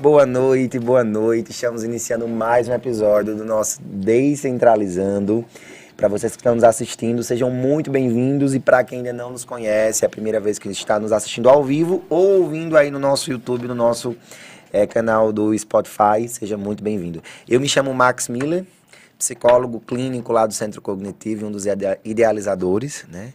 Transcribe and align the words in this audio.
Boa 0.00 0.24
noite, 0.24 0.78
boa 0.78 1.04
noite. 1.04 1.50
Estamos 1.50 1.84
iniciando 1.84 2.26
mais 2.26 2.66
um 2.66 2.72
episódio 2.72 3.36
do 3.36 3.44
nosso 3.44 3.82
Descentralizando. 3.82 5.44
Para 5.94 6.08
vocês 6.08 6.32
que 6.32 6.38
estão 6.38 6.54
nos 6.54 6.64
assistindo, 6.64 7.22
sejam 7.22 7.50
muito 7.50 7.90
bem-vindos. 7.90 8.54
E 8.54 8.60
para 8.60 8.82
quem 8.82 9.00
ainda 9.00 9.12
não 9.12 9.28
nos 9.32 9.44
conhece, 9.44 10.02
é 10.02 10.06
a 10.06 10.08
primeira 10.08 10.40
vez 10.40 10.58
que 10.58 10.70
está 10.70 10.98
nos 10.98 11.12
assistindo 11.12 11.50
ao 11.50 11.62
vivo 11.62 12.02
ou 12.08 12.40
ouvindo 12.40 12.78
aí 12.78 12.90
no 12.90 12.98
nosso 12.98 13.30
YouTube, 13.30 13.68
no 13.68 13.74
nosso 13.74 14.16
é, 14.72 14.86
canal 14.86 15.34
do 15.34 15.56
Spotify, 15.58 16.26
seja 16.26 16.56
muito 16.56 16.82
bem-vindo. 16.82 17.22
Eu 17.46 17.60
me 17.60 17.68
chamo 17.68 17.92
Max 17.92 18.26
Miller, 18.26 18.64
psicólogo 19.20 19.80
clínico 19.80 20.32
lá 20.32 20.46
do 20.46 20.54
Centro 20.54 20.80
Cognitivo 20.80 21.44
e 21.44 21.48
um 21.48 21.52
dos 21.52 21.64
idealizadores, 22.02 23.04
né? 23.06 23.34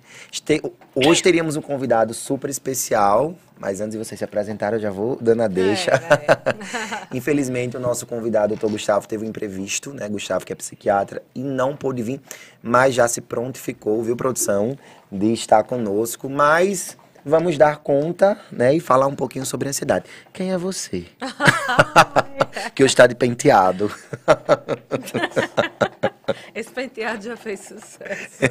Hoje 0.95 1.21
teríamos 1.21 1.55
um 1.55 1.61
convidado 1.61 2.11
super 2.11 2.49
especial, 2.49 3.35
mas 3.59 3.79
antes 3.81 3.91
de 3.91 4.03
vocês 4.03 4.17
se 4.17 4.25
apresentarem, 4.25 4.77
eu 4.77 4.81
já 4.81 4.89
vou 4.89 5.15
dando 5.21 5.43
a 5.43 5.47
deixa. 5.47 5.91
É, 5.91 6.31
é. 6.31 7.07
Infelizmente, 7.15 7.77
o 7.77 7.79
nosso 7.79 8.07
convidado, 8.07 8.53
o 8.53 8.57
doutor 8.57 8.71
Gustavo, 8.71 9.07
teve 9.07 9.25
um 9.25 9.29
imprevisto, 9.29 9.93
né? 9.93 10.09
Gustavo, 10.09 10.43
que 10.43 10.51
é 10.51 10.55
psiquiatra, 10.55 11.21
e 11.35 11.43
não 11.43 11.75
pôde 11.75 12.01
vir, 12.01 12.19
mas 12.63 12.95
já 12.95 13.07
se 13.07 13.21
prontificou, 13.21 14.01
viu, 14.01 14.15
produção, 14.15 14.75
de 15.11 15.33
estar 15.33 15.63
conosco. 15.63 16.27
Mas 16.27 16.97
vamos 17.25 17.57
dar 17.57 17.77
conta, 17.77 18.39
né, 18.51 18.75
e 18.75 18.79
falar 18.79 19.07
um 19.07 19.15
pouquinho 19.15 19.45
sobre 19.45 19.67
a 19.67 19.69
ansiedade. 19.69 20.05
Quem 20.31 20.53
é 20.53 20.57
você? 20.57 21.07
que 22.75 22.83
hoje 22.83 22.93
está 22.93 23.07
de 23.07 23.15
penteado. 23.15 23.91
Esse 26.53 26.69
penteado 26.69 27.23
já 27.23 27.35
fez 27.35 27.61
sucesso. 27.61 28.43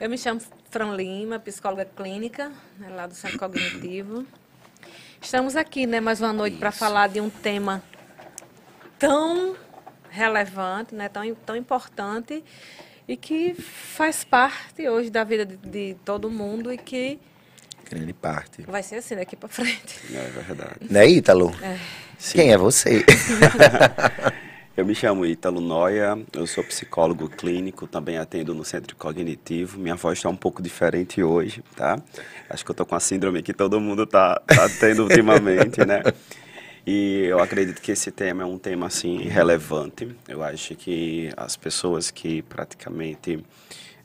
Eu 0.00 0.08
me 0.08 0.16
chamo 0.16 0.40
Fran 0.70 0.94
Lima, 0.94 1.38
psicóloga 1.38 1.84
clínica, 1.84 2.50
né, 2.78 2.88
lá 2.88 3.06
do 3.06 3.14
Centro 3.14 3.38
Cognitivo. 3.38 4.24
Estamos 5.20 5.54
aqui, 5.54 5.86
né, 5.86 6.00
mais 6.00 6.20
uma 6.20 6.32
noite 6.32 6.56
para 6.56 6.72
falar 6.72 7.08
de 7.08 7.20
um 7.20 7.28
tema 7.28 7.82
tão 8.98 9.54
relevante, 10.08 10.94
né, 10.94 11.10
tão, 11.10 11.34
tão 11.34 11.56
importante 11.56 12.42
e 13.08 13.16
que 13.16 13.54
faz 13.54 14.24
parte 14.24 14.88
hoje 14.88 15.10
da 15.10 15.24
vida 15.24 15.44
de, 15.44 15.56
de 15.56 15.96
todo 16.04 16.30
mundo 16.30 16.72
e 16.72 16.78
que 16.78 17.18
grande 17.88 18.12
parte. 18.12 18.62
Vai 18.62 18.82
ser 18.82 18.96
assim 18.96 19.14
daqui 19.14 19.36
para 19.36 19.48
frente. 19.48 20.00
É 20.12 20.28
verdade. 20.30 20.80
Né, 20.90 21.08
Ítalo? 21.08 21.54
É. 21.62 21.78
Quem 22.32 22.52
é 22.52 22.58
você? 22.58 23.04
eu 24.76 24.84
me 24.84 24.94
chamo 24.94 25.24
Ítalo 25.24 25.60
Noia, 25.60 26.18
eu 26.32 26.46
sou 26.46 26.64
psicólogo 26.64 27.28
clínico, 27.28 27.86
também 27.86 28.18
atendo 28.18 28.54
no 28.54 28.64
Centro 28.64 28.96
Cognitivo. 28.96 29.78
Minha 29.78 29.94
voz 29.94 30.18
está 30.18 30.28
um 30.28 30.36
pouco 30.36 30.60
diferente 30.60 31.22
hoje, 31.22 31.62
tá? 31.76 32.00
Acho 32.50 32.64
que 32.64 32.70
eu 32.70 32.74
tô 32.74 32.84
com 32.84 32.96
a 32.96 33.00
síndrome 33.00 33.42
que 33.42 33.52
todo 33.52 33.80
mundo 33.80 34.06
tá, 34.06 34.40
tá 34.46 34.68
tendo 34.80 35.04
ultimamente, 35.04 35.84
né? 35.84 36.02
E 36.86 37.24
eu 37.24 37.40
acredito 37.40 37.82
que 37.82 37.90
esse 37.90 38.12
tema 38.12 38.44
é 38.44 38.46
um 38.46 38.56
tema 38.56 38.86
assim 38.86 39.18
relevante. 39.24 40.14
Eu 40.28 40.40
acho 40.40 40.76
que 40.76 41.32
as 41.36 41.56
pessoas 41.56 42.12
que 42.12 42.42
praticamente 42.42 43.44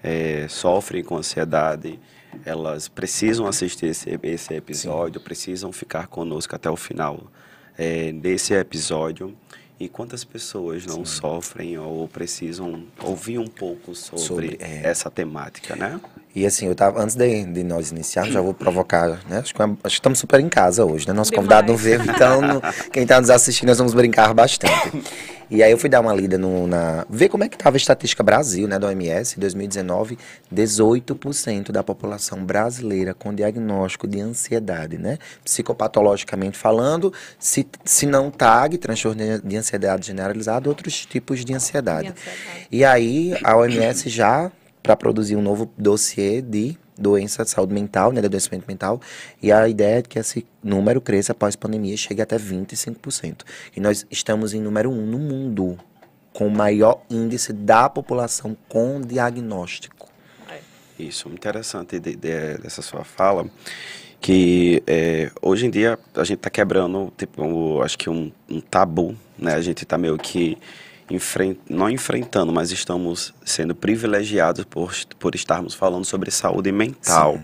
é, 0.01 0.47
sofrem 0.49 1.03
com 1.03 1.15
ansiedade, 1.15 1.99
elas 2.43 2.87
precisam 2.87 3.45
assistir 3.45 3.85
esse, 3.87 4.19
esse 4.23 4.55
episódio, 4.55 5.19
Sim. 5.19 5.23
precisam 5.23 5.71
ficar 5.71 6.07
conosco 6.07 6.55
até 6.55 6.71
o 6.71 6.75
final 6.75 7.31
é, 7.77 8.11
desse 8.11 8.55
episódio. 8.55 9.37
E 9.79 9.87
quantas 9.87 10.23
pessoas 10.23 10.85
não 10.85 11.05
Sim. 11.05 11.19
sofrem 11.21 11.77
ou 11.77 12.07
precisam 12.07 12.83
ouvir 12.99 13.37
um 13.37 13.47
pouco 13.47 13.93
sobre, 13.95 14.23
sobre 14.23 14.57
é. 14.59 14.87
essa 14.87 15.09
temática, 15.09 15.75
né? 15.75 15.99
E 16.33 16.45
assim, 16.45 16.67
eu 16.67 16.75
tava, 16.75 17.01
antes 17.01 17.15
de, 17.15 17.43
de 17.45 17.63
nós 17.63 17.91
iniciarmos, 17.91 18.33
já 18.33 18.41
vou 18.41 18.53
provocar, 18.53 19.19
né? 19.29 19.39
Acho 19.39 19.53
que, 19.53 19.61
acho 19.61 19.77
que 19.83 19.87
estamos 19.87 20.19
super 20.19 20.39
em 20.39 20.47
casa 20.47 20.85
hoje, 20.85 21.07
né? 21.07 21.13
Nosso 21.13 21.31
Demais. 21.31 21.47
convidado 21.47 21.67
não 21.71 21.77
veio, 21.77 22.01
então 22.03 22.41
no, 22.41 22.61
quem 22.91 23.03
está 23.03 23.19
nos 23.19 23.29
assistindo, 23.29 23.67
nós 23.67 23.77
vamos 23.77 23.93
brincar 23.93 24.33
bastante. 24.33 25.03
E 25.51 25.61
aí 25.61 25.69
eu 25.69 25.77
fui 25.77 25.89
dar 25.89 25.99
uma 25.99 26.13
lida 26.13 26.37
no, 26.37 26.65
na. 26.65 27.05
ver 27.09 27.27
como 27.27 27.43
é 27.43 27.49
que 27.49 27.57
estava 27.57 27.75
a 27.75 27.77
estatística 27.77 28.23
Brasil, 28.23 28.69
né, 28.69 28.79
da 28.79 28.87
OMS, 28.87 29.35
em 29.35 29.39
2019, 29.41 30.17
18% 30.53 31.71
da 31.73 31.83
população 31.83 32.45
brasileira 32.45 33.13
com 33.13 33.35
diagnóstico 33.35 34.07
de 34.07 34.21
ansiedade, 34.21 34.97
né? 34.97 35.17
Psicopatologicamente 35.43 36.57
falando, 36.57 37.13
se, 37.37 37.67
se 37.83 38.05
não 38.05 38.31
TAG, 38.31 38.77
transtorno 38.77 39.41
de 39.43 39.57
ansiedade 39.57 40.07
generalizado, 40.07 40.69
outros 40.69 41.05
tipos 41.05 41.43
de 41.43 41.53
ansiedade. 41.53 42.13
De 42.13 42.13
ansiedade. 42.13 42.67
E 42.71 42.85
aí 42.85 43.37
a 43.43 43.57
OMS 43.57 44.09
já 44.09 44.49
para 44.81 44.95
produzir 44.95 45.35
um 45.35 45.41
novo 45.41 45.71
dossiê 45.77 46.41
de 46.41 46.77
doença 46.97 47.43
de 47.43 47.49
saúde 47.49 47.73
mental, 47.73 48.11
né, 48.11 48.21
de 48.21 48.27
adoecimento 48.27 48.65
mental, 48.67 49.01
e 49.41 49.51
a 49.51 49.67
ideia 49.67 49.99
é 49.99 50.01
que 50.01 50.19
esse 50.19 50.45
número 50.63 51.01
cresça 51.01 51.31
após 51.31 51.55
pandemia, 51.55 51.97
chegue 51.97 52.21
até 52.21 52.37
25%. 52.37 53.43
E 53.75 53.79
nós 53.79 54.05
estamos 54.11 54.53
em 54.53 54.61
número 54.61 54.91
um 54.91 55.05
no 55.05 55.17
mundo, 55.17 55.77
com 56.31 56.47
o 56.47 56.51
maior 56.51 57.01
índice 57.09 57.51
da 57.51 57.89
população 57.89 58.55
com 58.69 59.01
diagnóstico. 59.01 60.09
Isso, 60.97 61.29
interessante 61.29 61.99
de, 61.99 62.15
de, 62.15 62.57
dessa 62.59 62.81
sua 62.81 63.03
fala, 63.03 63.49
que 64.19 64.83
é, 64.85 65.31
hoje 65.41 65.65
em 65.65 65.69
dia 65.69 65.97
a 66.13 66.23
gente 66.23 66.37
está 66.37 66.49
quebrando, 66.49 67.11
tipo, 67.17 67.81
acho 67.81 67.97
que 67.97 68.09
um, 68.09 68.31
um 68.47 68.61
tabu, 68.61 69.17
né, 69.37 69.55
a 69.55 69.61
gente 69.61 69.83
está 69.83 69.97
meio 69.97 70.17
que 70.17 70.57
enfrent, 71.11 71.57
não 71.69 71.89
enfrentando, 71.89 72.51
mas 72.51 72.71
estamos 72.71 73.33
sendo 73.43 73.75
privilegiados 73.75 74.65
por, 74.65 74.93
por 75.19 75.35
estarmos 75.35 75.73
falando 75.73 76.05
sobre 76.05 76.31
saúde 76.31 76.71
mental. 76.71 77.39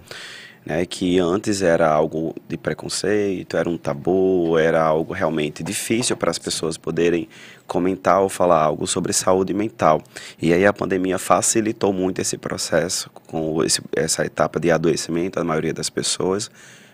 Né, 0.66 0.85
que 0.85 1.17
antes 1.17 1.61
era 1.61 1.89
algo 1.89 2.35
de 2.45 2.57
preconceito, 2.57 3.56
era 3.56 3.69
um 3.69 3.77
tabu, 3.77 4.57
era 4.57 4.83
algo 4.83 5.13
realmente 5.13 5.63
difícil 5.63 6.17
para 6.17 6.29
as 6.29 6.38
pessoas 6.38 6.75
poderem 6.75 7.29
comentar 7.66 8.22
ou 8.22 8.27
falar 8.27 8.63
algo 8.63 8.85
sobre 8.85 9.13
saúde 9.13 9.53
mental. 9.53 10.01
E 10.41 10.51
aí 10.51 10.66
a 10.66 10.73
pandemia 10.73 11.17
facilitou 11.17 11.94
muito 11.94 12.19
esse 12.19 12.38
processo, 12.38 13.09
com 13.27 13.63
esse, 13.63 13.81
essa 13.95 14.25
etapa 14.25 14.59
de 14.59 14.69
adoecimento 14.69 15.39
da 15.39 15.45
maioria 15.45 15.73
das 15.73 15.89
pessoas, 15.89 16.51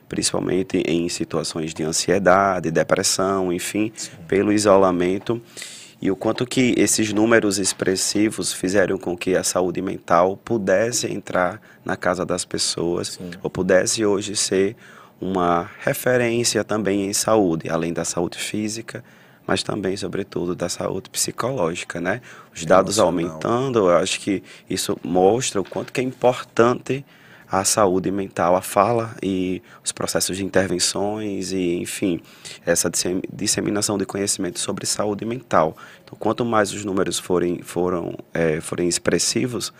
principalmente 0.07 0.77
em 0.85 1.09
situações 1.09 1.73
de 1.73 1.81
ansiedade, 1.81 2.69
depressão, 2.69 3.51
enfim, 3.51 3.91
Sim. 3.95 4.11
pelo 4.27 4.53
isolamento 4.53 5.41
e 6.03 6.11
o 6.11 6.17
quanto 6.17 6.45
que 6.45 6.75
esses 6.75 7.13
números 7.13 7.57
expressivos 7.57 8.51
fizeram 8.51 8.97
com 8.97 9.15
que 9.15 9.37
a 9.37 9.43
saúde 9.43 9.81
mental 9.81 10.35
pudesse 10.35 11.09
entrar 11.09 11.61
na 11.85 11.95
casa 11.95 12.25
das 12.25 12.43
pessoas 12.43 13.13
Sim. 13.13 13.31
ou 13.41 13.49
pudesse 13.49 14.05
hoje 14.05 14.35
ser 14.35 14.75
uma 15.21 15.71
referência 15.79 16.61
também 16.61 17.05
em 17.05 17.13
saúde, 17.13 17.69
além 17.69 17.93
da 17.93 18.03
saúde 18.03 18.37
física, 18.37 19.01
mas 19.47 19.63
também, 19.63 19.95
sobretudo, 19.95 20.53
da 20.53 20.67
saúde 20.67 21.09
psicológica, 21.09 22.01
né? 22.01 22.19
Os 22.53 22.65
dados 22.65 22.99
aumentando, 22.99 23.79
eu 23.79 23.95
acho 23.95 24.19
que 24.19 24.43
isso 24.69 24.99
mostra 25.01 25.61
o 25.61 25.63
quanto 25.63 25.93
que 25.93 26.01
é 26.01 26.03
importante 26.03 27.05
a 27.53 27.63
saúde 27.63 28.09
mental, 28.09 28.55
a 28.55 28.63
fala 28.63 29.15
e 29.21 29.61
os 29.85 29.91
processos 29.91 30.35
de 30.35 30.43
intervenções 30.43 31.51
e, 31.51 31.75
enfim, 31.75 32.19
essa 32.65 32.89
disseminação 33.31 33.95
de 33.95 34.07
conhecimento 34.07 34.57
sobre 34.57 34.87
saúde 34.87 35.23
mental. 35.23 35.77
Então, 36.03 36.17
quanto 36.19 36.43
mais 36.43 36.73
os 36.73 36.83
números 36.83 37.19
forem, 37.19 37.61
foram, 37.61 38.17
é, 38.33 38.59
forem 38.59 38.89
expressivos, 38.89 39.71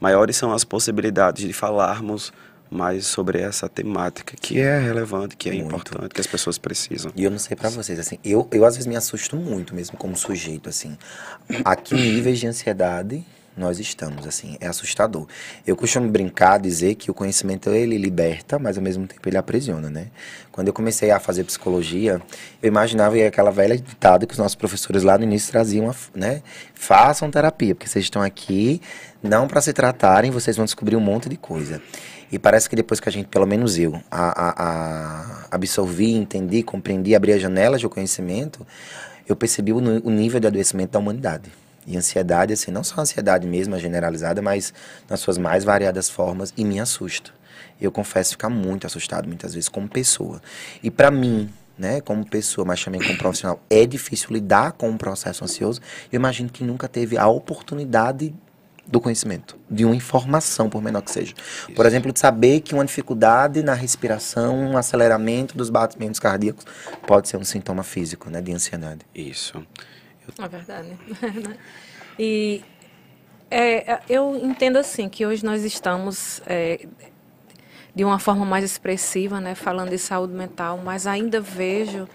maiores 0.00 0.38
são 0.38 0.54
as 0.54 0.64
possibilidades 0.64 1.46
de 1.46 1.52
falarmos 1.52 2.32
mais 2.70 3.06
sobre 3.06 3.42
essa 3.42 3.68
temática 3.68 4.34
que 4.40 4.58
é 4.58 4.78
relevante, 4.78 5.36
que 5.36 5.50
é 5.50 5.52
muito. 5.52 5.66
importante, 5.66 6.14
que 6.14 6.20
as 6.22 6.26
pessoas 6.26 6.56
precisam. 6.56 7.12
E 7.14 7.24
eu 7.24 7.30
não 7.30 7.38
sei 7.38 7.54
para 7.54 7.68
vocês, 7.68 7.98
assim, 7.98 8.18
eu, 8.24 8.48
eu 8.50 8.64
às 8.64 8.74
vezes 8.74 8.86
me 8.86 8.96
assusto 8.96 9.36
muito 9.36 9.74
mesmo 9.74 9.98
como 9.98 10.16
sujeito, 10.16 10.70
assim. 10.70 10.96
A 11.62 11.76
que 11.76 11.94
níveis 11.94 12.38
de 12.38 12.46
ansiedade 12.46 13.22
nós 13.58 13.78
estamos, 13.78 14.26
assim, 14.26 14.56
é 14.60 14.66
assustador. 14.66 15.26
Eu 15.66 15.76
costumo 15.76 16.08
brincar, 16.08 16.58
dizer 16.58 16.94
que 16.94 17.10
o 17.10 17.14
conhecimento 17.14 17.70
ele 17.70 17.98
liberta, 17.98 18.58
mas 18.58 18.76
ao 18.76 18.82
mesmo 18.82 19.06
tempo 19.06 19.28
ele 19.28 19.36
aprisiona, 19.36 19.90
né? 19.90 20.08
Quando 20.52 20.68
eu 20.68 20.72
comecei 20.72 21.10
a 21.10 21.20
fazer 21.20 21.44
psicologia, 21.44 22.20
eu 22.62 22.68
imaginava 22.68 23.16
aquela 23.16 23.50
velha 23.50 23.76
ditada 23.76 24.26
que 24.26 24.32
os 24.32 24.38
nossos 24.38 24.54
professores 24.54 25.02
lá 25.02 25.18
no 25.18 25.24
início 25.24 25.50
traziam, 25.50 25.94
né? 26.14 26.42
Façam 26.74 27.30
terapia, 27.30 27.74
porque 27.74 27.88
vocês 27.88 28.04
estão 28.04 28.22
aqui 28.22 28.80
não 29.22 29.48
para 29.48 29.60
se 29.60 29.72
tratarem, 29.72 30.30
vocês 30.30 30.56
vão 30.56 30.64
descobrir 30.64 30.96
um 30.96 31.00
monte 31.00 31.28
de 31.28 31.36
coisa. 31.36 31.82
E 32.30 32.38
parece 32.38 32.68
que 32.68 32.76
depois 32.76 33.00
que 33.00 33.08
a 33.08 33.12
gente, 33.12 33.26
pelo 33.26 33.46
menos 33.46 33.78
eu, 33.78 34.00
a, 34.10 34.48
a, 34.48 34.64
a 34.64 35.46
absorvi, 35.50 36.12
entendi, 36.12 36.62
compreendi, 36.62 37.14
abri 37.14 37.32
as 37.32 37.40
janelas 37.40 37.80
do 37.80 37.88
conhecimento, 37.88 38.66
eu 39.26 39.34
percebi 39.34 39.72
o, 39.72 39.78
o 39.78 40.10
nível 40.10 40.38
de 40.38 40.46
adoecimento 40.46 40.92
da 40.92 40.98
humanidade. 40.98 41.50
E 41.88 41.96
ansiedade, 41.96 42.52
assim, 42.52 42.70
não 42.70 42.84
só 42.84 43.00
ansiedade 43.00 43.46
mesmo, 43.46 43.78
generalizada, 43.78 44.42
mas 44.42 44.74
nas 45.08 45.20
suas 45.20 45.38
mais 45.38 45.64
variadas 45.64 46.10
formas, 46.10 46.52
e 46.54 46.64
me 46.64 46.78
assusta. 46.78 47.30
Eu 47.80 47.90
confesso 47.90 48.32
ficar 48.32 48.50
muito 48.50 48.86
assustado 48.86 49.26
muitas 49.26 49.54
vezes 49.54 49.70
como 49.70 49.88
pessoa. 49.88 50.42
E 50.82 50.90
para 50.90 51.10
mim, 51.10 51.48
né, 51.78 52.02
como 52.02 52.28
pessoa, 52.28 52.64
mas 52.64 52.84
também 52.84 53.00
como 53.00 53.16
profissional, 53.16 53.58
é 53.70 53.86
difícil 53.86 54.28
lidar 54.32 54.72
com 54.72 54.90
um 54.90 54.98
processo 54.98 55.44
ansioso. 55.44 55.80
Eu 56.12 56.16
imagino 56.18 56.50
que 56.50 56.62
nunca 56.62 56.88
teve 56.88 57.16
a 57.16 57.26
oportunidade 57.26 58.34
do 58.86 59.00
conhecimento, 59.00 59.56
de 59.70 59.84
uma 59.84 59.94
informação, 59.94 60.68
por 60.68 60.82
menor 60.82 61.02
que 61.02 61.10
seja. 61.10 61.34
Isso. 61.36 61.72
Por 61.72 61.86
exemplo, 61.86 62.12
de 62.12 62.18
saber 62.18 62.60
que 62.60 62.74
uma 62.74 62.84
dificuldade 62.84 63.62
na 63.62 63.74
respiração, 63.74 64.58
um 64.58 64.76
aceleramento 64.76 65.56
dos 65.56 65.70
batimentos 65.70 66.18
cardíacos 66.18 66.64
pode 67.06 67.28
ser 67.28 67.36
um 67.36 67.44
sintoma 67.44 67.82
físico, 67.82 68.28
né, 68.30 68.40
de 68.40 68.52
ansiedade. 68.52 69.00
Isso. 69.14 69.62
É 70.36 70.48
verdade. 70.48 70.96
e 72.18 72.62
é, 73.50 73.92
é, 73.92 74.00
eu 74.08 74.36
entendo 74.36 74.76
assim 74.76 75.08
que 75.08 75.24
hoje 75.24 75.44
nós 75.44 75.64
estamos 75.64 76.42
é, 76.46 76.86
de 77.94 78.04
uma 78.04 78.18
forma 78.18 78.44
mais 78.44 78.64
expressiva, 78.64 79.40
né, 79.40 79.54
falando 79.54 79.90
de 79.90 79.98
saúde 79.98 80.32
mental, 80.32 80.78
mas 80.84 81.06
ainda 81.06 81.40
vejo 81.40 82.08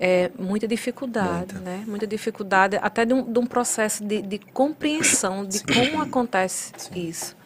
é, 0.00 0.30
muita 0.38 0.66
dificuldade, 0.66 1.54
muita. 1.54 1.60
né? 1.60 1.84
Muita 1.86 2.06
dificuldade, 2.06 2.76
até 2.80 3.04
de 3.04 3.14
um, 3.14 3.30
de 3.30 3.38
um 3.38 3.46
processo 3.46 4.04
de, 4.04 4.22
de, 4.22 4.38
compreensão 4.38 5.44
de 5.44 5.58
Sim. 5.58 5.64
como 5.66 6.02
acontece 6.02 6.72
Sim. 6.76 7.08
isso, 7.08 7.36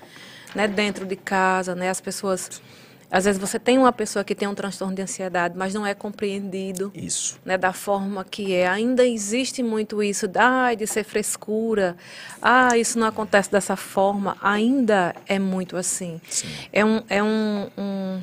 né? 0.54 0.66
Dentro 0.66 1.04
de 1.04 1.16
casa, 1.16 1.75
né? 1.75 1.90
As 1.90 2.00
pessoas 2.00 2.62
às 3.11 3.25
vezes 3.25 3.41
você 3.41 3.58
tem 3.58 3.79
uma 3.79 3.93
pessoa 3.93 4.25
que 4.25 4.35
tem 4.35 4.49
um 4.49 4.55
transtorno 4.55 4.94
de 4.94 5.03
ansiedade, 5.03 5.56
mas 5.56 5.73
não 5.73 5.87
é 5.87 5.94
compreendido. 5.94 6.93
Isso. 6.94 7.38
Né, 7.44 7.56
da 7.56 7.73
forma 7.73 8.25
que 8.25 8.53
é. 8.53 8.67
Ainda 8.67 9.06
existe 9.06 9.62
muito 9.62 10.03
isso 10.03 10.26
ah, 10.35 10.75
de 10.75 10.87
ser 10.87 11.05
frescura. 11.05 11.97
Ah, 12.43 12.76
isso 12.76 12.99
não 12.99 13.06
acontece 13.06 13.50
dessa 13.50 13.76
forma. 13.76 14.37
Ainda 14.43 15.14
é 15.26 15.38
muito 15.38 15.76
assim. 15.76 16.20
Sim. 16.29 16.49
É 16.73 16.85
um, 16.85 17.03
é 17.08 17.23
um, 17.23 17.69
um 17.79 18.20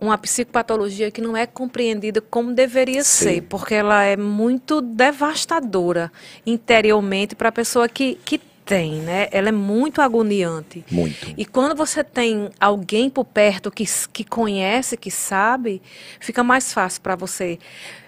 uma 0.00 0.16
psicopatologia 0.16 1.10
que 1.10 1.20
não 1.20 1.36
é 1.36 1.46
compreendida 1.46 2.22
como 2.22 2.54
deveria 2.54 3.04
Sim. 3.04 3.24
ser, 3.24 3.42
porque 3.42 3.74
ela 3.74 4.02
é 4.02 4.16
muito 4.16 4.80
devastadora 4.80 6.10
interiormente 6.46 7.34
para 7.34 7.50
a 7.50 7.52
pessoa 7.52 7.86
que, 7.86 8.18
que 8.24 8.40
tem, 8.70 9.00
né? 9.00 9.26
Ela 9.32 9.48
é 9.48 9.52
muito 9.52 10.00
agoniante. 10.00 10.84
Muito. 10.92 11.34
E 11.36 11.44
quando 11.44 11.74
você 11.74 12.04
tem 12.04 12.50
alguém 12.60 13.10
por 13.10 13.24
perto 13.24 13.68
que, 13.68 13.84
que 14.12 14.22
conhece, 14.22 14.96
que 14.96 15.10
sabe, 15.10 15.82
fica 16.20 16.44
mais 16.44 16.72
fácil 16.72 17.00
para 17.00 17.16
você 17.16 17.58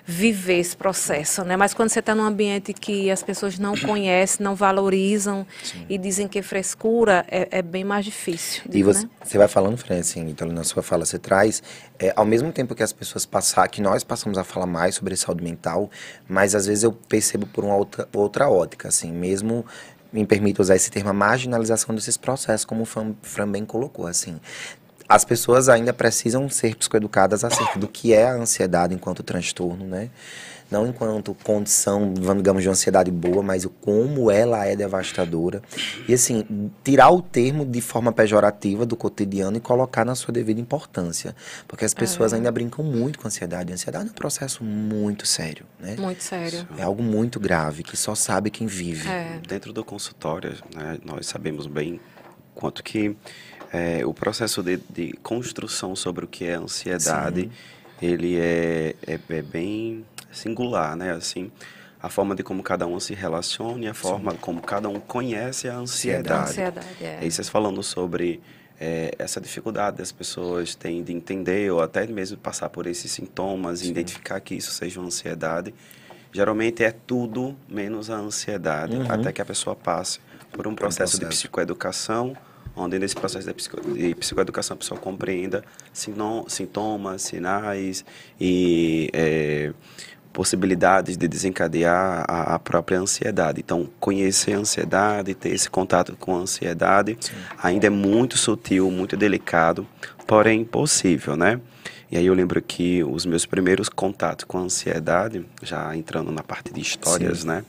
viver 0.04 0.58
esse 0.58 0.76
processo, 0.76 1.44
né? 1.44 1.56
Mas 1.56 1.72
quando 1.72 1.88
você 1.88 2.00
está 2.00 2.14
num 2.14 2.24
ambiente 2.24 2.72
que 2.72 3.10
as 3.10 3.22
pessoas 3.22 3.58
não 3.58 3.76
conhecem, 3.78 4.42
não 4.42 4.54
valorizam 4.54 5.46
Sim. 5.62 5.86
e 5.88 5.96
dizem 5.96 6.26
que 6.26 6.38
é 6.38 6.42
frescura, 6.42 7.24
é, 7.28 7.48
é 7.58 7.62
bem 7.62 7.84
mais 7.84 8.04
difícil. 8.04 8.62
E 8.70 8.82
você, 8.82 9.04
né? 9.04 9.10
você 9.22 9.38
vai 9.38 9.48
falando, 9.48 9.76
Fran, 9.76 10.00
assim, 10.00 10.28
então 10.28 10.48
na 10.48 10.64
sua 10.64 10.82
fala 10.82 11.04
você 11.04 11.18
traz, 11.18 11.62
é, 11.98 12.12
ao 12.16 12.24
mesmo 12.24 12.50
tempo 12.52 12.74
que 12.74 12.82
as 12.82 12.92
pessoas 12.92 13.24
passar, 13.24 13.68
que 13.68 13.80
nós 13.80 14.02
passamos 14.02 14.38
a 14.38 14.44
falar 14.44 14.66
mais 14.66 14.96
sobre 14.96 15.16
saúde 15.16 15.42
mental, 15.42 15.90
mas 16.28 16.54
às 16.54 16.66
vezes 16.66 16.82
eu 16.82 16.92
percebo 16.92 17.46
por 17.46 17.64
uma 17.64 17.76
outra, 17.76 18.08
outra 18.12 18.50
ótica, 18.50 18.88
assim, 18.88 19.12
mesmo 19.12 19.64
me 20.12 20.26
permito 20.26 20.60
usar 20.60 20.76
esse 20.76 20.90
termo, 20.90 21.10
a 21.10 21.12
marginalização 21.12 21.94
desses 21.94 22.16
processos, 22.16 22.64
como 22.64 22.82
o 22.82 22.86
Fran 23.22 23.50
bem 23.50 23.64
colocou, 23.64 24.06
assim 24.06 24.38
as 25.08 25.26
pessoas 25.26 25.68
ainda 25.68 25.92
precisam 25.92 26.48
ser 26.48 26.74
psicoeducadas 26.74 27.44
acerca 27.44 27.78
do 27.78 27.86
que 27.86 28.14
é 28.14 28.28
a 28.28 28.34
ansiedade 28.34 28.94
enquanto 28.94 29.22
transtorno, 29.22 29.84
né? 29.84 30.08
Não 30.72 30.86
enquanto 30.86 31.36
condição, 31.44 32.14
digamos, 32.14 32.62
de 32.62 32.68
ansiedade 32.68 33.10
boa, 33.10 33.42
mas 33.42 33.66
o 33.66 33.70
como 33.70 34.30
ela 34.30 34.64
é 34.64 34.74
devastadora. 34.74 35.62
E 36.08 36.14
assim, 36.14 36.70
tirar 36.82 37.10
o 37.10 37.20
termo 37.20 37.66
de 37.66 37.82
forma 37.82 38.10
pejorativa 38.10 38.86
do 38.86 38.96
cotidiano 38.96 39.58
e 39.58 39.60
colocar 39.60 40.04
na 40.04 40.14
sua 40.14 40.32
devida 40.32 40.58
importância. 40.58 41.36
Porque 41.68 41.84
as 41.84 41.92
pessoas 41.92 42.32
é. 42.32 42.36
ainda 42.36 42.50
brincam 42.50 42.82
muito 42.82 43.18
com 43.18 43.28
ansiedade. 43.28 43.70
A 43.70 43.74
ansiedade 43.74 44.08
é 44.08 44.10
um 44.10 44.14
processo 44.14 44.64
muito 44.64 45.26
sério, 45.26 45.66
né? 45.78 45.94
Muito 45.98 46.24
sério. 46.24 46.66
É 46.78 46.82
algo 46.82 47.02
muito 47.02 47.38
grave, 47.38 47.82
que 47.82 47.96
só 47.96 48.14
sabe 48.14 48.50
quem 48.50 48.66
vive. 48.66 49.06
É. 49.06 49.38
Dentro 49.46 49.72
do 49.72 49.84
consultório, 49.84 50.54
né, 50.74 50.98
nós 51.04 51.26
sabemos 51.26 51.66
bem 51.66 52.00
quanto 52.54 52.82
que 52.82 53.14
é, 53.72 54.04
o 54.04 54.12
processo 54.12 54.62
de, 54.62 54.78
de, 54.90 55.12
construção 55.22 55.96
sobre 55.96 56.24
o 56.24 56.28
que 56.28 56.44
é 56.44 56.54
ansiedade, 56.54 57.42
Sim. 57.42 57.50
ele 58.00 58.38
é, 58.38 58.94
é, 59.06 59.18
é, 59.28 59.42
bem 59.42 60.04
singular, 60.32 60.96
né? 60.96 61.12
Assim, 61.12 61.50
a 62.00 62.08
forma 62.08 62.34
de 62.34 62.42
como 62.42 62.62
cada 62.62 62.86
um 62.86 62.98
se 62.98 63.14
relaciona 63.14 63.84
e 63.84 63.88
a 63.88 63.94
forma 63.94 64.32
Sim. 64.32 64.38
como 64.40 64.60
cada 64.60 64.88
um 64.88 64.98
conhece 64.98 65.68
a 65.68 65.76
ansiedade. 65.76 66.50
ansiedade 66.50 66.86
é. 67.00 67.20
E 67.22 67.30
vocês 67.30 67.48
falando 67.48 67.82
sobre 67.82 68.40
é, 68.80 69.14
essa 69.18 69.40
dificuldade 69.40 69.98
das 69.98 70.10
pessoas 70.10 70.74
têm 70.74 71.02
de 71.04 71.12
entender 71.12 71.70
ou 71.70 71.80
até 71.80 72.04
mesmo 72.06 72.36
passar 72.36 72.68
por 72.70 72.86
esses 72.86 73.12
sintomas 73.12 73.78
Sim. 73.78 73.86
e 73.86 73.90
identificar 73.90 74.40
que 74.40 74.56
isso 74.56 74.72
seja 74.72 74.98
uma 74.98 75.06
ansiedade, 75.06 75.72
geralmente 76.32 76.82
é 76.82 76.90
tudo 76.90 77.56
menos 77.68 78.10
a 78.10 78.16
ansiedade, 78.16 78.96
uhum. 78.96 79.06
até 79.08 79.30
que 79.30 79.40
a 79.40 79.44
pessoa 79.44 79.76
passe 79.76 80.18
por 80.50 80.66
um 80.66 80.74
processo, 80.74 81.16
um 81.16 81.20
processo. 81.20 81.20
de 81.20 81.26
psicoeducação 81.26 82.36
onde 82.74 82.98
nesse 82.98 83.14
processo 83.14 83.46
de, 83.46 83.54
psico, 83.54 83.80
de 83.80 84.14
psicoeducação 84.14 84.74
a 84.74 84.78
pessoa 84.78 84.98
compreenda 84.98 85.62
sintomas, 85.92 87.22
sinais 87.22 88.04
e 88.40 89.10
é, 89.12 89.72
possibilidades 90.32 91.16
de 91.16 91.28
desencadear 91.28 92.24
a, 92.26 92.54
a, 92.54 92.58
própria 92.58 92.98
ansiedade. 92.98 93.60
Então, 93.60 93.88
conhecer 94.00 94.54
a 94.54 94.58
ansiedade, 94.58 95.34
ter 95.34 95.50
esse 95.50 95.68
contato 95.68 96.16
com 96.18 96.34
a 96.36 96.40
ansiedade, 96.40 97.16
Sim. 97.20 97.32
ainda 97.62 97.86
é 97.86 97.90
muito 97.90 98.38
sutil, 98.38 98.90
muito 98.90 99.16
delicado, 99.16 99.86
porém 100.26 100.64
possível, 100.64 101.36
né? 101.36 101.60
E 102.10 102.16
aí 102.16 102.26
eu 102.26 102.34
lembro 102.34 102.60
que 102.60 103.02
os 103.02 103.24
meus 103.24 103.46
primeiros 103.46 103.88
contatos 103.88 104.44
com 104.44 104.58
a 104.58 104.62
ansiedade, 104.62 105.46
já 105.62 105.96
entrando 105.96 106.30
na 106.30 106.42
parte 106.42 106.72
de 106.72 106.80
histórias, 106.80 107.40
Sim. 107.40 107.48
né? 107.48 107.64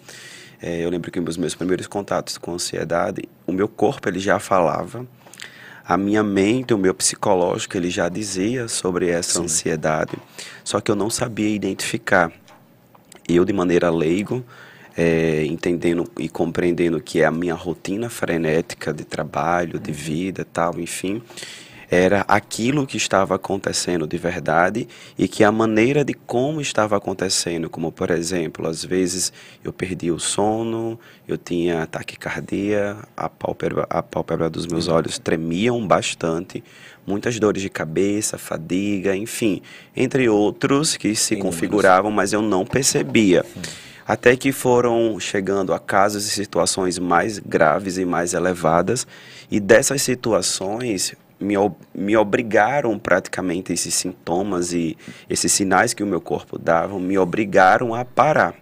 É, 0.62 0.83
eu 0.83 0.89
lembro 0.89 1.12
que 1.12 1.19
nos 1.19 1.38
meus 1.38 1.56
primeiros 1.56 1.88
contatos 1.88 2.38
com 2.38 2.54
ansiedade, 2.54 3.24
o 3.45 3.51
meu 3.51 3.68
corpo 3.68 4.07
ele 4.07 4.19
já 4.19 4.39
falava, 4.39 5.06
a 5.86 5.98
minha 5.98 6.24
mente, 6.24 6.74
o 6.74 6.77
meu 6.77 6.94
psicológico, 6.94 7.75
ele 7.75 7.89
já 7.89 8.07
dizia 8.07 8.69
sobre 8.69 9.09
essa 9.09 9.39
Sim. 9.39 9.44
ansiedade, 9.44 10.13
só 10.63 10.80
que 10.80 10.89
eu 10.89 10.95
não 10.95 11.09
sabia 11.09 11.50
identificar. 11.50 12.31
Eu, 13.27 13.45
de 13.45 13.53
maneira 13.53 13.89
leigo, 13.89 14.43
é, 14.95 15.43
entendendo 15.45 16.05
e 16.19 16.29
compreendendo 16.29 17.01
que 17.01 17.21
é 17.21 17.25
a 17.25 17.31
minha 17.31 17.55
rotina 17.55 18.09
frenética 18.09 18.93
de 18.93 19.03
trabalho, 19.03 19.79
de 19.79 19.91
uhum. 19.91 19.97
vida, 19.97 20.45
tal, 20.51 20.79
enfim, 20.79 21.21
era 21.89 22.25
aquilo 22.27 22.87
que 22.87 22.97
estava 22.97 23.35
acontecendo 23.35 24.07
de 24.07 24.17
verdade 24.17 24.87
e 25.17 25.27
que 25.27 25.43
a 25.43 25.51
maneira 25.51 26.03
de 26.03 26.13
como 26.13 26.59
estava 26.59 26.97
acontecendo, 26.97 27.69
como 27.69 27.91
por 27.91 28.09
exemplo, 28.09 28.67
às 28.67 28.83
vezes 28.83 29.31
eu 29.63 29.71
perdi 29.71 30.09
o 30.09 30.19
sono, 30.19 30.99
eu 31.27 31.37
tinha 31.37 31.85
taquicardia, 31.85 32.97
a 33.15 33.29
pálpebra, 33.29 33.85
a 33.89 34.01
pálpebra 34.01 34.49
dos 34.49 34.65
meus 34.65 34.87
olhos 34.87 35.19
tremiam 35.19 35.85
bastante, 35.85 36.63
muitas 37.06 37.40
dores 37.40 37.62
de 37.62 37.69
cabeça, 37.69 38.38
fadiga, 38.38 39.16
enfim, 39.16 39.62
entre 39.95 40.30
outros 40.30 40.98
que 40.98 41.16
se 41.16 41.36
configuravam, 41.36 42.12
mas 42.12 42.33
eu 42.33 42.42
não 42.42 42.66
percebia. 42.66 43.45
Até 44.06 44.36
que 44.36 44.52
foram 44.52 45.18
chegando 45.19 45.74
a 45.74 45.80
casos 45.80 46.26
e 46.28 46.30
situações 46.30 47.00
mais 47.00 47.40
graves 47.40 47.98
e 47.98 48.06
mais 48.06 48.33
elevadas, 48.33 49.07
e 49.50 49.60
dessas 49.60 50.02
situações 50.02 51.16
me, 51.40 51.56
me 51.94 52.18
obrigaram 52.18 52.98
praticamente 52.98 53.72
esses 53.72 53.94
sintomas 53.94 54.74
e 54.74 54.98
esses 55.30 55.52
sinais 55.52 55.94
que 55.94 56.04
o 56.04 56.07
meu 56.07 56.19
corpo 56.19 56.57
dava, 56.57 57.00
me 57.00 57.18
obrigaram 57.18 57.94
a 57.94 58.04
parar. 58.04 58.56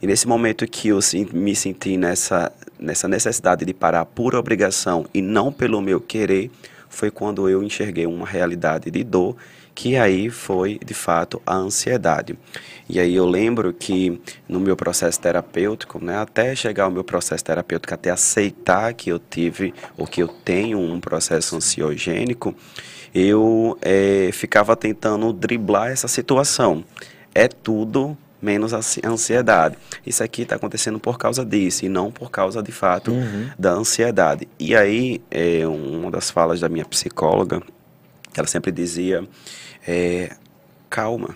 E 0.00 0.06
nesse 0.06 0.28
momento 0.28 0.66
que 0.66 0.88
eu 0.88 0.98
me 1.32 1.56
senti 1.56 1.96
nessa, 1.96 2.52
nessa 2.78 3.08
necessidade 3.08 3.64
de 3.64 3.72
parar 3.72 4.04
por 4.04 4.34
obrigação 4.34 5.06
e 5.14 5.22
não 5.22 5.50
pelo 5.50 5.80
meu 5.80 6.00
querer, 6.00 6.50
foi 6.96 7.10
quando 7.10 7.46
eu 7.46 7.62
enxerguei 7.62 8.06
uma 8.06 8.26
realidade 8.26 8.90
de 8.90 9.04
dor 9.04 9.36
que 9.74 9.98
aí 9.98 10.30
foi 10.30 10.80
de 10.82 10.94
fato 10.94 11.42
a 11.46 11.54
ansiedade. 11.54 12.34
E 12.88 12.98
aí 12.98 13.14
eu 13.14 13.26
lembro 13.26 13.74
que 13.74 14.18
no 14.48 14.58
meu 14.58 14.74
processo 14.74 15.20
terapêutico, 15.20 16.02
né, 16.02 16.16
até 16.16 16.56
chegar 16.56 16.84
ao 16.84 16.90
meu 16.90 17.04
processo 17.04 17.44
terapêutico, 17.44 17.92
até 17.92 18.10
aceitar 18.10 18.94
que 18.94 19.10
eu 19.10 19.18
tive 19.18 19.74
ou 19.98 20.06
que 20.06 20.22
eu 20.22 20.28
tenho 20.28 20.78
um 20.78 20.98
processo 20.98 21.54
ansiogênico, 21.54 22.54
eu 23.14 23.76
é, 23.82 24.30
ficava 24.32 24.74
tentando 24.74 25.30
driblar 25.34 25.90
essa 25.90 26.08
situação. 26.08 26.82
É 27.34 27.46
tudo 27.46 28.16
menos 28.46 28.72
a 28.72 28.78
ansiedade. 29.04 29.76
Isso 30.06 30.22
aqui 30.22 30.42
está 30.42 30.54
acontecendo 30.54 31.00
por 31.00 31.18
causa 31.18 31.44
disso 31.44 31.84
e 31.84 31.88
não 31.88 32.12
por 32.12 32.30
causa 32.30 32.62
de 32.62 32.70
fato 32.70 33.10
uhum. 33.10 33.50
da 33.58 33.72
ansiedade. 33.72 34.46
E 34.58 34.76
aí, 34.76 35.20
é, 35.28 35.66
uma 35.66 36.12
das 36.12 36.30
falas 36.30 36.60
da 36.60 36.68
minha 36.68 36.84
psicóloga, 36.84 37.60
ela 38.36 38.46
sempre 38.46 38.70
dizia 38.70 39.26
é, 39.86 40.30
calma, 40.88 41.34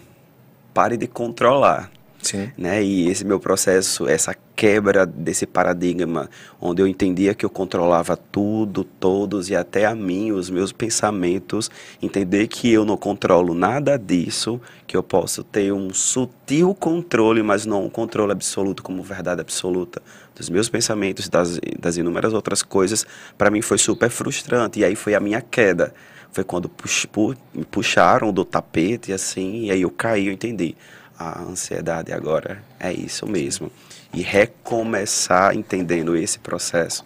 pare 0.73 0.97
de 0.97 1.09
controlar. 1.09 1.91
Sim. 2.23 2.51
Né? 2.57 2.83
E 2.83 3.09
esse 3.09 3.25
meu 3.25 3.41
processo, 3.41 4.07
essa 4.07 4.35
quebra 4.55 5.07
desse 5.07 5.47
paradigma, 5.47 6.29
onde 6.61 6.83
eu 6.83 6.87
entendia 6.87 7.35
que 7.35 7.45
eu 7.45 7.51
controlava 7.51 8.17
tudo, 8.17 8.85
todos 8.85 9.49
e 9.49 9.57
até 9.57 9.87
a 9.87 9.95
mim, 9.95 10.33
os 10.33 10.51
meus 10.51 10.71
pensamentos, 10.71 11.71
entender 12.03 12.47
que 12.47 12.71
eu 12.71 12.85
não 12.85 12.97
controlo 12.97 13.55
nada 13.55 13.99
disso, 13.99 14.61
que 14.87 14.97
eu 14.97 15.03
posso 15.03 15.43
ter 15.43 15.73
um 15.73 15.93
sutil 15.95 16.75
controle, 16.75 17.43
mas 17.43 17.65
não 17.65 17.87
um 17.87 17.91
controle 17.91 18.33
absoluto 18.33 18.83
como 18.83 19.03
verdade 19.03 19.41
absoluta 19.41 20.03
dos 20.35 20.49
meus 20.49 20.69
pensamentos, 20.69 21.29
das, 21.29 21.61
das 21.79 21.97
inúmeras 21.97 22.33
outras 22.33 22.63
coisas, 22.63 23.07
para 23.37 23.51
mim 23.51 23.61
foi 23.61 23.77
super 23.77 24.09
frustrante. 24.11 24.81
E 24.81 24.85
aí 24.85 24.95
foi 24.95 25.15
a 25.15 25.21
minha 25.21 25.41
queda. 25.41 25.93
Foi 26.33 26.45
quando 26.45 26.69
pux, 26.69 27.05
pu, 27.07 27.35
me 27.53 27.65
puxaram 27.65 28.33
do 28.33 28.45
tapete, 28.45 29.13
assim, 29.13 29.65
e 29.65 29.71
aí 29.71 29.83
eu 29.83 29.91
caí, 29.91 30.29
eu 30.29 30.33
entendi 30.33 30.77
a 31.21 31.43
ansiedade 31.43 32.13
agora 32.13 32.65
é 32.81 32.91
isso 32.91 33.27
mesmo. 33.27 33.71
E 34.13 34.23
recomeçar 34.23 35.55
entendendo 35.55 36.17
esse 36.17 36.39
processo 36.39 37.05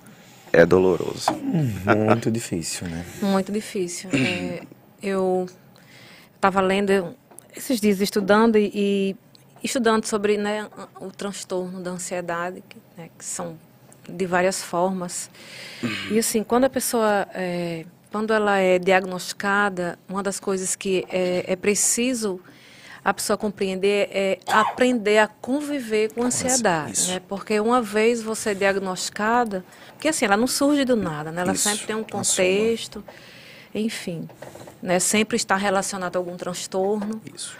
é 0.53 0.65
doloroso. 0.65 1.33
Muito 1.33 2.31
difícil, 2.31 2.87
né? 2.87 3.05
Muito 3.21 3.51
difícil. 3.51 4.09
É, 4.13 4.63
eu 5.03 5.47
estava 6.37 6.61
lendo 6.61 7.17
esses 7.57 7.81
dias 7.81 8.01
estudando 8.01 8.57
e, 8.57 8.71
e 8.73 9.17
estudando 9.65 10.07
sobre 10.07 10.37
né, 10.37 10.69
o 11.01 11.11
transtorno 11.11 11.83
da 11.83 11.91
ansiedade, 11.91 12.63
que, 12.69 12.77
né, 12.97 13.11
que 13.19 13.25
são 13.25 13.59
de 14.09 14.27
várias 14.27 14.63
formas. 14.63 15.29
E 16.11 16.19
assim, 16.19 16.45
quando 16.45 16.65
a 16.65 16.71
pessoa, 16.71 17.27
é, 17.35 17.85
quando 18.13 18.33
ela 18.33 18.59
é 18.59 18.79
diagnosticada, 18.79 19.99
uma 20.09 20.23
das 20.23 20.39
coisas 20.39 20.77
que 20.77 21.05
é, 21.11 21.45
é 21.49 21.57
preciso 21.57 22.41
a 23.05 23.13
pessoa 23.13 23.37
compreender 23.37 24.09
é 24.11 24.39
aprender 24.47 25.19
a 25.19 25.29
conviver 25.29 26.13
com 26.15 26.23
a 26.23 26.27
ansiedade, 26.27 27.09
né? 27.09 27.21
Porque 27.29 27.61
uma 27.61 27.83
vez 27.83 28.23
você 28.23 28.51
é 28.51 28.55
diagnosticada, 28.55 29.63
porque 29.93 30.09
assim, 30.09 30.25
ela 30.25 30.39
não 30.39 30.47
surge 30.47 30.87
do 30.87 30.97
nada, 30.97 31.31
né? 31.31 31.43
Ela 31.43 31.53
Isso, 31.53 31.69
sempre 31.69 31.87
tem 31.87 31.95
um 31.95 32.03
contexto, 32.03 33.05
enfim, 33.75 34.27
né? 34.83 34.99
Sempre 34.99 35.37
está 35.37 35.55
relacionado 35.55 36.17
a 36.17 36.19
algum 36.19 36.37
transtorno. 36.37 37.21
Isso. 37.35 37.59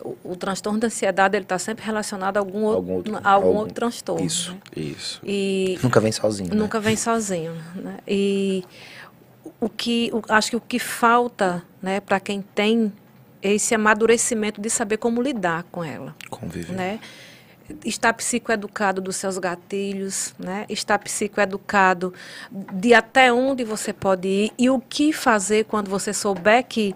O, 0.00 0.32
o 0.32 0.36
transtorno 0.36 0.80
da 0.80 0.88
ansiedade 0.88 1.36
ele 1.36 1.44
está 1.44 1.60
sempre 1.60 1.86
relacionado 1.86 2.36
a 2.36 2.40
algum, 2.40 2.66
algum 2.66 2.94
outro, 2.94 3.14
a 3.14 3.30
algum, 3.30 3.46
algum 3.46 3.58
outro 3.60 3.74
transtorno. 3.74 4.26
Isso, 4.26 4.50
né? 4.50 4.60
isso. 4.74 5.20
E 5.22 5.78
nunca 5.80 6.00
vem 6.00 6.10
sozinho. 6.10 6.50
Né? 6.50 6.56
Nunca 6.56 6.80
né? 6.80 6.84
vem 6.84 6.96
sozinho, 6.96 7.54
né? 7.76 7.98
E 8.08 8.64
o 9.60 9.68
que 9.68 10.10
o, 10.12 10.20
acho 10.28 10.50
que 10.50 10.56
o 10.56 10.60
que 10.60 10.80
falta, 10.80 11.62
né, 11.80 12.00
para 12.00 12.18
quem 12.18 12.42
tem 12.42 12.92
esse 13.42 13.74
amadurecimento 13.74 14.60
de 14.60 14.70
saber 14.70 14.98
como 14.98 15.20
lidar 15.20 15.64
com 15.64 15.82
ela. 15.82 16.14
Conviver. 16.30 16.72
Né? 16.72 17.00
Estar 17.84 18.12
psicoeducado 18.12 19.00
dos 19.00 19.16
seus 19.16 19.38
gatilhos, 19.38 20.34
né? 20.38 20.66
estar 20.68 20.98
psicoeducado 20.98 22.12
de 22.50 22.94
até 22.94 23.32
onde 23.32 23.64
você 23.64 23.92
pode 23.92 24.28
ir 24.28 24.52
e 24.58 24.70
o 24.70 24.80
que 24.80 25.12
fazer 25.12 25.64
quando 25.64 25.88
você 25.88 26.12
souber 26.12 26.64
que, 26.64 26.92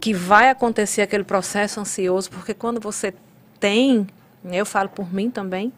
que 0.00 0.14
vai 0.14 0.48
acontecer 0.48 1.02
aquele 1.02 1.24
processo 1.24 1.80
ansioso, 1.80 2.30
porque 2.30 2.54
quando 2.54 2.80
você 2.80 3.12
tem, 3.58 4.06
eu 4.44 4.64
falo 4.64 4.88
por 4.88 5.12
mim 5.12 5.30
também, 5.30 5.72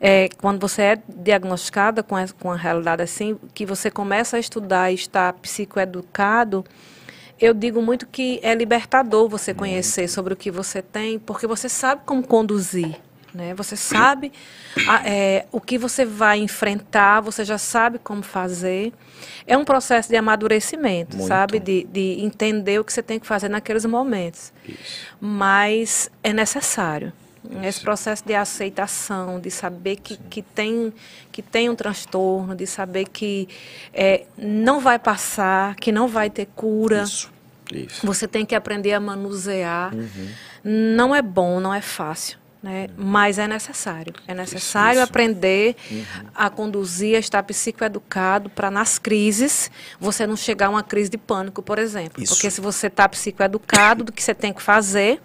é, 0.00 0.28
quando 0.38 0.60
você 0.60 0.82
é 0.82 0.98
diagnosticada 1.08 2.02
com 2.02 2.16
a, 2.16 2.26
com 2.40 2.52
a 2.52 2.56
realidade 2.56 3.02
assim, 3.02 3.38
que 3.54 3.64
você 3.64 3.90
começa 3.90 4.36
a 4.36 4.40
estudar 4.40 4.90
e 4.90 4.94
está 4.94 5.32
psicoeducado, 5.32 6.64
eu 7.40 7.52
digo 7.52 7.82
muito 7.82 8.06
que 8.06 8.40
é 8.42 8.54
libertador 8.54 9.28
você 9.28 9.52
conhecer 9.52 10.08
sobre 10.08 10.32
o 10.32 10.36
que 10.36 10.50
você 10.50 10.80
tem, 10.80 11.18
porque 11.18 11.46
você 11.46 11.68
sabe 11.68 12.02
como 12.04 12.26
conduzir. 12.26 12.96
Né? 13.34 13.52
Você 13.54 13.76
sabe 13.76 14.32
a, 14.88 15.06
é, 15.06 15.46
o 15.52 15.60
que 15.60 15.76
você 15.76 16.06
vai 16.06 16.38
enfrentar, 16.38 17.20
você 17.20 17.44
já 17.44 17.58
sabe 17.58 17.98
como 17.98 18.22
fazer. 18.22 18.94
É 19.46 19.58
um 19.58 19.64
processo 19.64 20.08
de 20.08 20.16
amadurecimento, 20.16 21.18
muito. 21.18 21.28
sabe? 21.28 21.60
De, 21.60 21.84
de, 21.84 22.16
entender 22.20 22.80
o 22.80 22.84
que 22.84 22.90
você 22.90 23.02
tem 23.02 23.20
que 23.20 23.26
fazer 23.26 23.50
naqueles 23.50 23.84
momentos. 23.84 24.54
Isso. 24.66 25.06
Mas 25.20 26.10
é 26.24 26.32
necessário. 26.32 27.12
Isso. 27.50 27.64
Esse 27.64 27.80
processo 27.80 28.24
de 28.24 28.34
aceitação, 28.34 29.40
de 29.40 29.50
saber 29.50 29.96
que, 29.96 30.16
que, 30.16 30.42
tem, 30.42 30.92
que 31.30 31.42
tem 31.42 31.70
um 31.70 31.74
transtorno, 31.74 32.54
de 32.54 32.66
saber 32.66 33.06
que 33.06 33.48
é, 33.92 34.24
não 34.36 34.80
vai 34.80 34.98
passar, 34.98 35.74
que 35.76 35.92
não 35.92 36.08
vai 36.08 36.30
ter 36.30 36.46
cura. 36.54 37.02
Isso. 37.02 37.36
Isso. 37.72 38.06
Você 38.06 38.28
tem 38.28 38.46
que 38.46 38.54
aprender 38.54 38.92
a 38.92 39.00
manusear. 39.00 39.94
Uhum. 39.94 40.28
Não 40.62 41.14
é 41.14 41.22
bom, 41.22 41.58
não 41.60 41.74
é 41.74 41.80
fácil. 41.80 42.38
Né? 42.62 42.88
Uhum. 42.96 43.04
Mas 43.06 43.38
é 43.38 43.46
necessário. 43.46 44.12
É 44.26 44.34
necessário 44.34 44.98
isso, 44.98 45.02
isso. 45.02 45.10
aprender 45.10 45.76
uhum. 45.90 46.04
a 46.34 46.50
conduzir, 46.50 47.16
a 47.16 47.18
estar 47.18 47.42
psicoeducado 47.42 48.50
para 48.50 48.70
nas 48.70 48.98
crises 48.98 49.70
você 50.00 50.26
não 50.26 50.36
chegar 50.36 50.66
a 50.66 50.70
uma 50.70 50.82
crise 50.82 51.10
de 51.10 51.18
pânico, 51.18 51.62
por 51.62 51.78
exemplo. 51.78 52.22
Isso. 52.22 52.34
Porque 52.34 52.50
se 52.50 52.60
você 52.60 52.88
está 52.88 53.08
psicoeducado 53.08 54.04
do 54.04 54.12
que 54.12 54.22
você 54.22 54.34
tem 54.34 54.52
que 54.52 54.62
fazer, 54.62 55.20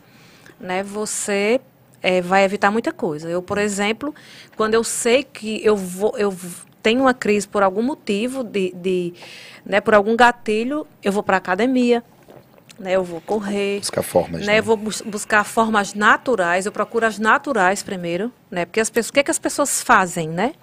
né, 0.59 0.83
você 0.83 1.59
é, 2.01 2.21
vai 2.21 2.43
evitar 2.43 2.71
muita 2.71 2.91
coisa. 2.91 3.29
Eu, 3.29 3.41
por 3.41 3.57
exemplo, 3.57 4.13
quando 4.55 4.73
eu 4.73 4.83
sei 4.83 5.23
que 5.23 5.63
eu 5.63 5.75
vou, 5.75 6.17
eu 6.17 6.35
tenho 6.81 7.01
uma 7.01 7.13
crise 7.13 7.47
por 7.47 7.63
algum 7.63 7.81
motivo, 7.81 8.43
de, 8.43 8.73
de 8.75 9.13
né, 9.65 9.79
por 9.79 9.93
algum 9.93 10.15
gatilho, 10.15 10.87
eu 11.03 11.11
vou 11.11 11.23
para 11.23 11.37
a 11.37 11.39
academia, 11.39 12.03
né, 12.79 12.95
eu 12.95 13.03
vou 13.03 13.21
correr. 13.21 13.79
Buscar 13.79 14.01
formas. 14.01 14.41
Né, 14.41 14.47
né? 14.47 14.59
Eu 14.59 14.63
vou 14.63 14.75
bus 14.75 15.01
buscar 15.01 15.43
formas 15.43 15.93
naturais, 15.93 16.65
eu 16.65 16.71
procuro 16.71 17.05
as 17.05 17.19
naturais 17.19 17.83
primeiro, 17.83 18.31
né? 18.49 18.65
Porque 18.65 18.79
as 18.79 18.89
pessoas, 18.89 19.09
o 19.09 19.13
que, 19.13 19.19
é 19.19 19.23
que 19.23 19.31
as 19.31 19.39
pessoas 19.39 19.81
fazem, 19.81 20.27
né? 20.27 20.53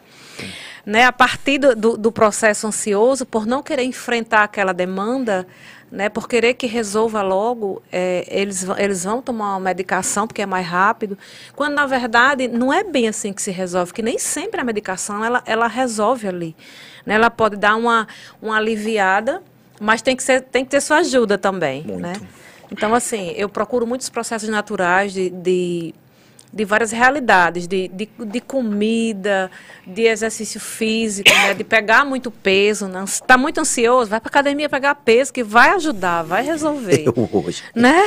Né, 0.84 1.04
a 1.04 1.12
partir 1.12 1.58
do, 1.58 1.76
do, 1.76 1.96
do, 1.98 2.12
processo 2.12 2.66
ansioso, 2.66 3.26
por 3.26 3.46
não 3.46 3.62
querer 3.62 3.82
enfrentar 3.82 4.44
aquela 4.44 4.72
demanda, 4.72 5.46
né, 5.90 6.08
por 6.08 6.28
querer 6.28 6.54
que 6.54 6.66
resolva 6.66 7.20
logo, 7.20 7.82
é, 7.92 8.26
eles, 8.28 8.66
eles 8.78 9.04
vão 9.04 9.20
tomar 9.20 9.52
uma 9.52 9.60
medicação 9.60 10.26
porque 10.26 10.40
é 10.40 10.46
mais 10.46 10.66
rápido, 10.66 11.18
quando 11.54 11.74
na 11.74 11.86
verdade 11.86 12.48
não 12.48 12.72
é 12.72 12.82
bem 12.82 13.08
assim 13.08 13.32
que 13.32 13.42
se 13.42 13.50
resolve, 13.50 13.92
que 13.92 14.02
nem 14.02 14.18
sempre 14.18 14.60
a 14.60 14.64
medicação 14.64 15.24
ela, 15.24 15.42
ela 15.44 15.66
resolve 15.66 16.26
ali. 16.26 16.56
Né, 17.04 17.14
ela 17.14 17.30
pode 17.30 17.56
dar 17.56 17.76
uma, 17.76 18.08
uma 18.40 18.56
aliviada, 18.56 19.42
mas 19.80 20.02
tem 20.02 20.16
que, 20.16 20.22
ser, 20.22 20.42
tem 20.42 20.64
que 20.64 20.70
ter 20.70 20.80
sua 20.80 20.98
ajuda 20.98 21.36
também, 21.36 21.82
Muito. 21.82 22.00
né? 22.00 22.12
Então, 22.70 22.94
assim, 22.94 23.32
eu 23.36 23.48
procuro 23.48 23.86
muitos 23.86 24.08
processos 24.08 24.48
naturais 24.48 25.12
de, 25.12 25.30
de 25.30 25.94
de 26.52 26.64
várias 26.64 26.90
realidades, 26.90 27.66
de, 27.66 27.88
de, 27.88 28.08
de, 28.26 28.40
comida, 28.40 29.50
de 29.86 30.02
exercício 30.02 30.58
físico, 30.58 31.30
né? 31.30 31.54
de 31.54 31.62
pegar 31.62 32.04
muito 32.04 32.30
peso. 32.30 32.88
Né? 32.88 33.04
Está 33.04 33.36
muito 33.36 33.60
ansioso, 33.60 34.10
vai 34.10 34.20
para 34.20 34.28
academia 34.28 34.68
pegar 34.68 34.94
peso, 34.94 35.32
que 35.32 35.42
vai 35.42 35.70
ajudar, 35.70 36.22
vai 36.22 36.42
resolver. 36.42 37.04
Eu 37.06 37.28
hoje. 37.32 37.62
Né? 37.74 38.02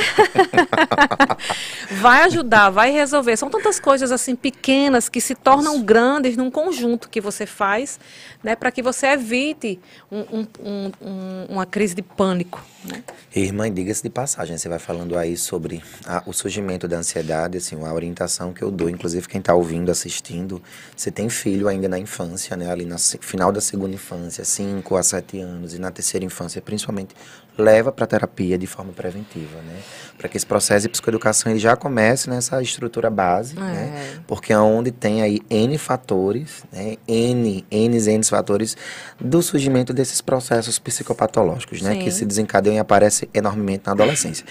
vai 2.00 2.22
ajudar, 2.24 2.70
vai 2.70 2.90
resolver. 2.90 3.36
São 3.36 3.48
tantas 3.48 3.78
coisas 3.78 4.10
assim 4.10 4.34
pequenas 4.34 5.08
que 5.08 5.20
se 5.20 5.34
tornam 5.34 5.76
Isso. 5.76 5.84
grandes 5.84 6.36
num 6.36 6.50
conjunto 6.50 7.08
que 7.08 7.20
você 7.20 7.46
faz, 7.46 8.00
né? 8.42 8.56
para 8.56 8.72
que 8.72 8.82
você 8.82 9.08
evite 9.08 9.78
um, 10.10 10.20
um, 10.20 10.92
um, 11.00 11.46
uma 11.48 11.66
crise 11.66 11.94
de 11.94 12.02
pânico. 12.02 12.62
Né? 12.84 13.02
Irmã, 13.34 13.72
diga-se 13.72 14.02
de 14.02 14.10
passagem, 14.10 14.58
você 14.58 14.68
vai 14.68 14.78
falando 14.78 15.16
aí 15.16 15.36
sobre 15.36 15.82
a, 16.04 16.22
o 16.26 16.32
surgimento 16.32 16.88
da 16.88 16.96
ansiedade, 16.96 17.58
assim, 17.58 17.76
a 17.82 17.92
orientação 17.92 18.31
que 18.52 18.62
eu 18.62 18.70
dou, 18.70 18.88
inclusive 18.88 19.28
quem 19.28 19.38
está 19.38 19.54
ouvindo, 19.54 19.90
assistindo, 19.90 20.62
você 20.96 21.10
tem 21.10 21.28
filho 21.28 21.68
ainda 21.68 21.88
na 21.88 21.98
infância, 21.98 22.56
né, 22.56 22.70
ali 22.70 22.84
no 22.84 22.96
final 22.98 23.52
da 23.52 23.60
segunda 23.60 23.94
infância, 23.94 24.44
5 24.44 24.96
a 24.96 25.02
7 25.02 25.40
anos, 25.40 25.74
e 25.74 25.78
na 25.78 25.90
terceira 25.90 26.24
infância, 26.24 26.62
principalmente, 26.62 27.14
leva 27.56 27.92
para 27.92 28.06
terapia 28.06 28.56
de 28.56 28.66
forma 28.66 28.92
preventiva, 28.92 29.60
né? 29.62 29.76
Para 30.16 30.28
que 30.28 30.36
esse 30.36 30.46
processo 30.46 30.82
de 30.86 30.88
psicoeducação 30.88 31.52
ele 31.52 31.58
já 31.58 31.76
comece 31.76 32.30
nessa 32.30 32.62
estrutura 32.62 33.10
base, 33.10 33.56
é. 33.58 33.60
né? 33.60 34.20
Porque 34.26 34.52
é 34.52 34.58
onde 34.58 34.90
tem 34.90 35.22
aí 35.22 35.40
N 35.50 35.76
fatores, 35.76 36.64
né? 36.72 36.96
N, 37.06 37.64
N, 37.70 37.98
N 38.00 38.24
fatores 38.24 38.76
do 39.20 39.42
surgimento 39.42 39.92
desses 39.92 40.20
processos 40.20 40.78
psicopatológicos, 40.78 41.82
né? 41.82 41.94
Sim. 41.94 41.98
Que 42.00 42.10
se 42.10 42.24
desencadeiam 42.24 42.76
e 42.76 42.78
aparecem 42.78 43.28
enormemente 43.34 43.82
na 43.86 43.92
adolescência. 43.92 44.46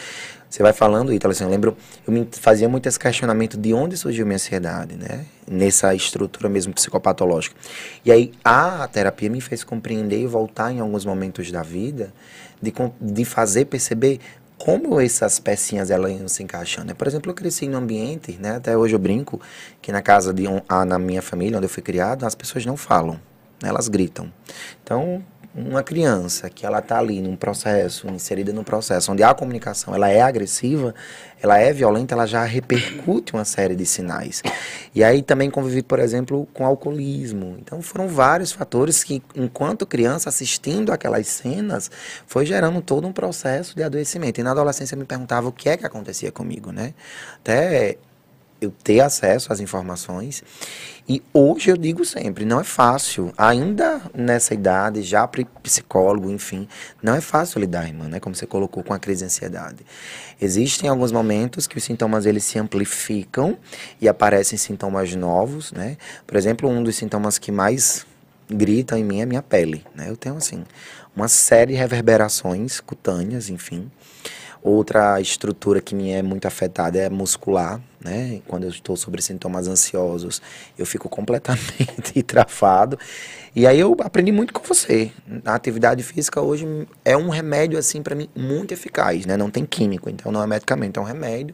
Você 0.52 0.62
vai 0.62 0.74
falando, 0.74 1.14
Ítalo, 1.14 1.32
assim, 1.32 1.46
eu 1.46 1.50
lembro, 1.50 1.78
eu 2.06 2.12
me 2.12 2.28
fazia 2.30 2.68
muito 2.68 2.86
esse 2.86 3.00
questionamento 3.00 3.58
de 3.58 3.74
onde 3.74 3.96
surgiu 3.96 4.26
minha 4.26 4.36
ansiedade, 4.36 4.98
né? 4.98 5.26
Nessa 5.50 5.96
estrutura 5.96 6.50
mesmo 6.50 6.74
psicopatológica. 6.74 7.56
E 8.04 8.12
aí 8.12 8.34
a 8.44 8.86
terapia 8.90 9.30
me 9.30 9.40
fez 9.40 9.64
compreender 9.64 10.20
e 10.20 10.28
voltar 10.28 10.74
em 10.74 10.82
alguns 10.82 11.06
momentos 11.06 11.50
da 11.54 11.64
vida 11.64 12.14
de, 12.62 12.74
de 13.00 13.24
fazer 13.24 13.64
perceber 13.64 14.20
como 14.58 15.00
essas 15.00 15.40
pecinhas 15.40 15.90
elas 15.90 16.12
iam 16.12 16.28
se 16.28 16.44
encaixando. 16.44 16.94
Por 16.96 17.08
exemplo, 17.08 17.32
eu 17.32 17.34
cresci 17.34 17.66
em 17.66 17.74
um 17.74 17.78
ambiente, 17.78 18.38
né? 18.38 18.58
até 18.58 18.78
hoje 18.78 18.94
eu 18.94 19.00
brinco, 19.00 19.40
que 19.82 19.90
na 19.90 20.02
casa 20.02 20.34
de 20.34 20.50
um, 20.50 20.62
na 20.86 21.00
minha 21.00 21.22
família, 21.22 21.58
onde 21.58 21.66
eu 21.66 21.70
fui 21.70 21.82
criado, 21.82 22.26
as 22.26 22.36
pessoas 22.36 22.66
não 22.66 22.76
falam, 22.76 23.14
né? 23.64 23.70
elas 23.70 23.88
gritam. 23.88 24.30
Então, 24.84 25.24
uma 25.54 25.84
criança 25.84 26.50
que 26.50 26.66
ela 26.66 26.80
está 26.80 26.98
ali 26.98 27.22
num 27.22 27.36
processo, 27.36 28.08
inserida 28.08 28.54
num 28.54 28.64
processo 28.64 29.12
onde 29.12 29.22
a 29.22 29.34
comunicação 29.34 29.94
ela 29.94 30.10
é 30.10 30.22
agressiva, 30.22 30.96
ela 31.42 31.58
é 31.58 31.74
violenta, 31.74 32.14
ela 32.14 32.26
já 32.26 32.44
repercute 32.44 33.34
uma 33.34 33.44
série 33.44 33.76
de 33.76 33.86
sinais. 33.86 34.42
E 34.96 35.04
aí 35.04 35.22
também 35.22 35.50
convivi, 35.50 35.82
por 35.82 36.00
exemplo, 36.00 36.48
com 36.54 36.66
alcoolismo. 36.66 37.58
Então 37.60 37.82
foram 37.82 38.08
vários 38.08 38.52
fatores 38.52 39.04
que, 39.04 39.22
enquanto 39.36 39.86
criança, 39.86 40.30
assistindo 40.30 40.92
aquelas 40.94 41.28
cenas, 41.28 41.92
foi 42.26 42.46
gerando 42.46 42.82
todo 42.82 43.06
um 43.08 43.12
processo 43.12 43.76
de 43.76 43.84
adoecimento. 43.84 44.40
E 44.40 44.44
na 44.44 44.52
adolescência 44.52 44.96
eu 44.96 45.00
me 45.00 45.06
perguntava 45.06 45.50
o 45.50 45.52
que 45.52 45.68
é 45.68 45.76
que 45.76 45.86
acontecia 45.86 46.32
comigo, 46.32 46.72
né? 46.72 46.94
Até 47.40 47.98
eu 48.62 48.72
ter 48.84 49.00
acesso 49.00 49.52
às 49.52 49.60
informações. 49.60 50.44
E 51.10 51.22
hoje 51.34 51.72
eu 51.72 51.76
digo 51.76 52.06
sempre, 52.06 52.46
não 52.46 52.60
é 52.60 52.64
fácil, 52.64 53.34
ainda 53.36 54.00
nessa 54.14 54.54
idade, 54.54 55.02
já 55.02 55.28
psicólogo, 55.64 56.30
enfim, 56.30 56.68
não 57.02 57.16
é 57.16 57.20
fácil 57.20 57.60
lidar, 57.60 57.88
irmã, 57.88 58.08
né? 58.08 58.20
Como 58.20 58.36
você 58.36 58.46
colocou 58.46 58.84
com 58.84 58.94
a 58.94 59.00
crise 59.00 59.20
de 59.20 59.26
ansiedade. 59.26 59.86
Existem 60.40 60.88
alguns 60.88 61.12
momentos 61.12 61.66
que 61.66 61.78
os 61.78 61.84
sintomas 61.84 62.26
eles 62.28 62.44
se 62.44 62.60
amplificam 62.60 63.58
e 64.00 64.08
aparecem 64.08 64.58
sintomas 64.58 65.14
novos, 65.16 65.72
né? 65.72 65.98
Por 66.28 66.38
exemplo, 66.38 66.70
um 66.70 66.84
dos 66.84 66.96
sintomas 66.96 67.40
que 67.40 67.52
mais 67.52 68.06
grita 68.48 68.98
em 68.98 69.04
mim 69.04 69.22
é 69.22 69.24
a 69.24 69.26
minha 69.26 69.42
pele, 69.42 69.84
né? 69.96 70.08
Eu 70.08 70.16
tenho 70.16 70.36
assim 70.36 70.64
uma 71.16 71.28
série 71.28 71.74
de 71.74 71.80
reverberações 71.80 72.80
cutâneas, 72.80 73.50
enfim. 73.50 73.92
Outra 74.64 75.20
estrutura 75.20 75.82
que 75.82 75.96
me 75.96 76.12
é 76.12 76.22
muito 76.22 76.46
afetada 76.46 76.98
é 77.00 77.10
muscular, 77.10 77.82
né? 78.04 78.42
Quando 78.48 78.64
eu 78.64 78.70
estou 78.70 78.96
sobre 78.96 79.22
sintomas 79.22 79.68
ansiosos, 79.68 80.42
eu 80.78 80.86
fico 80.86 81.08
completamente 81.08 82.22
travado. 82.24 82.98
E 83.56 83.68
aí 83.68 83.80
eu 83.80 83.96
aprendi 84.00 84.32
muito 84.32 84.54
com 84.54 84.64
você. 84.64 85.12
A 85.46 85.56
atividade 85.56 86.02
física 86.04 86.42
hoje 86.42 86.66
é 87.04 87.16
um 87.16 87.30
remédio 87.30 87.78
assim 87.78 88.02
para 88.02 88.16
mim 88.16 88.30
muito 88.36 88.74
eficaz, 88.74 89.26
né? 89.26 89.38
Não 89.38 89.52
tem 89.52 89.66
químico, 89.66 90.10
então 90.10 90.32
não 90.32 90.42
é 90.42 90.48
medicamento, 90.48 91.00
é 91.00 91.04
um 91.04 91.06
remédio. 91.06 91.54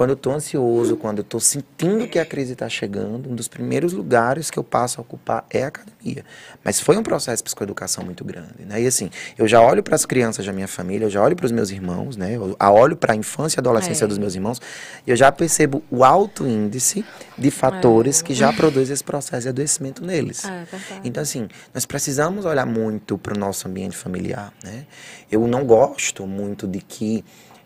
Quando 0.00 0.12
eu 0.12 0.14
estou 0.14 0.32
ansioso, 0.32 0.96
quando 0.96 1.18
eu 1.18 1.22
estou 1.22 1.38
sentindo 1.38 2.08
que 2.08 2.18
a 2.18 2.24
crise 2.24 2.54
está 2.54 2.66
chegando, 2.70 3.30
um 3.30 3.34
dos 3.34 3.48
primeiros 3.48 3.92
lugares 3.92 4.50
que 4.50 4.58
eu 4.58 4.64
passo 4.64 4.98
a 4.98 5.02
ocupar 5.02 5.44
é 5.50 5.64
a 5.64 5.66
academia. 5.66 6.24
Mas 6.64 6.80
foi 6.80 6.96
um 6.96 7.02
processo 7.02 7.36
de 7.36 7.44
psicoeducação 7.44 8.02
muito 8.02 8.24
grande, 8.24 8.64
né? 8.66 8.80
E 8.80 8.86
assim, 8.86 9.10
eu 9.36 9.46
já 9.46 9.60
olho 9.60 9.82
para 9.82 9.94
as 9.94 10.06
crianças 10.06 10.46
da 10.46 10.54
minha 10.54 10.66
família, 10.66 11.04
eu 11.04 11.10
já 11.10 11.22
olho 11.22 11.36
para 11.36 11.44
os 11.44 11.52
meus 11.52 11.70
irmãos, 11.70 12.16
né? 12.16 12.34
Eu 12.34 12.56
olho 12.58 12.96
para 12.96 13.12
a 13.12 13.14
infância 13.14 13.58
e 13.58 13.60
adolescência 13.60 14.06
é. 14.06 14.08
dos 14.08 14.16
meus 14.16 14.34
irmãos, 14.34 14.58
e 15.06 15.10
eu 15.10 15.16
já 15.16 15.30
percebo 15.30 15.82
o 15.90 16.02
alto 16.02 16.46
índice 16.46 17.04
de 17.36 17.50
fatores 17.50 18.22
é. 18.22 18.24
que 18.24 18.32
já 18.32 18.54
produzem 18.54 18.94
esse 18.94 19.04
processo 19.04 19.42
de 19.42 19.48
adoecimento 19.50 20.02
neles. 20.02 20.46
É, 20.46 20.64
então, 21.04 21.22
assim, 21.22 21.46
nós 21.74 21.84
precisamos 21.84 22.46
olhar 22.46 22.64
muito 22.64 23.18
para 23.18 23.34
o 23.34 23.38
nosso 23.38 23.68
ambiente 23.68 23.98
familiar, 23.98 24.50
né? 24.64 24.86
Eu 25.30 25.46
não 25.46 25.62
gosto 25.62 26.26
muito 26.26 26.66
de 26.66 26.80
que 26.80 27.22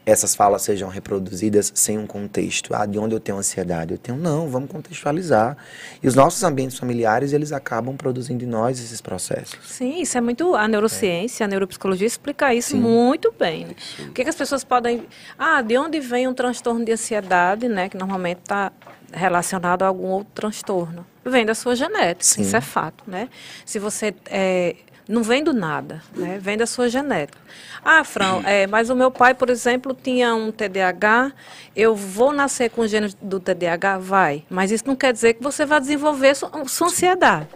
essas 0.06 0.34
falas 0.34 0.62
sejam 0.62 0.88
reproduzidas 0.88 1.72
sem 1.74 1.98
um 1.98 2.06
contexto. 2.06 2.74
Ah, 2.74 2.84
de 2.84 2.98
onde 2.98 3.14
eu 3.14 3.20
tenho 3.20 3.38
ansiedade? 3.38 3.92
Eu 3.92 3.98
tenho, 3.98 4.18
não, 4.18 4.48
vamos 4.48 4.70
contextualizar. 4.70 5.56
E 6.02 6.08
os 6.08 6.14
nossos 6.14 6.42
ambientes 6.42 6.78
familiares, 6.78 7.32
eles 7.32 7.52
acabam 7.52 7.96
produzindo 7.96 8.44
em 8.44 8.46
nós 8.46 8.78
esses 8.78 9.00
processos. 9.00 9.58
Sim, 9.64 10.00
isso 10.00 10.18
é 10.18 10.20
muito. 10.20 10.54
A 10.54 10.68
neurociência, 10.68 11.44
é. 11.44 11.46
a 11.46 11.48
neuropsicologia 11.48 12.06
explica 12.06 12.54
isso 12.54 12.70
Sim. 12.70 12.80
muito 12.80 13.32
bem. 13.38 13.66
Né? 13.66 13.74
O 14.00 14.12
que, 14.12 14.22
que 14.22 14.30
as 14.30 14.36
pessoas 14.36 14.62
podem. 14.62 15.06
Ah, 15.38 15.62
de 15.62 15.76
onde 15.78 16.00
vem 16.00 16.28
um 16.28 16.34
transtorno 16.34 16.84
de 16.84 16.92
ansiedade, 16.92 17.68
né? 17.68 17.88
Que 17.88 17.96
normalmente 17.96 18.40
está 18.42 18.70
relacionado 19.12 19.82
a 19.82 19.86
algum 19.86 20.08
outro 20.08 20.32
transtorno. 20.34 21.06
Vem 21.24 21.46
da 21.46 21.54
sua 21.54 21.74
genética, 21.74 22.22
Sim. 22.22 22.42
isso 22.42 22.54
é 22.54 22.60
fato, 22.60 23.04
né? 23.06 23.30
Se 23.64 23.78
você 23.78 24.14
é, 24.26 24.76
não 25.06 25.22
vem 25.22 25.44
do 25.44 25.52
nada, 25.52 26.02
né? 26.16 26.38
vem 26.40 26.56
da 26.56 26.66
sua 26.66 26.88
genética. 26.88 27.38
Ah, 27.84 28.02
Fran, 28.02 28.42
é, 28.44 28.66
mas 28.66 28.88
o 28.88 28.96
meu 28.96 29.10
pai, 29.10 29.34
por 29.34 29.50
exemplo, 29.50 29.94
tinha 29.94 30.34
um 30.34 30.50
TDAH, 30.50 31.32
eu 31.76 31.94
vou 31.94 32.32
nascer 32.32 32.70
com 32.70 32.82
o 32.82 32.88
gênero 32.88 33.12
do 33.20 33.38
TDAH? 33.38 33.98
Vai. 33.98 34.44
Mas 34.48 34.70
isso 34.70 34.84
não 34.86 34.96
quer 34.96 35.12
dizer 35.12 35.34
que 35.34 35.42
você 35.42 35.66
vai 35.66 35.78
desenvolver 35.78 36.34
sua, 36.34 36.50
sua 36.66 36.86
ansiedade. 36.86 37.48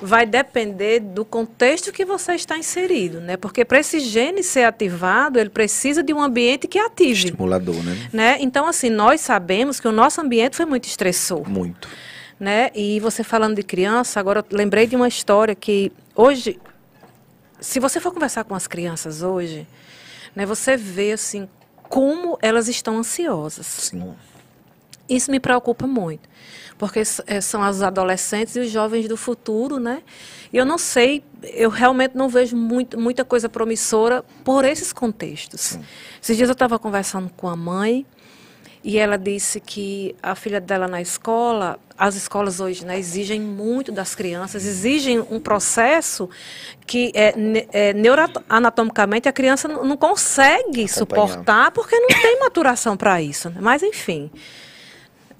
Vai 0.00 0.24
depender 0.24 1.00
do 1.00 1.24
contexto 1.24 1.92
que 1.92 2.04
você 2.04 2.34
está 2.34 2.56
inserido, 2.56 3.20
né? 3.20 3.36
Porque 3.36 3.64
para 3.64 3.80
esse 3.80 3.98
gene 3.98 4.42
ser 4.42 4.64
ativado, 4.64 5.38
ele 5.38 5.50
precisa 5.50 6.02
de 6.02 6.12
um 6.12 6.20
ambiente 6.20 6.68
que 6.68 6.78
ative. 6.78 7.12
Estimulador, 7.12 7.82
né? 7.82 8.08
né? 8.12 8.36
Então, 8.40 8.68
assim, 8.68 8.90
nós 8.90 9.20
sabemos 9.20 9.80
que 9.80 9.88
o 9.88 9.92
nosso 9.92 10.20
ambiente 10.20 10.56
foi 10.56 10.66
muito 10.66 10.84
estressor. 10.84 11.48
Muito. 11.48 11.88
Né? 12.38 12.70
E 12.74 13.00
você 13.00 13.24
falando 13.24 13.56
de 13.56 13.62
criança, 13.62 14.20
agora 14.20 14.44
eu 14.48 14.56
lembrei 14.56 14.86
de 14.86 14.94
uma 14.94 15.08
história 15.08 15.54
que 15.54 15.90
hoje 16.14 16.60
se 17.64 17.80
você 17.80 17.98
for 17.98 18.12
conversar 18.12 18.44
com 18.44 18.54
as 18.54 18.66
crianças 18.66 19.22
hoje, 19.22 19.66
né, 20.36 20.44
você 20.44 20.76
vê 20.76 21.12
assim 21.12 21.48
como 21.88 22.38
elas 22.42 22.68
estão 22.68 22.98
ansiosas. 22.98 23.66
Sim. 23.66 24.14
Isso 25.08 25.30
me 25.30 25.38
preocupa 25.38 25.86
muito, 25.86 26.28
porque 26.78 27.02
eh, 27.26 27.40
são 27.40 27.62
as 27.62 27.82
adolescentes 27.82 28.56
e 28.56 28.60
os 28.60 28.70
jovens 28.70 29.06
do 29.06 29.16
futuro, 29.16 29.78
né? 29.78 30.02
E 30.52 30.56
eu 30.56 30.64
não 30.64 30.78
sei, 30.78 31.22
eu 31.42 31.68
realmente 31.68 32.16
não 32.16 32.28
vejo 32.28 32.56
muito, 32.56 32.98
muita 32.98 33.24
coisa 33.24 33.48
promissora 33.48 34.24
por 34.42 34.64
esses 34.64 34.92
contextos. 34.92 35.60
Sim. 35.60 35.84
Esses 36.22 36.36
dias 36.36 36.48
eu 36.48 36.54
estava 36.54 36.78
conversando 36.78 37.30
com 37.36 37.48
a 37.48 37.56
mãe 37.56 38.06
e 38.84 38.98
ela 38.98 39.16
disse 39.16 39.60
que 39.60 40.14
a 40.22 40.34
filha 40.34 40.60
dela 40.60 40.86
na 40.86 41.00
escola, 41.00 41.80
as 41.96 42.16
escolas 42.16 42.60
hoje 42.60 42.84
né, 42.84 42.98
exigem 42.98 43.40
muito 43.40 43.90
das 43.90 44.14
crianças, 44.14 44.66
exigem 44.66 45.20
um 45.20 45.40
processo 45.40 46.28
que 46.86 47.10
é, 47.14 47.32
é, 47.72 47.92
neuroanatomicamente 47.94 49.26
a 49.26 49.32
criança 49.32 49.66
não, 49.66 49.96
consegue 49.96 50.86
suportar 50.86 51.70
porque 51.70 51.98
não 51.98 52.08
tem 52.08 52.38
maturação 52.40 52.94
para 52.94 53.22
isso. 53.22 53.48
Né? 53.48 53.56
Mas, 53.58 53.82
enfim. 53.82 54.30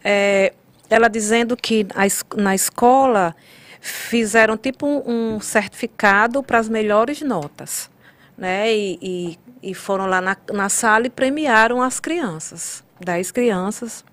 É, 0.02 0.54
ela 0.88 1.08
dizendo 1.08 1.54
que 1.54 1.86
a, 1.94 2.40
na 2.40 2.54
escola 2.54 3.36
fizeram 3.78 4.56
tipo 4.56 4.86
um, 4.86 5.34
um 5.34 5.40
certificado 5.40 6.42
para 6.42 6.58
as 6.58 6.68
melhores 6.70 7.20
notas. 7.20 7.90
Né? 8.38 8.74
E, 8.74 8.98
e, 9.02 9.38
e 9.70 9.74
foram 9.74 10.06
lá 10.06 10.22
na, 10.22 10.34
na 10.50 10.70
sala 10.70 11.08
e 11.08 11.10
premiaram 11.10 11.82
as 11.82 12.00
crianças 12.00 12.83
dez 13.00 13.30
crianças. 13.30 14.04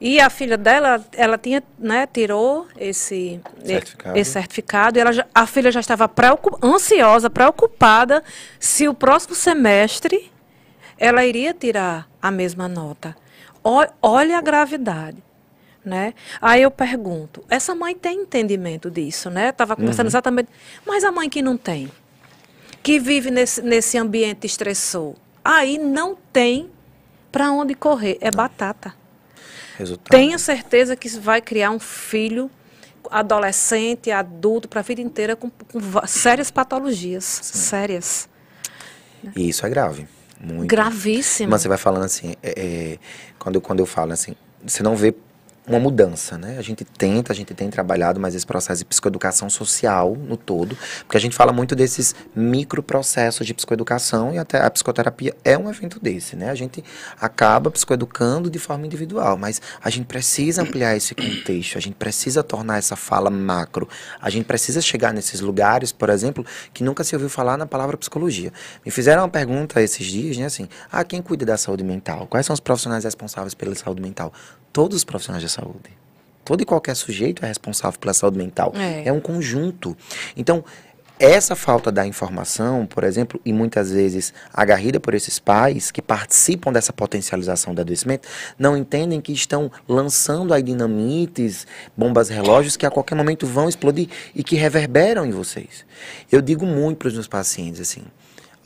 E 0.00 0.20
a 0.20 0.28
filha 0.28 0.58
dela, 0.58 1.02
ela 1.14 1.38
tinha, 1.38 1.62
né, 1.78 2.06
tirou 2.06 2.66
esse 2.78 3.40
certificado, 3.64 4.18
esse 4.18 4.30
certificado 4.30 4.98
e 4.98 5.00
ela 5.00 5.12
já, 5.12 5.26
a 5.34 5.46
filha 5.46 5.72
já 5.72 5.80
estava 5.80 6.06
preocup, 6.06 6.58
ansiosa, 6.62 7.30
preocupada 7.30 8.22
se 8.60 8.86
o 8.88 8.92
próximo 8.92 9.34
semestre 9.34 10.30
ela 10.98 11.24
iria 11.24 11.54
tirar 11.54 12.08
a 12.20 12.30
mesma 12.30 12.68
nota. 12.68 13.16
O, 13.64 13.84
olha 14.02 14.36
a 14.36 14.40
gravidade. 14.40 15.24
Né? 15.82 16.14
Aí 16.42 16.62
eu 16.62 16.70
pergunto, 16.70 17.44
essa 17.48 17.72
mãe 17.72 17.94
tem 17.94 18.22
entendimento 18.22 18.90
disso, 18.90 19.30
né? 19.30 19.50
Estava 19.50 19.76
conversando 19.76 20.06
uhum. 20.06 20.10
exatamente, 20.10 20.48
mas 20.84 21.04
a 21.04 21.12
mãe 21.12 21.30
que 21.30 21.40
não 21.40 21.56
tem, 21.56 21.88
que 22.82 22.98
vive 22.98 23.30
nesse, 23.30 23.62
nesse 23.62 23.96
ambiente 23.96 24.48
estressor, 24.48 25.14
aí 25.44 25.78
não 25.78 26.16
tem 26.32 26.68
para 27.36 27.52
onde 27.52 27.74
correr? 27.74 28.16
É 28.22 28.30
batata. 28.30 28.94
Resultado. 29.76 30.08
Tenha 30.08 30.38
certeza 30.38 30.96
que 30.96 31.06
vai 31.18 31.42
criar 31.42 31.70
um 31.70 31.78
filho 31.78 32.50
adolescente, 33.10 34.10
adulto, 34.10 34.66
para 34.66 34.80
a 34.80 34.82
vida 34.82 35.02
inteira 35.02 35.36
com, 35.36 35.50
com 35.50 36.06
sérias 36.06 36.50
patologias. 36.50 37.24
Sim. 37.24 37.58
Sérias. 37.58 38.28
E 39.36 39.50
isso 39.50 39.66
é 39.66 39.68
grave. 39.68 40.08
Muito. 40.40 40.66
Gravíssimo. 40.66 41.50
Mas 41.50 41.60
você 41.60 41.68
vai 41.68 41.76
falando 41.76 42.04
assim, 42.04 42.34
é, 42.42 42.54
é, 42.56 42.98
quando, 43.38 43.60
quando 43.60 43.80
eu 43.80 43.86
falo 43.86 44.12
assim, 44.12 44.34
você 44.64 44.82
não 44.82 44.96
vê 44.96 45.14
uma 45.66 45.80
mudança, 45.80 46.38
né? 46.38 46.56
A 46.58 46.62
gente 46.62 46.84
tenta, 46.84 47.32
a 47.32 47.36
gente 47.36 47.52
tem 47.52 47.68
trabalhado 47.68 48.20
mais 48.20 48.34
esse 48.34 48.46
processo 48.46 48.80
de 48.80 48.84
psicoeducação 48.84 49.50
social 49.50 50.16
no 50.16 50.36
todo, 50.36 50.76
porque 51.00 51.16
a 51.16 51.20
gente 51.20 51.34
fala 51.34 51.52
muito 51.52 51.74
desses 51.74 52.14
microprocessos 52.34 53.46
de 53.46 53.52
psicoeducação 53.52 54.32
e 54.32 54.38
até 54.38 54.64
a 54.64 54.70
psicoterapia 54.70 55.34
é 55.44 55.58
um 55.58 55.68
evento 55.68 55.98
desse, 55.98 56.36
né? 56.36 56.50
A 56.50 56.54
gente 56.54 56.84
acaba 57.20 57.70
psicoeducando 57.70 58.48
de 58.48 58.58
forma 58.58 58.86
individual, 58.86 59.36
mas 59.36 59.60
a 59.82 59.90
gente 59.90 60.06
precisa 60.06 60.62
ampliar 60.62 60.96
esse 60.96 61.14
contexto, 61.14 61.76
a 61.76 61.80
gente 61.80 61.94
precisa 61.94 62.42
tornar 62.42 62.78
essa 62.78 62.94
fala 62.94 63.28
macro, 63.28 63.88
a 64.20 64.30
gente 64.30 64.44
precisa 64.44 64.80
chegar 64.80 65.12
nesses 65.12 65.40
lugares, 65.40 65.90
por 65.90 66.10
exemplo, 66.10 66.46
que 66.72 66.84
nunca 66.84 67.02
se 67.02 67.14
ouviu 67.16 67.28
falar 67.28 67.56
na 67.56 67.66
palavra 67.66 67.96
psicologia. 67.96 68.52
Me 68.84 68.92
fizeram 68.92 69.22
uma 69.22 69.28
pergunta 69.28 69.82
esses 69.82 70.06
dias, 70.06 70.36
né, 70.36 70.44
assim, 70.44 70.68
ah, 70.92 71.02
quem 71.02 71.20
cuida 71.20 71.44
da 71.44 71.56
saúde 71.56 71.82
mental? 71.82 72.26
Quais 72.28 72.46
são 72.46 72.54
os 72.54 72.60
profissionais 72.60 73.04
responsáveis 73.04 73.54
pela 73.54 73.74
saúde 73.74 74.00
mental? 74.00 74.32
Todos 74.76 74.94
os 74.94 75.04
profissionais 75.04 75.42
de 75.42 75.48
saúde. 75.48 75.88
Todo 76.44 76.60
e 76.60 76.66
qualquer 76.66 76.94
sujeito 76.94 77.42
é 77.42 77.48
responsável 77.48 77.98
pela 77.98 78.12
saúde 78.12 78.36
mental. 78.36 78.74
É, 78.76 79.08
é 79.08 79.12
um 79.12 79.20
conjunto. 79.20 79.96
Então, 80.36 80.62
essa 81.18 81.56
falta 81.56 81.90
da 81.90 82.06
informação, 82.06 82.84
por 82.84 83.02
exemplo, 83.02 83.40
e 83.42 83.54
muitas 83.54 83.90
vezes 83.90 84.34
agarrida 84.52 85.00
por 85.00 85.14
esses 85.14 85.38
pais 85.38 85.90
que 85.90 86.02
participam 86.02 86.70
dessa 86.70 86.92
potencialização 86.92 87.74
do 87.74 87.80
adoecimento, 87.80 88.28
não 88.58 88.76
entendem 88.76 89.18
que 89.18 89.32
estão 89.32 89.72
lançando 89.88 90.52
aí 90.52 90.62
dinamites, 90.62 91.66
bombas 91.96 92.28
relógios 92.28 92.76
que 92.76 92.84
a 92.84 92.90
qualquer 92.90 93.14
momento 93.14 93.46
vão 93.46 93.70
explodir 93.70 94.10
e 94.34 94.44
que 94.44 94.56
reverberam 94.56 95.24
em 95.24 95.30
vocês. 95.30 95.86
Eu 96.30 96.42
digo 96.42 96.66
muito 96.66 96.98
para 96.98 97.08
os 97.08 97.14
meus 97.14 97.26
pacientes 97.26 97.80
assim, 97.80 98.02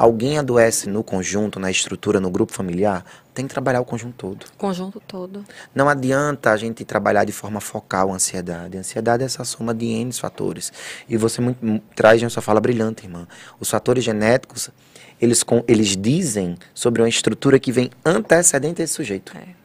alguém 0.01 0.39
adoece 0.39 0.89
no 0.89 1.05
conjunto, 1.05 1.61
na 1.61 1.71
estrutura, 1.71 2.19
no 2.19 2.31
grupo 2.31 2.55
familiar, 2.55 3.05
tem 3.35 3.47
que 3.47 3.53
trabalhar 3.53 3.83
o 3.83 3.85
conjunto 3.85 4.15
todo. 4.17 4.47
Conjunto 4.57 4.99
todo. 4.99 5.45
Não 5.75 5.91
adianta 5.91 6.53
a 6.53 6.57
gente 6.57 6.87
trabalhar 6.87 7.25
de 7.25 7.33
forma 7.33 7.61
focal 7.61 8.11
a 8.11 8.15
ansiedade. 8.15 8.79
A 8.79 8.81
ansiedade 8.81 9.23
é 9.23 9.27
essa 9.27 9.45
soma 9.45 9.75
de 9.75 9.85
N 9.85 10.11
fatores. 10.15 10.73
E 11.07 11.19
você 11.19 11.43
muito, 11.43 11.83
traz 11.95 12.23
na 12.23 12.31
sua 12.31 12.41
fala 12.41 12.63
brilhante, 12.63 13.05
irmã. 13.05 13.29
Os 13.61 13.69
fatores 13.69 14.03
genéticos, 14.03 14.71
eles, 15.21 15.43
com, 15.43 15.63
eles 15.69 15.95
dizem 15.95 16.57
sobre 16.73 17.03
uma 17.03 17.09
estrutura 17.09 17.59
que 17.59 17.71
vem 17.71 17.91
antecedente 18.03 18.81
a 18.81 18.85
esse 18.87 18.95
sujeito. 18.95 19.37
É. 19.37 19.60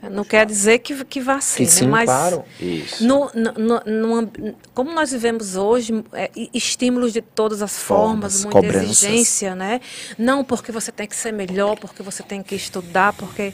Não 0.00 0.24
quer 0.24 0.46
dizer 0.46 0.78
que, 0.78 1.04
que 1.04 1.20
vá 1.20 1.40
ser, 1.40 1.64
Que 1.64 1.66
sim, 1.66 1.84
né? 1.86 1.90
mas 1.90 2.04
claro. 2.04 2.44
Isso. 2.60 3.04
no, 3.04 3.28
no, 3.34 3.80
no- 4.22 4.54
como 4.72 4.92
nós 4.94 5.10
vivemos 5.10 5.56
hoje, 5.56 6.04
é, 6.12 6.30
estímulos 6.54 7.12
de 7.12 7.20
todas 7.20 7.60
as 7.62 7.76
Formas, 7.82 8.42
formas, 8.42 8.44
muita 8.44 8.60
cobranças. 8.60 9.02
exigência, 9.02 9.56
né? 9.56 9.80
Não 10.16 10.44
porque 10.44 10.70
você 10.70 10.92
tem 10.92 11.06
que 11.08 11.16
ser 11.16 11.32
melhor, 11.32 11.76
porque 11.76 12.00
você 12.00 12.22
tem 12.22 12.44
que 12.44 12.54
estudar, 12.54 13.12
porque 13.12 13.52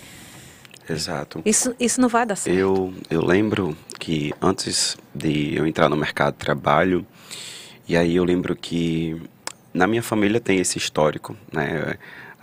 Exato. 0.88 1.40
isso, 1.46 1.74
isso 1.80 1.98
não 2.00 2.08
vai 2.10 2.26
dar 2.26 2.36
certo. 2.36 2.56
Eu, 2.58 2.92
eu 3.08 3.24
lembro 3.24 3.74
que 3.98 4.34
antes 4.40 4.98
de 5.14 5.54
eu 5.56 5.66
entrar 5.66 5.88
no 5.88 5.96
mercado 5.96 6.34
de 6.34 6.40
trabalho, 6.40 7.06
e 7.88 7.96
aí 7.96 8.16
eu 8.16 8.24
lembro 8.24 8.54
que 8.54 9.16
na 9.72 9.86
minha 9.86 10.02
família 10.02 10.38
tem 10.40 10.58
esse 10.58 10.76
histórico, 10.76 11.34
né? 11.50 11.94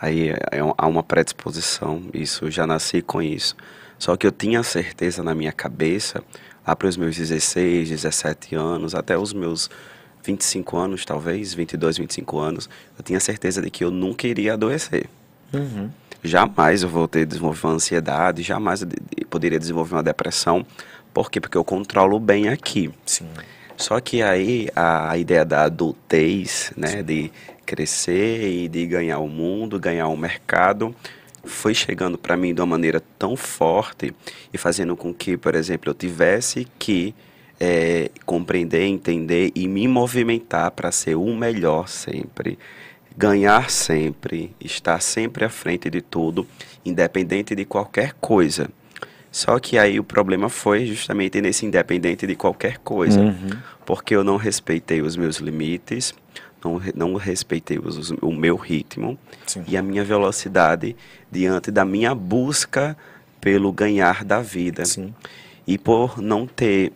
Aí 0.01 0.33
é 0.51 0.63
um- 0.63 0.73
há 0.75 0.87
uma 0.87 1.03
predisposição, 1.03 2.01
isso, 2.11 2.45
eu 2.45 2.51
já 2.51 2.65
nasci 2.65 3.03
com 3.03 3.21
isso. 3.21 3.55
Só 4.01 4.17
que 4.17 4.25
eu 4.25 4.31
tinha 4.31 4.63
certeza 4.63 5.21
na 5.21 5.35
minha 5.35 5.51
cabeça, 5.51 6.23
lá 6.65 6.75
para 6.75 6.87
os 6.87 6.97
meus 6.97 7.15
16, 7.15 7.87
17 7.87 8.55
anos, 8.55 8.95
até 8.95 9.15
os 9.15 9.31
meus 9.31 9.69
25 10.23 10.75
anos, 10.75 11.05
talvez, 11.05 11.53
22, 11.53 11.99
25 11.99 12.39
anos, 12.39 12.67
eu 12.97 13.03
tinha 13.03 13.19
certeza 13.19 13.61
de 13.61 13.69
que 13.69 13.83
eu 13.83 13.91
nunca 13.91 14.25
iria 14.25 14.53
adoecer. 14.53 15.05
Uhum. 15.53 15.87
Jamais 16.23 16.81
eu 16.81 16.89
vou 16.89 17.07
ter 17.07 17.27
desenvolver 17.27 17.67
uma 17.67 17.73
ansiedade, 17.75 18.41
jamais 18.41 18.81
eu 18.81 18.87
de- 18.87 18.95
de- 19.19 19.23
poderia 19.25 19.59
desenvolver 19.59 19.93
uma 19.93 20.01
depressão. 20.01 20.65
Por 21.13 21.29
quê? 21.29 21.39
Porque 21.39 21.55
eu 21.57 21.63
controlo 21.63 22.19
bem 22.19 22.49
aqui. 22.49 22.89
Sim. 23.05 23.27
Só 23.77 23.99
que 23.99 24.23
aí 24.23 24.67
a, 24.75 25.11
a 25.11 25.17
ideia 25.19 25.45
da 25.45 25.65
adultez, 25.65 26.73
né, 26.75 27.03
de 27.03 27.31
crescer 27.67 28.49
e 28.51 28.67
de 28.67 28.87
ganhar 28.87 29.19
o 29.19 29.27
mundo, 29.27 29.79
ganhar 29.79 30.07
o 30.07 30.17
mercado, 30.17 30.95
foi 31.43 31.73
chegando 31.73 32.17
para 32.17 32.37
mim 32.37 32.53
de 32.53 32.61
uma 32.61 32.67
maneira 32.67 33.01
tão 33.17 33.35
forte 33.35 34.13
e 34.53 34.57
fazendo 34.57 34.95
com 34.95 35.13
que, 35.13 35.37
por 35.37 35.55
exemplo, 35.55 35.89
eu 35.89 35.93
tivesse 35.93 36.67
que 36.77 37.13
eh, 37.59 38.09
compreender, 38.25 38.83
entender 38.85 39.51
e 39.55 39.67
me 39.67 39.87
movimentar 39.87 40.71
para 40.71 40.91
ser 40.91 41.15
o 41.15 41.35
melhor 41.35 41.87
sempre, 41.87 42.57
ganhar 43.17 43.69
sempre, 43.69 44.55
estar 44.59 45.01
sempre 45.01 45.45
à 45.45 45.49
frente 45.49 45.89
de 45.89 46.01
tudo, 46.01 46.47
independente 46.85 47.55
de 47.55 47.65
qualquer 47.65 48.13
coisa. 48.19 48.69
Só 49.31 49.59
que 49.59 49.77
aí 49.77 49.99
o 49.99 50.03
problema 50.03 50.49
foi 50.49 50.85
justamente 50.85 51.39
nesse 51.41 51.65
independente 51.65 52.27
de 52.27 52.35
qualquer 52.35 52.77
coisa, 52.79 53.19
Uhum. 53.21 53.49
porque 53.85 54.15
eu 54.15 54.23
não 54.23 54.35
respeitei 54.37 55.01
os 55.01 55.15
meus 55.15 55.37
limites, 55.37 56.13
não, 56.63 56.81
não 56.95 57.15
respeitei 57.15 57.79
os- 57.79 58.11
o 58.21 58.31
meu 58.31 58.55
ritmo 58.55 59.17
Sim. 59.45 59.63
e 59.67 59.75
a 59.77 59.81
minha 59.81 60.03
velocidade 60.03 60.95
diante 61.31 61.71
da 61.71 61.83
minha 61.85 62.13
busca 62.15 62.95
pelo 63.39 63.71
ganhar 63.71 64.23
da 64.23 64.41
vida. 64.41 64.85
Sim. 64.85 65.13
E 65.65 65.77
por 65.77 66.21
não 66.21 66.45
ter 66.47 66.91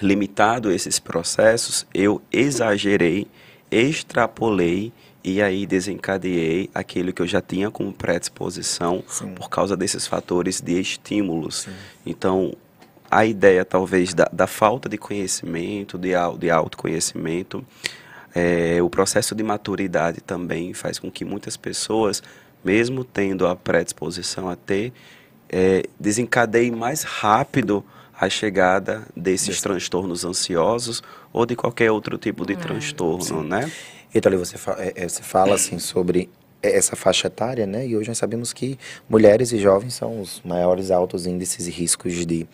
limitado 0.00 0.70
esses 0.72 0.98
processos, 0.98 1.86
eu 1.94 2.20
exagerei, 2.32 3.26
extrapolei 3.70 4.92
e 5.24 5.40
aí 5.40 5.66
desencadeei 5.66 6.68
aquilo 6.74 7.12
que 7.12 7.22
eu 7.22 7.26
já 7.26 7.40
tinha 7.40 7.70
como 7.70 7.92
predisposição 7.92 9.04
Sim. 9.06 9.34
por 9.34 9.48
causa 9.48 9.76
desses 9.76 10.06
fatores 10.06 10.60
de 10.60 10.80
estímulos. 10.80 11.68
Então, 12.04 12.52
a 13.08 13.24
ideia 13.24 13.64
talvez 13.64 14.12
da, 14.14 14.28
da 14.32 14.46
falta 14.48 14.88
de 14.88 14.98
conhecimento, 14.98 15.96
de, 15.96 16.10
de 16.38 16.50
autoconhecimento, 16.50 17.64
é, 18.34 18.82
o 18.82 18.88
processo 18.88 19.34
de 19.34 19.42
maturidade 19.42 20.20
também 20.20 20.72
faz 20.74 20.98
com 20.98 21.10
que 21.10 21.24
muitas 21.24 21.56
pessoas, 21.56 22.22
mesmo 22.64 23.04
tendo 23.04 23.46
a 23.46 23.54
predisposição 23.54 24.48
a 24.48 24.56
ter, 24.56 24.92
é, 25.48 25.84
desencadeiem 26.00 26.70
mais 26.70 27.02
rápido 27.02 27.84
a 28.18 28.28
chegada 28.28 29.06
desses 29.16 29.60
transtornos 29.60 30.24
ansiosos 30.24 31.02
ou 31.32 31.44
de 31.44 31.56
qualquer 31.56 31.90
outro 31.90 32.16
tipo 32.16 32.46
de 32.46 32.56
transtorno, 32.56 33.42
né? 33.42 33.70
Então, 34.14 34.30
ali 34.30 34.38
você, 34.38 34.56
fa 34.56 34.76
é, 34.78 34.92
é, 34.94 35.08
você 35.08 35.22
fala 35.22 35.54
assim 35.54 35.78
sobre 35.78 36.30
essa 36.62 36.94
faixa 36.96 37.26
etária, 37.26 37.66
né? 37.66 37.86
E 37.86 37.96
hoje 37.96 38.08
nós 38.08 38.18
sabemos 38.18 38.52
que 38.52 38.78
mulheres 39.08 39.52
e 39.52 39.58
jovens 39.58 39.94
são 39.94 40.20
os 40.20 40.40
maiores 40.44 40.90
altos 40.90 41.26
índices 41.26 41.66
e 41.66 41.70
riscos 41.70 42.14
de. 42.26 42.46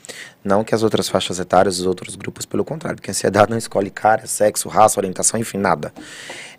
Não 0.42 0.64
que 0.64 0.74
as 0.74 0.82
outras 0.82 1.08
faixas 1.08 1.38
etárias, 1.38 1.78
os 1.78 1.86
outros 1.86 2.16
grupos, 2.16 2.46
pelo 2.46 2.64
contrário, 2.64 2.96
porque 2.96 3.10
a 3.10 3.12
ansiedade 3.12 3.50
não 3.50 3.58
escolhe 3.58 3.90
cara, 3.90 4.26
sexo, 4.26 4.68
raça, 4.68 4.98
orientação, 4.98 5.38
enfim, 5.38 5.58
nada. 5.58 5.92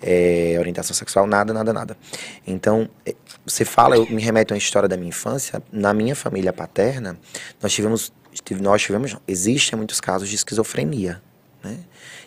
É, 0.02 0.56
orientação 0.60 0.96
sexual, 0.96 1.26
nada, 1.28 1.54
nada, 1.54 1.74
nada. 1.74 1.98
Então, 2.46 2.88
é, 3.06 3.14
você 3.46 3.66
fala, 3.66 3.96
eu 3.96 4.06
me 4.10 4.22
remeto 4.22 4.54
a 4.54 4.56
uma 4.56 4.60
história 4.60 4.88
da 4.88 4.96
minha 4.96 5.10
infância. 5.10 5.62
Na 5.72 5.94
minha 5.94 6.16
família 6.16 6.54
paterna, 6.54 7.18
nós 7.62 7.74
tivemos. 7.74 8.14
tive- 8.44 8.62
Nós 8.62 8.82
tivemos, 8.82 9.16
existem 9.28 9.76
muitos 9.76 10.00
casos 10.00 10.30
de 10.30 10.36
esquizofrenia, 10.36 11.22
né? 11.63 11.80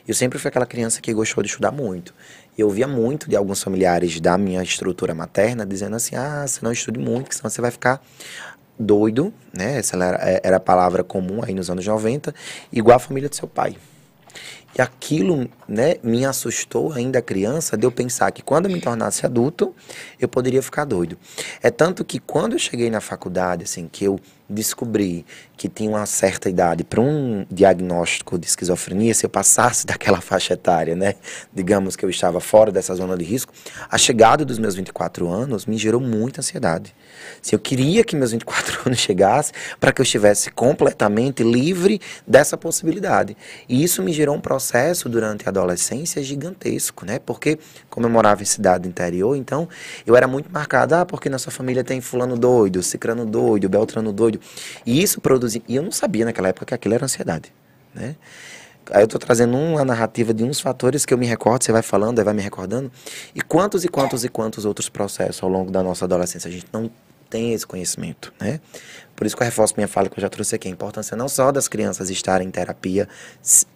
Eu 0.06 0.14
sempre 0.14 0.38
fui 0.38 0.48
aquela 0.48 0.66
criança 0.66 1.00
que 1.00 1.12
gostou 1.12 1.42
de 1.42 1.48
estudar 1.48 1.70
muito. 1.70 2.14
E 2.56 2.60
eu 2.60 2.66
ouvia 2.66 2.86
muito 2.86 3.28
de 3.28 3.36
alguns 3.36 3.62
familiares 3.62 4.20
da 4.20 4.36
minha 4.36 4.62
estrutura 4.62 5.14
materna 5.14 5.64
dizendo 5.64 5.96
assim: 5.96 6.16
ah, 6.16 6.44
você 6.46 6.60
não 6.62 6.72
estude 6.72 6.98
muito, 6.98 7.34
senão 7.34 7.48
você 7.48 7.60
vai 7.60 7.70
ficar 7.70 8.02
doido, 8.78 9.32
né? 9.52 9.78
Essa 9.78 9.96
era, 9.96 10.40
era 10.42 10.56
a 10.56 10.60
palavra 10.60 11.04
comum 11.04 11.42
aí 11.42 11.54
nos 11.54 11.70
anos 11.70 11.86
90, 11.86 12.34
igual 12.72 12.96
a 12.96 13.00
família 13.00 13.28
do 13.28 13.36
seu 13.36 13.48
pai. 13.48 13.76
E 14.76 14.80
aquilo, 14.80 15.48
né, 15.68 15.96
me 16.02 16.24
assustou 16.24 16.92
ainda 16.92 17.20
criança 17.20 17.76
de 17.76 17.86
eu 17.86 17.92
pensar 17.92 18.30
que 18.30 18.42
quando 18.42 18.66
eu 18.66 18.72
me 18.72 18.80
tornasse 18.80 19.26
adulto, 19.26 19.74
eu 20.18 20.26
poderia 20.26 20.62
ficar 20.62 20.86
doido. 20.86 21.18
É 21.62 21.70
tanto 21.70 22.02
que 22.04 22.18
quando 22.18 22.54
eu 22.54 22.58
cheguei 22.58 22.88
na 22.88 23.00
faculdade, 23.00 23.64
assim, 23.64 23.86
que 23.86 24.04
eu 24.04 24.18
descobri 24.52 25.24
que 25.56 25.68
tinha 25.68 25.90
uma 25.90 26.06
certa 26.06 26.48
idade 26.48 26.84
para 26.84 27.00
um 27.00 27.46
diagnóstico 27.50 28.38
de 28.38 28.46
esquizofrenia, 28.46 29.14
se 29.14 29.24
eu 29.24 29.30
passasse 29.30 29.86
daquela 29.86 30.20
faixa 30.20 30.54
etária, 30.54 30.94
né, 30.94 31.14
digamos 31.52 31.96
que 31.96 32.04
eu 32.04 32.10
estava 32.10 32.40
fora 32.40 32.70
dessa 32.70 32.94
zona 32.94 33.16
de 33.16 33.24
risco, 33.24 33.52
a 33.90 33.96
chegada 33.96 34.44
dos 34.44 34.58
meus 34.58 34.74
24 34.74 35.28
anos 35.28 35.66
me 35.66 35.76
gerou 35.78 36.00
muita 36.00 36.40
ansiedade. 36.40 36.94
Se 37.40 37.54
eu 37.54 37.58
queria 37.58 38.04
que 38.04 38.16
meus 38.16 38.32
24 38.32 38.82
anos 38.86 38.98
chegassem 38.98 39.54
para 39.78 39.92
que 39.92 40.00
eu 40.00 40.04
estivesse 40.04 40.50
completamente 40.50 41.42
livre 41.42 42.00
dessa 42.26 42.56
possibilidade. 42.56 43.36
E 43.68 43.82
isso 43.82 44.02
me 44.02 44.12
gerou 44.12 44.36
um 44.36 44.40
processo 44.40 45.08
durante 45.08 45.46
a 45.46 45.50
adolescência 45.50 46.22
gigantesco, 46.22 47.06
né? 47.06 47.18
Porque 47.18 47.58
como 47.92 48.06
eu 48.06 48.10
morava 48.10 48.40
em 48.40 48.46
cidade 48.46 48.88
interior, 48.88 49.36
então 49.36 49.68
eu 50.06 50.16
era 50.16 50.26
muito 50.26 50.50
marcado, 50.50 50.94
ah, 50.94 51.04
porque 51.04 51.28
na 51.28 51.38
sua 51.38 51.52
família 51.52 51.84
tem 51.84 52.00
fulano 52.00 52.38
doido, 52.38 52.82
cicrano 52.82 53.26
doido, 53.26 53.68
beltrano 53.68 54.10
doido. 54.14 54.40
E 54.86 55.02
isso 55.02 55.20
produzia, 55.20 55.60
e 55.68 55.76
eu 55.76 55.82
não 55.82 55.92
sabia 55.92 56.24
naquela 56.24 56.48
época 56.48 56.64
que 56.64 56.74
aquilo 56.74 56.94
era 56.94 57.04
ansiedade, 57.04 57.52
né? 57.94 58.16
Aí 58.90 59.02
eu 59.02 59.06
tô 59.06 59.18
trazendo 59.18 59.56
uma 59.56 59.84
narrativa 59.84 60.32
de 60.32 60.42
uns 60.42 60.58
fatores 60.58 61.04
que 61.04 61.12
eu 61.12 61.18
me 61.18 61.26
recordo, 61.26 61.62
você 61.62 61.70
vai 61.70 61.82
falando, 61.82 62.18
aí 62.18 62.24
vai 62.24 62.34
me 62.34 62.42
recordando. 62.42 62.90
E 63.34 63.42
quantos 63.42 63.84
e 63.84 63.88
quantos 63.88 64.24
e 64.24 64.28
quantos 64.28 64.64
outros 64.64 64.88
processos 64.88 65.42
ao 65.42 65.48
longo 65.50 65.70
da 65.70 65.82
nossa 65.82 66.06
adolescência 66.06 66.48
a 66.48 66.50
gente 66.50 66.66
não 66.72 66.90
tem 67.28 67.52
esse 67.52 67.66
conhecimento, 67.66 68.32
né? 68.40 68.58
Por 69.14 69.26
isso 69.26 69.36
que 69.36 69.42
eu 69.42 69.44
reforço 69.44 69.74
minha 69.76 69.88
fala 69.88 70.08
que 70.08 70.18
eu 70.18 70.22
já 70.22 70.28
trouxe 70.28 70.54
aqui, 70.54 70.68
a 70.68 70.70
importância 70.70 71.16
não 71.16 71.28
só 71.28 71.52
das 71.52 71.68
crianças 71.68 72.10
estarem 72.10 72.48
em 72.48 72.50
terapia, 72.50 73.08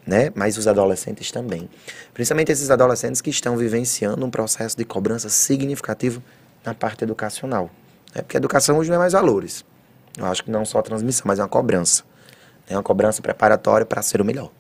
né? 0.07 0.33
Mas 0.35 0.57
os 0.57 0.67
adolescentes 0.67 1.31
também. 1.31 1.69
Principalmente 2.13 2.51
esses 2.51 2.71
adolescentes 2.71 3.21
que 3.21 3.31
estão 3.31 3.57
vivenciando 3.57 4.25
um 4.25 4.31
processo 4.31 4.77
de 4.77 4.85
cobrança 4.85 5.29
significativo 5.29 6.23
na 6.65 6.75
parte 6.75 7.05
educacional. 7.05 7.71
Né? 8.15 8.23
Porque 8.23 8.37
a 8.37 8.39
educação 8.39 8.79
hoje 8.79 8.91
não 8.91 8.97
é 8.97 8.99
mais 8.99 9.13
valores. 9.13 9.65
Eu 10.17 10.27
acho 10.27 10.43
que 10.43 10.51
não 10.51 10.65
só 10.65 10.79
a 10.79 10.83
transmissão, 10.83 11.25
mas 11.27 11.39
é 11.39 11.43
uma 11.43 11.49
cobrança. 11.49 12.03
É 12.69 12.75
uma 12.75 12.83
cobrança 12.83 13.23
preparatória 13.23 13.87
para 13.87 14.03
ser 14.03 14.21
o 14.21 14.25
melhor. 14.25 14.51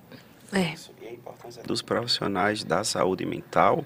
É. 0.52 0.74
E 1.02 1.08
a 1.08 1.12
importância 1.12 1.62
dos 1.62 1.82
profissionais 1.82 2.62
da 2.62 2.84
saúde 2.84 3.24
mental 3.24 3.84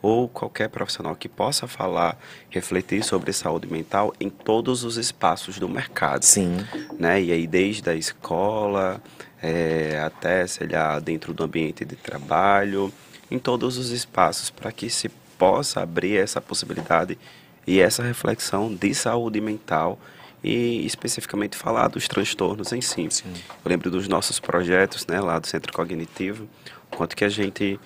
ou 0.00 0.28
qualquer 0.28 0.68
profissional 0.68 1.16
que 1.16 1.28
possa 1.28 1.66
falar, 1.66 2.18
refletir 2.50 3.02
sobre 3.02 3.32
saúde 3.32 3.66
mental 3.66 4.12
em 4.20 4.30
todos 4.30 4.84
os 4.84 4.96
espaços 4.96 5.58
do 5.58 5.68
mercado. 5.68 6.24
Sim. 6.24 6.56
Né? 6.98 7.22
E 7.22 7.32
aí 7.32 7.46
desde 7.46 7.90
a 7.90 7.94
escola 7.94 9.02
é, 9.42 10.00
até, 10.04 10.46
sei 10.46 10.68
lá, 10.68 10.98
dentro 10.98 11.32
do 11.32 11.44
ambiente 11.44 11.84
de 11.84 11.96
trabalho, 11.96 12.92
em 13.30 13.38
todos 13.38 13.76
os 13.76 13.90
espaços 13.90 14.50
para 14.50 14.72
que 14.72 14.88
se 14.88 15.08
possa 15.38 15.80
abrir 15.80 16.16
essa 16.16 16.40
possibilidade 16.40 17.18
e 17.66 17.80
essa 17.80 18.02
reflexão 18.02 18.74
de 18.74 18.94
saúde 18.94 19.40
mental 19.40 19.98
e 20.42 20.84
especificamente 20.86 21.56
falar 21.56 21.88
dos 21.88 22.08
transtornos 22.08 22.72
em 22.72 22.80
si. 22.80 23.08
Sim. 23.10 23.32
Eu 23.64 23.68
lembro 23.68 23.90
dos 23.90 24.08
nossos 24.08 24.38
projetos, 24.40 25.06
né, 25.06 25.20
lá 25.20 25.38
do 25.38 25.46
Centro 25.46 25.72
Cognitivo, 25.72 26.48
quanto 26.90 27.16
que 27.16 27.24
a 27.24 27.28
gente 27.28 27.78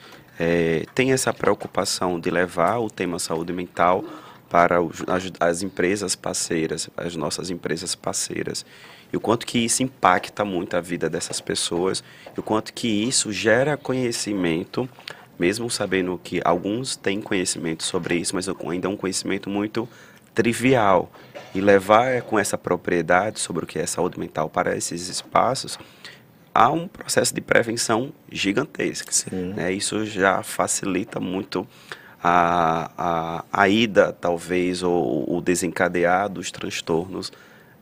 é, 0.44 0.84
tem 0.92 1.12
essa 1.12 1.32
preocupação 1.32 2.18
de 2.18 2.28
levar 2.28 2.78
o 2.78 2.90
tema 2.90 3.20
saúde 3.20 3.52
mental 3.52 4.04
para 4.50 4.78
as, 4.80 5.32
as 5.38 5.62
empresas 5.62 6.16
parceiras, 6.16 6.90
as 6.96 7.14
nossas 7.14 7.48
empresas 7.48 7.94
parceiras 7.94 8.66
e 9.12 9.16
o 9.16 9.20
quanto 9.20 9.46
que 9.46 9.60
isso 9.60 9.84
impacta 9.84 10.44
muito 10.44 10.76
a 10.76 10.80
vida 10.80 11.08
dessas 11.08 11.40
pessoas, 11.40 12.02
e 12.36 12.40
o 12.40 12.42
quanto 12.42 12.72
que 12.72 12.88
isso 12.88 13.30
gera 13.30 13.76
conhecimento, 13.76 14.88
mesmo 15.38 15.70
sabendo 15.70 16.18
que 16.22 16.40
alguns 16.44 16.96
têm 16.96 17.20
conhecimento 17.20 17.84
sobre 17.84 18.16
isso, 18.16 18.34
mas 18.34 18.48
ainda 18.48 18.88
é 18.88 18.90
um 18.90 18.96
conhecimento 18.96 19.48
muito 19.48 19.88
trivial. 20.34 21.12
E 21.54 21.60
levar 21.60 22.22
com 22.22 22.38
essa 22.38 22.56
propriedade 22.56 23.38
sobre 23.38 23.64
o 23.64 23.66
que 23.66 23.78
é 23.78 23.86
saúde 23.86 24.18
mental 24.18 24.48
para 24.48 24.74
esses 24.74 25.08
espaços, 25.08 25.78
há 26.54 26.70
um 26.70 26.86
processo 26.88 27.34
de 27.34 27.40
prevenção 27.40 28.12
gigantesco. 28.30 29.10
Né? 29.32 29.72
Isso 29.72 30.04
já 30.06 30.42
facilita 30.42 31.18
muito 31.20 31.66
a, 32.22 32.90
a, 32.96 33.44
a 33.52 33.68
ida, 33.68 34.12
talvez, 34.12 34.82
ou 34.82 35.36
o 35.36 35.40
desencadear 35.40 36.28
dos 36.28 36.50
transtornos 36.50 37.32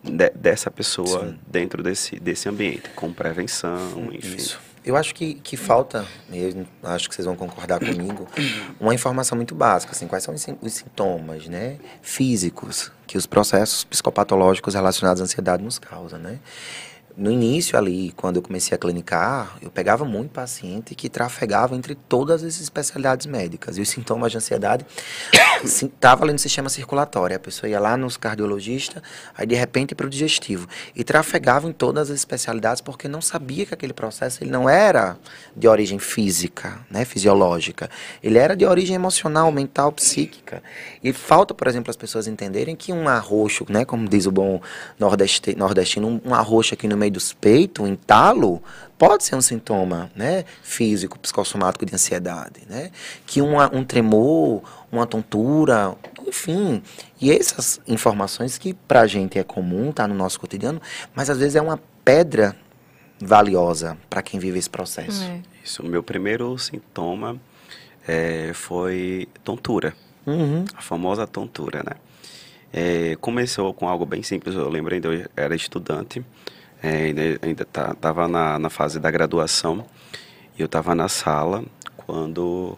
de, 0.02 0.30
dessa 0.30 0.70
pessoa 0.70 1.28
Sim. 1.28 1.38
dentro 1.46 1.82
desse, 1.82 2.18
desse 2.18 2.48
ambiente, 2.48 2.88
com 2.90 3.12
prevenção, 3.12 4.10
enfim. 4.12 4.36
Isso. 4.36 4.58
Eu 4.82 4.96
acho 4.96 5.14
que, 5.14 5.34
que 5.34 5.58
falta, 5.58 6.06
mesmo, 6.26 6.66
acho 6.82 7.06
que 7.06 7.14
vocês 7.14 7.26
vão 7.26 7.36
concordar 7.36 7.78
comigo, 7.78 8.26
uma 8.80 8.94
informação 8.94 9.36
muito 9.36 9.54
básica, 9.54 9.92
assim, 9.92 10.06
quais 10.06 10.24
são 10.24 10.34
os, 10.34 10.46
os 10.62 10.72
sintomas, 10.72 11.46
né, 11.48 11.76
físicos 12.00 12.90
que 13.06 13.18
os 13.18 13.26
processos 13.26 13.84
psicopatológicos 13.84 14.72
relacionados 14.72 15.20
à 15.20 15.24
ansiedade 15.24 15.62
nos 15.62 15.78
causam, 15.78 16.18
né? 16.18 16.38
No 17.16 17.30
início 17.30 17.76
ali, 17.76 18.12
quando 18.16 18.36
eu 18.36 18.42
comecei 18.42 18.74
a 18.74 18.78
clinicar, 18.78 19.56
eu 19.60 19.70
pegava 19.70 20.04
muito 20.04 20.30
paciente 20.30 20.94
que 20.94 21.08
trafegava 21.08 21.74
entre 21.74 21.94
todas 21.94 22.42
as 22.42 22.60
especialidades 22.60 23.26
médicas. 23.26 23.76
E 23.76 23.80
os 23.80 23.88
sintomas 23.88 24.30
de 24.30 24.38
ansiedade 24.38 24.86
estava 25.64 26.24
ali 26.24 26.32
no 26.32 26.38
sistema 26.38 26.68
circulatório. 26.68 27.36
A 27.36 27.38
pessoa 27.38 27.68
ia 27.68 27.80
lá 27.80 27.96
nos 27.96 28.16
cardiologistas, 28.16 29.02
aí 29.36 29.46
de 29.46 29.54
repente 29.54 29.94
para 29.94 30.06
o 30.06 30.10
digestivo. 30.10 30.68
E 30.94 31.02
trafegava 31.02 31.68
em 31.68 31.72
todas 31.72 32.10
as 32.10 32.16
especialidades 32.16 32.80
porque 32.80 33.08
não 33.08 33.20
sabia 33.20 33.66
que 33.66 33.74
aquele 33.74 33.92
processo 33.92 34.42
ele 34.42 34.50
não 34.50 34.68
era 34.68 35.18
de 35.56 35.66
origem 35.68 35.98
física, 35.98 36.78
né, 36.90 37.04
fisiológica. 37.04 37.90
Ele 38.22 38.38
era 38.38 38.56
de 38.56 38.64
origem 38.64 38.94
emocional, 38.94 39.50
mental, 39.50 39.92
psíquica. 39.92 40.62
E 41.02 41.12
falta, 41.12 41.54
por 41.54 41.66
exemplo, 41.66 41.90
as 41.90 41.96
pessoas 41.96 42.26
entenderem 42.26 42.76
que 42.76 42.92
um 42.92 43.08
arroxo, 43.08 43.66
né, 43.68 43.84
como 43.84 44.08
diz 44.08 44.26
o 44.26 44.32
bom 44.32 44.60
nordestino, 44.98 46.20
um 46.24 46.34
arroxo 46.34 46.74
aqui 46.74 46.86
no 46.86 46.99
meio 47.00 47.12
dos 47.12 47.32
peitos, 47.32 47.84
um 47.84 47.88
entalo, 47.88 48.62
pode 48.98 49.24
ser 49.24 49.34
um 49.34 49.40
sintoma 49.40 50.10
né, 50.14 50.44
físico, 50.62 51.18
psicossomático 51.18 51.86
de 51.86 51.94
ansiedade. 51.94 52.60
Né? 52.68 52.90
Que 53.26 53.40
uma, 53.40 53.74
um 53.74 53.82
tremor, 53.82 54.62
uma 54.92 55.06
tontura, 55.06 55.96
enfim. 56.26 56.82
E 57.20 57.32
essas 57.32 57.80
informações 57.88 58.58
que 58.58 58.74
para 58.74 59.00
a 59.00 59.06
gente 59.06 59.38
é 59.38 59.42
comum, 59.42 59.90
tá 59.90 60.06
no 60.06 60.14
nosso 60.14 60.38
cotidiano, 60.38 60.80
mas 61.14 61.30
às 61.30 61.38
vezes 61.38 61.56
é 61.56 61.62
uma 61.62 61.80
pedra 62.04 62.54
valiosa 63.18 63.96
para 64.08 64.22
quem 64.22 64.38
vive 64.38 64.58
esse 64.58 64.70
processo. 64.70 65.22
É. 65.24 65.40
Isso, 65.64 65.82
o 65.82 65.86
meu 65.86 66.02
primeiro 66.02 66.56
sintoma 66.58 67.40
é, 68.06 68.52
foi 68.54 69.28
tontura. 69.44 69.94
Uhum. 70.26 70.64
A 70.74 70.82
famosa 70.82 71.26
tontura, 71.26 71.82
né? 71.82 71.96
É, 72.72 73.16
começou 73.20 73.74
com 73.74 73.88
algo 73.88 74.06
bem 74.06 74.22
simples, 74.22 74.54
eu 74.54 74.68
lembro 74.68 74.94
ainda, 74.94 75.08
eu 75.08 75.28
era 75.36 75.56
estudante, 75.56 76.24
é, 76.82 76.88
ainda, 76.88 77.22
ainda 77.42 77.64
tá, 77.64 77.94
tava 77.94 78.26
na, 78.26 78.58
na 78.58 78.70
fase 78.70 78.98
da 78.98 79.10
graduação 79.10 79.84
e 80.58 80.62
eu 80.62 80.66
estava 80.66 80.94
na 80.94 81.08
sala 81.08 81.64
quando 81.96 82.76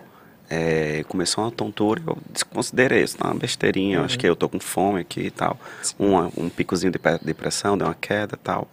é, 0.50 1.04
começou 1.08 1.44
uma 1.44 1.50
tontura, 1.50 2.02
eu 2.06 2.18
desconsiderei 2.30 3.02
isso, 3.02 3.16
tá 3.16 3.28
uma 3.28 3.34
besteirinha, 3.34 4.00
uhum. 4.00 4.04
acho 4.04 4.18
que 4.18 4.26
eu 4.26 4.36
tô 4.36 4.48
com 4.48 4.60
fome 4.60 5.00
aqui 5.00 5.22
e 5.22 5.30
tal, 5.30 5.58
uma, 5.98 6.30
um 6.36 6.50
picozinho 6.50 6.92
de 6.92 7.00
depressão, 7.22 7.78
deu 7.78 7.86
uma 7.86 7.94
queda 7.94 8.34
e 8.34 8.38
tal. 8.38 8.68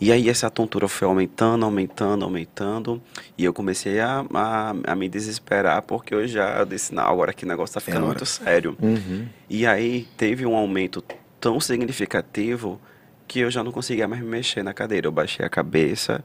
E 0.00 0.10
aí 0.10 0.28
essa 0.28 0.50
tontura 0.50 0.88
foi 0.88 1.06
aumentando, 1.06 1.64
aumentando, 1.64 2.24
aumentando, 2.24 3.00
e 3.38 3.44
eu 3.44 3.52
comecei 3.52 4.00
a, 4.00 4.24
a, 4.34 4.74
a 4.84 4.96
me 4.96 5.08
desesperar, 5.08 5.80
porque 5.82 6.12
eu 6.12 6.26
já 6.26 6.64
disse, 6.64 6.92
não, 6.92 7.04
agora 7.04 7.32
que 7.32 7.46
negócio 7.46 7.74
tá 7.74 7.80
ficando 7.80 8.06
é 8.06 8.08
muito 8.08 8.26
sério. 8.26 8.76
Uhum. 8.82 9.28
E 9.48 9.64
aí 9.64 10.08
teve 10.16 10.44
um 10.44 10.56
aumento 10.56 11.04
tão 11.38 11.60
significativo 11.60 12.80
que 13.26 13.40
eu 13.40 13.50
já 13.50 13.62
não 13.62 13.72
conseguia 13.72 14.06
mais 14.06 14.22
me 14.22 14.28
mexer 14.28 14.62
na 14.62 14.74
cadeira. 14.74 15.06
Eu 15.06 15.12
baixei 15.12 15.44
a 15.44 15.48
cabeça 15.48 16.24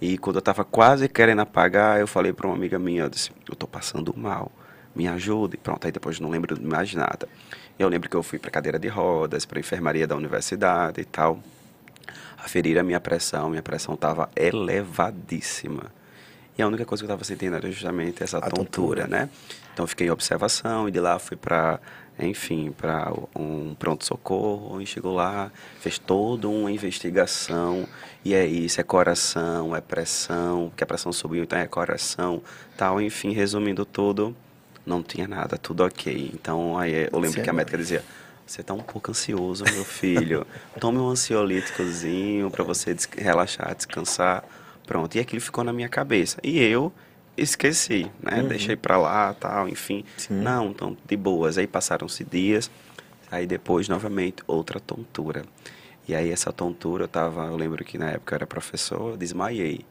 e 0.00 0.18
quando 0.18 0.36
eu 0.36 0.40
estava 0.40 0.64
quase 0.64 1.08
querendo 1.08 1.40
apagar, 1.40 2.00
eu 2.00 2.06
falei 2.06 2.32
para 2.32 2.46
uma 2.46 2.54
amiga 2.54 2.78
minha, 2.78 3.04
eu 3.04 3.08
disse, 3.08 3.30
eu 3.48 3.54
estou 3.54 3.68
passando 3.68 4.14
mal, 4.16 4.50
me 4.94 5.08
ajude. 5.08 5.56
Pronto, 5.56 5.84
aí 5.86 5.92
depois 5.92 6.20
não 6.20 6.28
lembro 6.30 6.58
de 6.58 6.64
mais 6.64 6.92
nada. 6.94 7.28
Eu 7.78 7.88
lembro 7.88 8.08
que 8.08 8.16
eu 8.16 8.22
fui 8.22 8.38
para 8.38 8.50
cadeira 8.50 8.78
de 8.78 8.88
rodas, 8.88 9.44
para 9.44 9.58
a 9.58 9.60
enfermaria 9.60 10.06
da 10.06 10.16
universidade 10.16 11.00
e 11.00 11.04
tal. 11.04 11.40
Aferir 12.38 12.78
a 12.78 12.82
minha 12.82 13.00
pressão, 13.00 13.50
minha 13.50 13.62
pressão 13.62 13.94
estava 13.94 14.28
elevadíssima. 14.36 15.92
E 16.56 16.62
a 16.62 16.66
única 16.68 16.84
coisa 16.84 17.02
que 17.02 17.10
eu 17.10 17.14
estava 17.14 17.24
sentindo 17.24 17.56
era 17.56 17.68
justamente 17.70 18.22
essa 18.22 18.40
tontura, 18.40 18.64
tontura, 18.64 19.06
né? 19.06 19.28
Então 19.72 19.86
fiquei 19.86 20.06
em 20.06 20.10
observação 20.10 20.88
e 20.88 20.92
de 20.92 21.00
lá 21.00 21.18
fui 21.18 21.36
para 21.36 21.80
enfim, 22.18 22.72
para 22.72 23.12
um 23.34 23.74
pronto-socorro, 23.74 24.80
e 24.80 24.86
chegou 24.86 25.14
lá, 25.14 25.50
fez 25.80 25.98
toda 25.98 26.48
uma 26.48 26.70
investigação, 26.70 27.86
e 28.24 28.34
é 28.34 28.46
isso, 28.46 28.80
é 28.80 28.84
coração, 28.84 29.74
é 29.74 29.80
pressão, 29.80 30.72
que 30.76 30.84
a 30.84 30.86
pressão 30.86 31.12
subiu, 31.12 31.42
então 31.42 31.58
é 31.58 31.66
coração, 31.66 32.42
tal, 32.76 33.00
enfim, 33.00 33.32
resumindo 33.32 33.84
tudo, 33.84 34.34
não 34.86 35.02
tinha 35.02 35.26
nada, 35.26 35.56
tudo 35.58 35.84
ok. 35.84 36.30
Então, 36.32 36.78
aí 36.78 37.08
eu 37.10 37.18
lembro 37.18 37.38
Sim, 37.38 37.42
que 37.42 37.50
a 37.50 37.52
médica 37.52 37.76
dizia, 37.76 38.04
você 38.46 38.60
está 38.60 38.74
um 38.74 38.80
pouco 38.80 39.10
ansioso, 39.10 39.64
meu 39.64 39.84
filho, 39.84 40.46
tome 40.78 40.98
um 40.98 41.08
ansiolíticozinho 41.08 42.50
para 42.50 42.62
você 42.62 42.92
des 42.92 43.08
relaxar, 43.16 43.74
descansar, 43.74 44.44
pronto. 44.86 45.16
E 45.16 45.20
aquilo 45.20 45.40
ficou 45.40 45.64
na 45.64 45.72
minha 45.72 45.88
cabeça. 45.88 46.38
E 46.42 46.60
eu 46.60 46.92
esqueci, 47.36 48.10
né? 48.22 48.40
Uhum. 48.40 48.48
Deixei 48.48 48.76
para 48.76 48.96
lá, 48.96 49.34
tal, 49.34 49.68
enfim. 49.68 50.04
Sim. 50.16 50.34
Não, 50.34 50.70
então 50.70 50.96
de 51.06 51.16
boas. 51.16 51.58
Aí 51.58 51.66
passaram-se 51.66 52.24
dias, 52.24 52.70
aí 53.30 53.46
depois 53.46 53.88
novamente 53.88 54.42
outra 54.46 54.80
tontura. 54.80 55.42
E 56.06 56.14
aí 56.14 56.30
essa 56.30 56.52
tontura 56.52 57.04
eu 57.04 57.08
tava, 57.08 57.46
eu 57.46 57.56
lembro 57.56 57.84
que 57.84 57.96
na 57.96 58.10
época 58.10 58.34
eu 58.34 58.36
era 58.36 58.46
professor, 58.46 59.12
eu 59.12 59.16
desmaiei. 59.16 59.84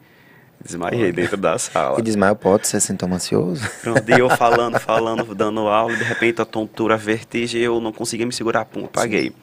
Desmaiei 0.64 1.12
dentro 1.12 1.36
da 1.36 1.58
sala. 1.58 1.98
E 1.98 2.02
desmaio 2.02 2.36
pode 2.36 2.68
ser 2.68 2.80
sintoma 2.80 3.16
ansioso? 3.16 3.68
Pronto, 3.82 4.08
e 4.08 4.18
eu 4.18 4.30
falando, 4.30 4.78
falando, 4.78 5.34
dando 5.34 5.60
aula, 5.66 5.96
de 5.96 6.04
repente 6.04 6.40
a 6.40 6.44
tontura, 6.44 6.94
a 6.94 6.96
vertigem, 6.96 7.60
eu 7.60 7.80
não 7.80 7.92
conseguia 7.92 8.24
me 8.24 8.32
segurar, 8.32 8.64
pum, 8.64 8.84
apaguei. 8.84 9.30
Sim. 9.30 9.34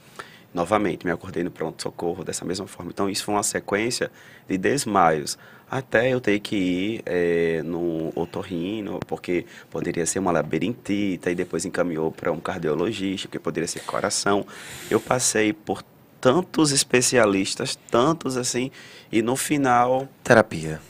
Novamente, 0.53 1.05
me 1.05 1.11
acordei 1.11 1.43
no 1.43 1.51
pronto-socorro 1.51 2.23
dessa 2.23 2.43
mesma 2.43 2.67
forma. 2.67 2.91
Então, 2.91 3.09
isso 3.09 3.23
foi 3.23 3.35
uma 3.35 3.43
sequência 3.43 4.11
de 4.47 4.57
desmaios 4.57 5.37
até 5.71 6.13
eu 6.13 6.19
ter 6.19 6.37
que 6.41 6.55
ir 6.57 7.01
é, 7.05 7.61
no 7.63 8.11
otorrino, 8.13 8.99
porque 9.07 9.45
poderia 9.69 10.05
ser 10.05 10.19
uma 10.19 10.29
labirintita, 10.29 11.31
e 11.31 11.35
depois 11.35 11.63
encaminhou 11.63 12.11
para 12.11 12.29
um 12.29 12.41
cardiologista, 12.41 13.29
que 13.29 13.39
poderia 13.39 13.67
ser 13.69 13.79
coração. 13.83 14.45
Eu 14.89 14.99
passei 14.99 15.53
por 15.53 15.81
tantos 16.19 16.73
especialistas, 16.73 17.79
tantos 17.89 18.35
assim, 18.35 18.69
e 19.09 19.21
no 19.21 19.37
final. 19.37 20.09
Terapia. 20.21 20.81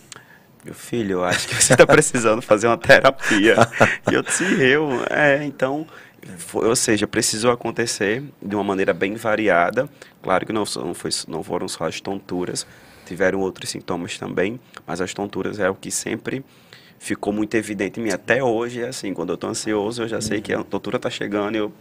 Meu 0.65 0.73
filho, 0.73 1.13
eu 1.19 1.23
acho 1.23 1.47
que 1.47 1.55
você 1.55 1.73
está 1.73 1.85
precisando 1.85 2.41
fazer 2.41 2.65
uma 2.65 2.77
terapia. 2.77 3.55
e 4.11 4.15
eu 4.15 4.23
disse, 4.23 4.43
eu, 4.43 4.89
é, 5.11 5.43
então. 5.45 5.85
Foi, 6.37 6.67
ou 6.67 6.75
seja, 6.75 7.07
precisou 7.07 7.51
acontecer 7.51 8.23
de 8.41 8.55
uma 8.55 8.63
maneira 8.63 8.93
bem 8.93 9.15
variada. 9.15 9.89
Claro 10.21 10.45
que 10.45 10.53
não, 10.53 10.63
não, 10.75 10.93
foi, 10.93 11.11
não 11.27 11.43
foram 11.43 11.67
só 11.67 11.85
as 11.85 11.99
tonturas, 11.99 12.65
tiveram 13.05 13.39
outros 13.39 13.69
sintomas 13.69 14.17
também, 14.17 14.59
mas 14.85 15.01
as 15.01 15.13
tonturas 15.13 15.59
é 15.59 15.69
o 15.69 15.75
que 15.75 15.89
sempre 15.89 16.43
ficou 16.99 17.33
muito 17.33 17.55
evidente 17.55 17.99
em 17.99 18.03
mim. 18.03 18.11
Até 18.11 18.43
hoje 18.43 18.81
é 18.81 18.89
assim, 18.89 19.11
quando 19.11 19.29
eu 19.29 19.35
estou 19.35 19.49
ansioso, 19.49 20.03
eu 20.03 20.07
já 20.07 20.21
sei 20.21 20.39
que 20.39 20.53
a 20.53 20.63
tontura 20.63 20.97
está 20.97 21.09
chegando, 21.09 21.55
eu 21.55 21.73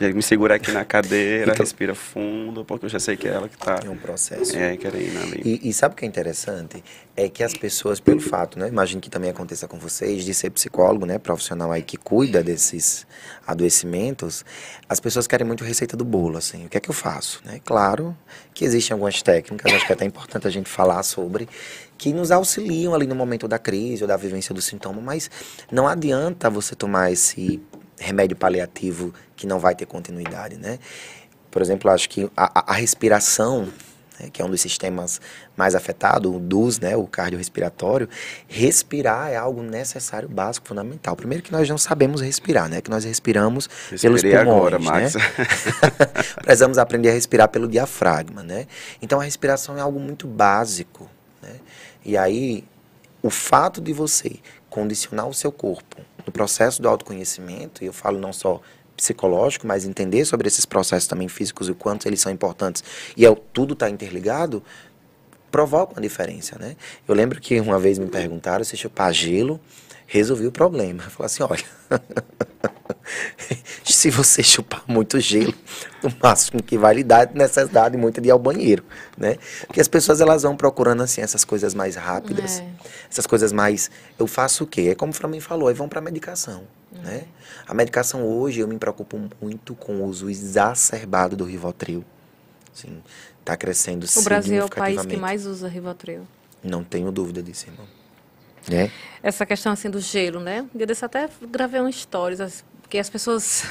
me 0.00 0.22
seguro 0.22 0.54
aqui 0.54 0.70
na 0.70 0.84
cadeira, 0.84 1.52
então, 1.52 1.64
respira 1.64 1.94
fundo, 1.94 2.64
porque 2.64 2.86
eu 2.86 2.88
já 2.88 3.00
sei 3.00 3.16
que 3.16 3.26
é 3.26 3.32
ela 3.32 3.48
que 3.48 3.56
está... 3.56 3.80
É 3.84 3.90
um 3.90 3.96
processo. 3.96 4.56
É, 4.56 4.76
querendo 4.76 5.18
ali. 5.22 5.42
E, 5.44 5.68
e 5.68 5.72
sabe 5.72 5.94
o 5.94 5.96
que 5.96 6.04
é 6.04 6.08
interessante? 6.08 6.82
É 7.16 7.28
que 7.28 7.42
as 7.42 7.52
pessoas, 7.52 7.98
pelo 7.98 8.20
fato, 8.20 8.58
né, 8.58 8.68
imagino 8.68 9.00
que 9.00 9.10
também 9.10 9.28
aconteça 9.30 9.66
com 9.66 9.78
vocês, 9.78 10.24
de 10.24 10.32
ser 10.32 10.50
psicólogo, 10.50 11.04
né, 11.04 11.18
profissional 11.18 11.72
aí 11.72 11.82
que 11.82 11.96
cuida 11.96 12.42
desses 12.42 13.06
adoecimentos, 13.46 14.44
as 14.88 15.00
pessoas 15.00 15.26
querem 15.26 15.46
muito 15.46 15.64
receita 15.64 15.96
do 15.96 16.04
bolo, 16.04 16.38
assim, 16.38 16.66
o 16.66 16.68
que 16.68 16.76
é 16.76 16.80
que 16.80 16.90
eu 16.90 16.94
faço? 16.94 17.40
Né? 17.44 17.60
Claro 17.64 18.16
que 18.54 18.64
existem 18.64 18.94
algumas 18.94 19.20
técnicas, 19.22 19.72
acho 19.72 19.86
que 19.86 19.92
é 19.92 19.94
até 19.94 20.04
importante 20.04 20.46
a 20.46 20.50
gente 20.50 20.68
falar 20.68 21.02
sobre, 21.02 21.48
que 21.96 22.12
nos 22.12 22.30
auxiliam 22.30 22.94
ali 22.94 23.06
no 23.06 23.14
momento 23.14 23.48
da 23.48 23.58
crise 23.58 24.04
ou 24.04 24.08
da 24.08 24.16
vivência 24.16 24.54
do 24.54 24.62
sintoma, 24.62 25.00
mas 25.00 25.28
não 25.70 25.88
adianta 25.88 26.48
você 26.48 26.74
tomar 26.76 27.10
esse 27.10 27.60
remédio 27.98 28.36
paliativo 28.36 29.12
que 29.36 29.46
não 29.46 29.58
vai 29.58 29.74
ter 29.74 29.86
continuidade, 29.86 30.56
né? 30.56 30.78
Por 31.50 31.62
exemplo, 31.62 31.90
acho 31.90 32.08
que 32.08 32.30
a, 32.36 32.72
a 32.72 32.74
respiração 32.74 33.68
né, 34.18 34.28
que 34.32 34.42
é 34.42 34.44
um 34.44 34.50
dos 34.50 34.60
sistemas 34.60 35.20
mais 35.56 35.74
afetados, 35.74 36.34
o 36.34 36.38
DUS, 36.38 36.80
né, 36.80 36.96
o 36.96 37.06
cardiorrespiratório, 37.06 38.08
respirar 38.48 39.30
é 39.30 39.36
algo 39.36 39.62
necessário, 39.62 40.28
básico, 40.28 40.66
fundamental. 40.66 41.14
Primeiro 41.14 41.42
que 41.42 41.52
nós 41.52 41.68
não 41.68 41.78
sabemos 41.78 42.20
respirar, 42.20 42.68
né, 42.68 42.80
que 42.80 42.90
nós 42.90 43.04
respiramos 43.04 43.68
Respirei 43.90 44.20
pelos 44.20 44.22
pulmões, 44.22 44.74
agora, 44.74 44.78
Max. 44.78 45.14
Né? 45.14 45.22
Precisamos 46.42 46.78
aprender 46.78 47.10
a 47.10 47.12
respirar 47.12 47.48
pelo 47.48 47.68
diafragma, 47.68 48.42
né? 48.42 48.66
Então 49.00 49.20
a 49.20 49.24
respiração 49.24 49.78
é 49.78 49.80
algo 49.80 50.00
muito 50.00 50.26
básico, 50.26 51.08
né? 51.42 51.56
E 52.04 52.16
aí 52.16 52.64
o 53.22 53.30
fato 53.30 53.80
de 53.80 53.92
você 53.92 54.36
condicionar 54.70 55.28
o 55.28 55.34
seu 55.34 55.50
corpo 55.50 55.96
no 56.28 56.32
processo 56.32 56.82
do 56.82 56.88
autoconhecimento, 56.88 57.82
e 57.82 57.86
eu 57.86 57.92
falo 57.92 58.18
não 58.18 58.34
só 58.34 58.60
psicológico, 58.94 59.66
mas 59.66 59.86
entender 59.86 60.26
sobre 60.26 60.46
esses 60.46 60.66
processos 60.66 61.08
também 61.08 61.26
físicos 61.26 61.68
e 61.68 61.70
o 61.70 61.74
quanto 61.74 62.06
eles 62.06 62.20
são 62.20 62.30
importantes 62.30 62.84
e 63.16 63.24
é, 63.24 63.34
tudo 63.52 63.72
está 63.72 63.88
interligado, 63.88 64.62
provoca 65.50 65.94
uma 65.94 66.02
diferença, 66.02 66.58
né? 66.58 66.76
Eu 67.06 67.14
lembro 67.14 67.40
que 67.40 67.58
uma 67.58 67.78
vez 67.78 67.98
me 67.98 68.08
perguntaram 68.08 68.62
se 68.62 68.76
chupar 68.76 69.12
gelo 69.14 69.58
resolvi 70.06 70.46
o 70.46 70.52
problema. 70.52 71.04
Eu 71.04 71.10
falei 71.10 71.26
assim, 71.26 71.42
olha, 71.42 71.64
se 73.84 74.10
você 74.10 74.42
chupar 74.42 74.82
muito 74.86 75.18
gelo, 75.20 75.54
no 76.02 76.12
máximo 76.22 76.62
que 76.62 76.76
vai 76.78 76.94
lhe 76.94 77.04
dar 77.04 77.30
necessidade 77.34 77.96
muita 77.96 78.20
de 78.20 78.28
ir 78.28 78.30
ao 78.30 78.38
banheiro, 78.38 78.84
né? 79.16 79.36
Porque 79.66 79.80
as 79.80 79.88
pessoas 79.88 80.20
elas 80.20 80.42
vão 80.42 80.56
procurando 80.56 81.02
assim 81.02 81.20
essas 81.20 81.44
coisas 81.44 81.74
mais 81.74 81.96
rápidas, 81.96 82.60
é. 82.60 82.68
essas 83.10 83.26
coisas 83.26 83.52
mais, 83.52 83.90
eu 84.18 84.26
faço 84.26 84.64
o 84.64 84.66
quê? 84.66 84.88
É 84.90 84.94
como 84.94 85.12
o 85.12 85.14
Flamin 85.14 85.40
falou, 85.40 85.68
aí 85.68 85.74
vão 85.74 85.88
para 85.88 86.00
medicação. 86.00 86.64
Né? 86.90 87.24
A 87.66 87.74
medicação 87.74 88.24
hoje 88.24 88.60
eu 88.60 88.68
me 88.68 88.78
preocupo 88.78 89.20
muito 89.40 89.74
com 89.74 89.96
o 89.96 90.04
uso 90.04 90.30
exacerbado 90.30 91.36
do 91.36 91.44
Rivotril. 91.44 92.04
Sim, 92.72 93.02
está 93.40 93.56
crescendo 93.56 94.06
O 94.16 94.22
Brasil 94.22 94.60
é 94.60 94.64
o 94.64 94.68
país 94.68 95.04
que 95.04 95.16
mais 95.16 95.46
usa 95.46 95.68
Rivotril. 95.68 96.26
Não 96.62 96.82
tenho 96.82 97.10
dúvida 97.12 97.42
disso, 97.42 97.66
irmão. 97.68 97.86
É? 98.70 98.90
Essa 99.22 99.46
questão 99.46 99.72
assim 99.72 99.88
do 99.88 100.00
gelo, 100.00 100.40
né? 100.40 100.66
Dia 100.74 100.86
desse 100.86 101.04
até 101.04 101.28
gravei 101.50 101.80
um 101.80 101.90
stories, 101.90 102.62
porque 102.88 102.98
as 102.98 103.10
pessoas 103.10 103.66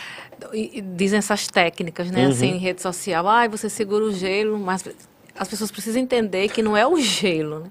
dizem 0.96 1.18
essas 1.18 1.46
técnicas, 1.46 2.10
né? 2.10 2.24
Uhum. 2.24 2.30
Assim, 2.30 2.46
em 2.46 2.56
rede 2.56 2.80
social. 2.80 3.28
Ah, 3.28 3.46
você 3.46 3.68
segura 3.68 4.02
o 4.02 4.12
gelo, 4.12 4.58
mas 4.58 4.82
as 5.38 5.46
pessoas 5.46 5.70
precisam 5.70 6.00
entender 6.00 6.48
que 6.48 6.62
não 6.62 6.74
é 6.74 6.86
o 6.86 6.96
gelo, 6.98 7.60
né? 7.60 7.70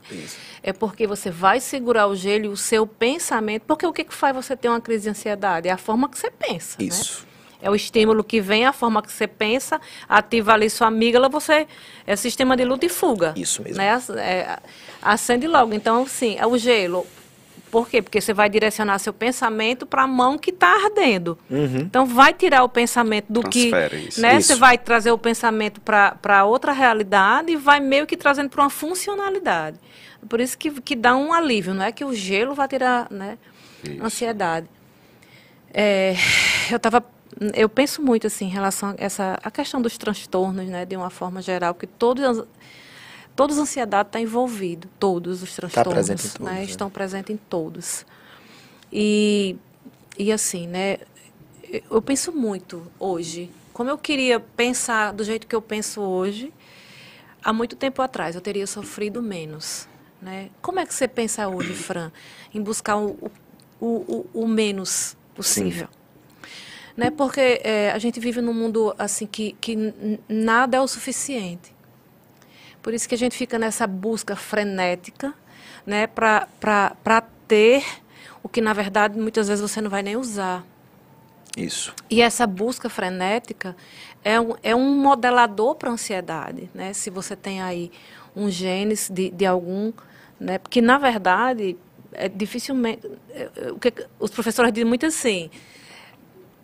É 0.62 0.72
porque 0.72 1.08
você 1.08 1.32
vai 1.32 1.60
segurar 1.60 2.06
o 2.06 2.16
gelo 2.16 2.46
e 2.46 2.48
o 2.50 2.56
seu 2.56 2.86
pensamento. 2.86 3.64
Porque 3.64 3.84
o 3.84 3.92
que, 3.92 4.04
que 4.04 4.14
faz 4.14 4.36
você 4.36 4.56
ter 4.56 4.70
uma 4.70 4.80
crise 4.80 5.06
de 5.06 5.10
ansiedade? 5.10 5.68
É 5.68 5.72
a 5.72 5.78
forma 5.78 6.08
que 6.08 6.20
você 6.20 6.30
pensa. 6.30 6.78
Né? 6.80 6.86
Isso. 6.86 7.22
Né? 7.24 7.30
É 7.64 7.72
o 7.72 7.76
estímulo 7.76 8.24
que 8.24 8.40
vem, 8.40 8.64
a 8.64 8.72
forma 8.72 9.02
que 9.02 9.12
você 9.12 9.28
pensa, 9.28 9.82
ativa 10.08 10.54
ali 10.54 10.70
sua 10.70 10.88
amígdala, 10.88 11.30
você. 11.30 11.68
É 12.06 12.16
sistema 12.16 12.56
de 12.56 12.64
luta 12.64 12.86
e 12.86 12.90
fuga. 12.90 13.34
Isso 13.36 13.64
mesmo. 13.64 13.80
Né? 13.80 14.00
É, 14.18 14.60
acende 15.02 15.48
logo. 15.48 15.74
Então, 15.74 16.06
sim, 16.06 16.36
é 16.38 16.46
o 16.46 16.58
gelo. 16.60 17.08
Por 17.72 17.88
quê? 17.88 18.02
Porque 18.02 18.20
você 18.20 18.34
vai 18.34 18.50
direcionar 18.50 18.98
seu 19.00 19.14
pensamento 19.14 19.86
para 19.86 20.04
a 20.04 20.08
mão 20.08 20.38
que 20.38 20.50
está 20.50 20.68
ardendo. 20.86 21.38
Uhum. 21.50 21.80
Então, 21.80 22.06
vai 22.06 22.34
tirar 22.34 22.64
o 22.64 22.70
pensamento 22.70 23.26
do 23.30 23.42
Transfere 23.42 23.98
que. 23.98 24.08
Isso. 24.10 24.22
Né? 24.22 24.38
Isso. 24.38 24.48
Você 24.48 24.56
vai 24.56 24.78
trazer 24.78 25.12
o 25.12 25.18
pensamento 25.18 25.80
para 25.82 26.46
outra 26.46 26.72
realidade 26.72 27.52
e 27.52 27.56
vai 27.56 27.80
meio 27.80 28.08
que 28.08 28.18
trazendo 28.18 28.50
para 28.50 28.62
uma 28.62 28.70
funcionalidade. 28.70 29.78
Por 30.28 30.42
isso 30.42 30.58
que, 30.58 30.70
que 30.82 30.96
dá 30.96 31.16
um 31.16 31.32
alívio, 31.32 31.74
não 31.74 31.84
é 31.84 31.92
que 31.92 32.04
o 32.04 32.14
gelo 32.14 32.54
vai 32.54 32.68
tirar 32.68 33.08
né, 33.10 33.38
ansiedade. 34.02 34.68
É, 35.74 36.16
eu 36.70 36.78
estava 36.78 37.06
eu 37.54 37.70
penso 37.70 38.02
muito 38.02 38.28
assim 38.28 38.46
em 38.46 38.50
relação 38.50 38.90
a 38.90 38.96
essa 38.98 39.40
a 39.42 39.52
questão 39.52 39.82
dos 39.82 39.98
transtornos, 39.98 40.66
né, 40.66 40.86
de 40.86 40.98
uma 40.98 41.10
forma 41.10 41.42
geral, 41.42 41.74
porque 41.74 41.88
todos 41.88 42.44
todos 43.40 43.58
a 43.58 43.62
ansiedade 43.62 44.10
está 44.10 44.20
envolvido, 44.20 44.90
todos 45.00 45.42
os 45.42 45.56
tá 45.56 45.62
transtornos, 45.62 46.08
tá 46.08 46.16
todos, 46.16 46.40
né, 46.40 46.52
né, 46.52 46.64
estão 46.66 46.90
presentes 46.90 47.34
em 47.34 47.38
todos. 47.38 48.06
E 48.92 49.56
e 50.18 50.30
assim, 50.30 50.68
né, 50.68 50.98
eu 51.90 52.02
penso 52.02 52.34
muito 52.34 52.86
hoje, 53.00 53.50
como 53.72 53.90
eu 53.90 53.98
queria 53.98 54.42
pensar 54.42 55.14
do 55.14 55.24
jeito 55.24 55.48
que 55.48 55.56
eu 55.56 55.62
penso 55.62 56.02
hoje, 56.02 56.52
há 57.42 57.54
muito 57.54 57.78
tempo 57.78 58.02
atrás 58.02 58.36
eu 58.36 58.42
teria 58.42 58.68
sofrido 58.68 59.22
menos, 59.22 59.88
né? 60.22 60.50
Como 60.62 60.78
é 60.82 60.86
que 60.86 60.94
você 60.94 61.08
pensa 61.08 61.48
hoje, 61.48 61.72
Fran, 61.88 62.12
em 62.54 62.62
buscar 62.62 62.98
o, 62.98 63.32
o, 63.80 63.88
o, 63.88 64.30
o 64.34 64.48
menos 64.50 65.16
possível? 65.34 65.88
Sim 65.88 66.00
né? 66.98 67.10
Porque 67.10 67.62
é, 67.64 67.92
a 67.92 67.98
gente 67.98 68.20
vive 68.20 68.42
num 68.42 68.54
mundo 68.54 68.94
assim 68.98 69.26
que, 69.26 69.56
que 69.62 69.94
nada 70.28 70.76
é 70.76 70.82
o 70.82 70.88
suficiente. 70.88 71.79
Por 72.82 72.94
isso 72.94 73.08
que 73.08 73.16
a 73.16 73.18
gente 73.18 73.36
fica 73.36 73.60
nessa 73.60 73.86
busca 73.86 74.36
frenética, 74.36 75.34
né? 75.86 76.08
Para 76.08 77.22
ter 77.48 77.84
o 78.42 78.50
que 78.50 78.62
na 78.62 78.74
verdade 78.74 79.20
muitas 79.20 79.48
vezes 79.48 79.62
você 79.62 79.82
não 79.82 79.90
vai 79.90 80.02
nem 80.02 80.16
usar. 80.16 80.64
Isso. 81.58 81.94
E 82.10 82.22
essa 82.22 82.48
busca 82.48 82.90
frenética 82.90 83.76
é 84.24 84.40
um, 84.40 84.56
é 84.64 84.76
um 84.76 84.96
modelador 84.96 85.76
para 85.76 85.90
a 85.90 85.94
ansiedade, 85.94 86.70
né? 86.74 86.94
Se 86.94 87.10
você 87.10 87.36
tem 87.36 87.62
aí 87.62 87.92
um 88.36 88.50
genes 88.50 89.10
de, 89.10 89.30
de 89.32 89.46
algum, 89.46 89.92
né? 90.40 90.58
Porque 90.58 90.82
na 90.82 90.98
verdade 90.98 91.76
é 92.14 92.28
dificilmente 92.30 93.06
é, 93.32 93.50
é, 93.56 93.72
o 93.72 93.80
que 93.80 93.94
os 94.20 94.32
professores 94.32 94.72
dizem 94.72 94.88
muito 94.88 95.06
assim, 95.06 95.50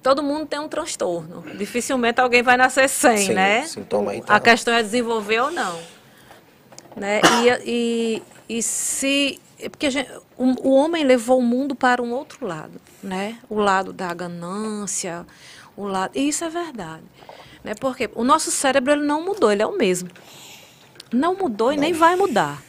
todo 0.01 0.23
mundo 0.23 0.45
tem 0.45 0.59
um 0.59 0.67
transtorno. 0.67 1.43
Dificilmente 1.57 2.21
alguém 2.21 2.43
vai 2.43 2.57
nascer 2.57 2.87
sem, 2.87 3.17
Sim, 3.17 3.33
né? 3.33 3.63
Sintoma 3.63 4.13
tá. 4.21 4.35
A 4.35 4.39
questão 4.39 4.73
é 4.73 4.81
desenvolver 4.81 5.39
ou 5.41 5.51
não. 5.51 5.94
Né? 6.95 7.21
E, 7.43 8.21
e, 8.49 8.57
e 8.57 8.63
se. 8.63 9.39
Porque 9.69 9.89
gente, 9.89 10.09
o, 10.37 10.69
o, 10.69 10.73
homem 10.73 11.03
levou 11.03 11.39
o 11.39 11.41
mundo 11.41 11.75
para 11.75 12.01
um 12.01 12.13
outro 12.13 12.45
lado, 12.45 12.79
né? 13.01 13.39
O 13.49 13.59
lado 13.59 13.91
da 13.91 14.13
ganância, 14.13 15.25
o 15.75 15.85
lado. 15.85 16.11
E 16.15 16.27
isso 16.27 16.43
é 16.43 16.49
verdade. 16.49 17.03
Né? 17.63 17.73
Porque 17.73 18.09
o 18.13 18.23
nosso 18.23 18.51
cérebro 18.51 18.93
ele 18.93 19.03
não 19.03 19.23
mudou, 19.23 19.51
ele 19.51 19.61
é 19.61 19.65
o 19.65 19.77
mesmo. 19.77 20.09
Não 21.11 21.35
mudou 21.35 21.73
e 21.73 21.77
nem 21.77 21.93
vai 21.93 22.15
mudar. 22.15 22.61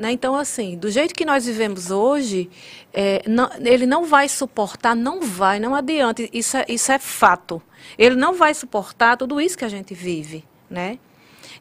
Né? 0.00 0.12
Então, 0.12 0.34
assim, 0.34 0.78
do 0.78 0.90
jeito 0.90 1.14
que 1.14 1.26
nós 1.26 1.44
vivemos 1.44 1.90
hoje, 1.90 2.48
é, 2.92 3.22
não, 3.26 3.50
ele 3.60 3.84
não 3.84 4.06
vai 4.06 4.28
suportar, 4.28 4.96
não 4.96 5.20
vai, 5.20 5.60
não 5.60 5.74
adianta, 5.74 6.26
isso 6.32 6.56
é, 6.56 6.64
isso 6.68 6.90
é 6.90 6.98
fato. 6.98 7.60
Ele 7.98 8.16
não 8.16 8.34
vai 8.34 8.54
suportar 8.54 9.16
tudo 9.16 9.40
isso 9.40 9.58
que 9.58 9.64
a 9.64 9.68
gente 9.68 9.92
vive, 9.92 10.42
né? 10.70 10.98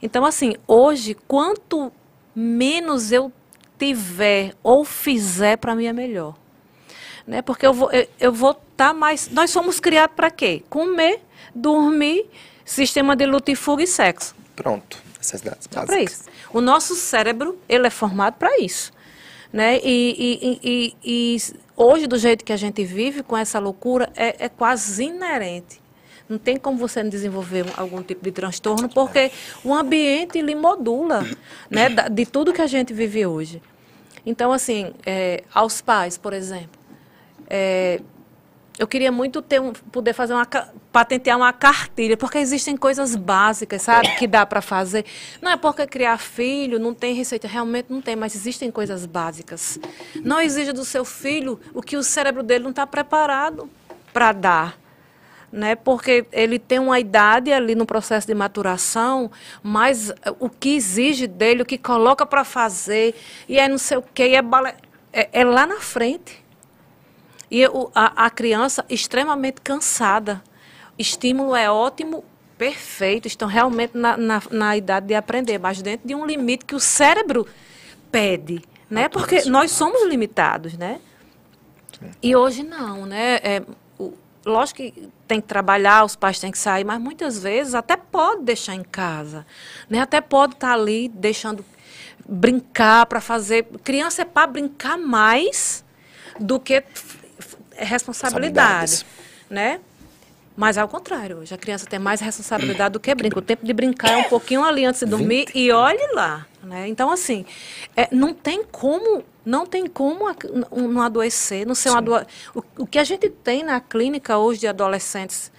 Então, 0.01 0.25
assim, 0.25 0.55
hoje, 0.67 1.15
quanto 1.27 1.91
menos 2.35 3.11
eu 3.11 3.31
tiver 3.77 4.53
ou 4.63 4.85
fizer, 4.85 5.57
para 5.57 5.75
mim 5.75 5.85
é 5.85 5.93
melhor. 5.93 6.35
Né? 7.25 7.41
Porque 7.41 7.65
eu 7.65 7.73
vou 7.73 7.91
eu, 7.91 8.07
eu 8.19 8.33
vou 8.33 8.51
estar 8.51 8.89
tá 8.89 8.93
mais... 8.93 9.29
Nós 9.29 9.51
somos 9.51 9.79
criados 9.79 10.15
para 10.15 10.31
quê? 10.31 10.63
Comer, 10.69 11.21
dormir, 11.53 12.25
sistema 12.65 13.15
de 13.15 13.25
luta 13.25 13.51
e 13.51 13.55
fuga 13.55 13.83
e 13.83 13.87
sexo. 13.87 14.35
Pronto, 14.55 15.01
necessidades 15.17 15.67
básicas. 15.67 15.85
Para 15.85 16.01
isso. 16.01 16.23
O 16.53 16.61
nosso 16.61 16.95
cérebro, 16.95 17.57
ele 17.67 17.87
é 17.87 17.89
formado 17.89 18.35
para 18.35 18.57
isso. 18.59 18.91
Né? 19.51 19.79
E, 19.83 20.15
e, 20.41 20.59
e, 20.63 20.95
e, 21.03 21.37
hoje, 21.75 22.07
do 22.07 22.17
jeito 22.17 22.45
que 22.45 22.53
a 22.53 22.57
gente 22.57 22.83
vive, 22.83 23.23
com 23.23 23.37
essa 23.37 23.59
loucura, 23.59 24.11
é, 24.15 24.45
é 24.45 24.49
quase 24.49 25.03
inerente. 25.03 25.81
Não 26.29 26.37
tem 26.37 26.57
como 26.57 26.77
você 26.77 27.03
desenvolver 27.03 27.65
algum 27.75 28.03
tipo 28.03 28.23
de 28.23 28.31
transtorno, 28.31 28.87
porque 28.87 29.31
o 29.63 29.73
ambiente 29.73 30.39
lhe 30.41 30.53
modula 30.53 31.25
né, 31.69 31.89
de 32.11 32.25
tudo 32.25 32.53
que 32.53 32.61
a 32.61 32.67
gente 32.67 32.93
vive 32.93 33.25
hoje. 33.25 33.61
Então, 34.25 34.51
assim, 34.51 34.93
é, 35.05 35.43
aos 35.51 35.81
pais, 35.81 36.17
por 36.17 36.33
exemplo, 36.33 36.79
é, 37.49 37.99
eu 38.79 38.87
queria 38.87 39.11
muito 39.11 39.41
ter 39.41 39.59
um, 39.59 39.73
poder 39.73 40.13
fazer 40.13 40.33
uma 40.33 40.45
patentear 40.91 41.37
uma 41.37 41.51
cartilha, 41.51 42.15
porque 42.15 42.37
existem 42.37 42.77
coisas 42.77 43.15
básicas, 43.15 43.81
sabe, 43.81 44.15
que 44.15 44.25
dá 44.25 44.45
para 44.45 44.61
fazer. 44.61 45.05
Não 45.41 45.51
é 45.51 45.57
porque 45.57 45.85
criar 45.85 46.17
filho 46.17 46.79
não 46.79 46.93
tem 46.93 47.13
receita, 47.13 47.47
realmente 47.47 47.87
não 47.89 48.01
tem, 48.01 48.15
mas 48.15 48.35
existem 48.35 48.71
coisas 48.71 49.05
básicas. 49.05 49.77
Não 50.23 50.39
exija 50.39 50.71
do 50.71 50.85
seu 50.85 51.03
filho 51.03 51.59
o 51.73 51.81
que 51.81 51.97
o 51.97 52.03
cérebro 52.03 52.41
dele 52.41 52.63
não 52.63 52.69
está 52.71 52.87
preparado 52.87 53.69
para 54.13 54.31
dar. 54.31 54.79
Né, 55.51 55.75
porque 55.75 56.27
ele 56.31 56.59
tem 56.59 56.77
uma 56.77 56.99
idade 56.99 57.51
ali 57.51 57.73
no 57.73 57.83
processo 57.83 58.27
de 58.27 58.35
maturação, 58.35 59.31
mas 59.63 60.13
o 60.39 60.47
que 60.47 60.75
exige 60.75 61.25
dele, 61.25 61.63
o 61.63 61.65
que 61.65 61.75
coloca 61.75 62.23
para 62.23 62.43
fazer, 62.43 63.15
e 63.47 63.57
é 63.57 63.67
não 63.67 63.79
sei 63.79 63.97
o 63.97 64.03
quê, 64.13 64.35
é, 64.35 64.75
é, 65.11 65.29
é 65.31 65.43
lá 65.43 65.65
na 65.65 65.79
frente. 65.79 66.45
E 67.49 67.65
a, 67.65 68.25
a 68.25 68.29
criança 68.29 68.85
extremamente 68.87 69.59
cansada. 69.61 70.43
Estímulo 70.99 71.55
é 71.55 71.71
ótimo, 71.71 72.23
perfeito, 72.55 73.27
estão 73.27 73.47
realmente 73.47 73.97
na, 73.97 74.17
na, 74.17 74.41
na 74.51 74.77
idade 74.77 75.07
de 75.07 75.15
aprender, 75.15 75.57
mas 75.57 75.81
dentro 75.81 76.07
de 76.07 76.13
um 76.13 76.25
limite 76.25 76.65
que 76.65 76.75
o 76.75 76.79
cérebro 76.79 77.47
impede, 78.05 78.61
né? 78.89 79.07
Porque 79.07 79.43
nós 79.45 79.71
somos 79.71 80.05
limitados, 80.07 80.77
né? 80.77 80.99
E 82.21 82.35
hoje 82.35 82.63
não, 82.63 83.05
né? 83.05 83.35
É, 83.35 83.63
o, 83.97 84.13
lógico 84.45 84.77
que 84.77 85.09
tem 85.29 85.39
que 85.39 85.47
trabalhar, 85.47 86.03
os 86.03 86.15
pais 86.15 86.39
têm 86.39 86.51
que 86.51 86.57
sair, 86.57 86.83
mas 86.83 86.99
muitas 86.99 87.37
vezes 87.37 87.75
até 87.75 87.95
pode 87.95 88.41
deixar 88.41 88.73
em 88.73 88.81
casa, 88.81 89.45
né? 89.87 89.99
Até 89.99 90.19
pode 90.19 90.53
estar 90.53 90.73
ali 90.73 91.07
deixando 91.07 91.63
brincar 92.27 93.05
para 93.05 93.21
fazer. 93.21 93.63
Criança 93.83 94.23
é 94.23 94.25
para 94.25 94.47
brincar 94.47 94.97
mais 94.97 95.85
do 96.39 96.59
que 96.59 96.83
responsabilidade, 97.77 99.05
né? 99.47 99.79
Mas 100.57 100.77
ao 100.77 100.87
contrário, 100.89 101.37
hoje 101.37 101.53
a 101.53 101.57
criança 101.57 101.85
tem 101.85 101.99
mais 101.99 102.19
responsabilidade 102.19 102.93
do 102.93 102.99
que 102.99 103.13
brinca. 103.13 103.37
O 103.37 103.41
tempo 103.41 103.65
de 103.65 103.71
brincar 103.71 104.11
é 104.11 104.17
um 104.17 104.23
pouquinho 104.23 104.63
ali 104.63 104.83
antes 104.83 104.99
de 104.99 105.05
dormir 105.05 105.45
20. 105.45 105.55
e 105.55 105.71
olhe 105.71 106.11
lá. 106.13 106.45
Né? 106.61 106.87
Então, 106.89 107.09
assim, 107.11 107.45
é, 107.95 108.09
não 108.11 108.33
tem 108.33 108.65
como 108.65 109.23
não 109.49 109.65
tem 109.65 109.87
como 109.87 110.25
não 110.71 111.01
adoecer, 111.01 111.65
não 111.65 111.73
ser 111.73 111.89
um 111.89 111.95
o, 112.53 112.63
o 112.77 112.87
que 112.87 112.99
a 112.99 113.03
gente 113.03 113.29
tem 113.29 113.63
na 113.63 113.79
clínica 113.81 114.37
hoje 114.37 114.59
de 114.59 114.67
adolescentes, 114.67 115.51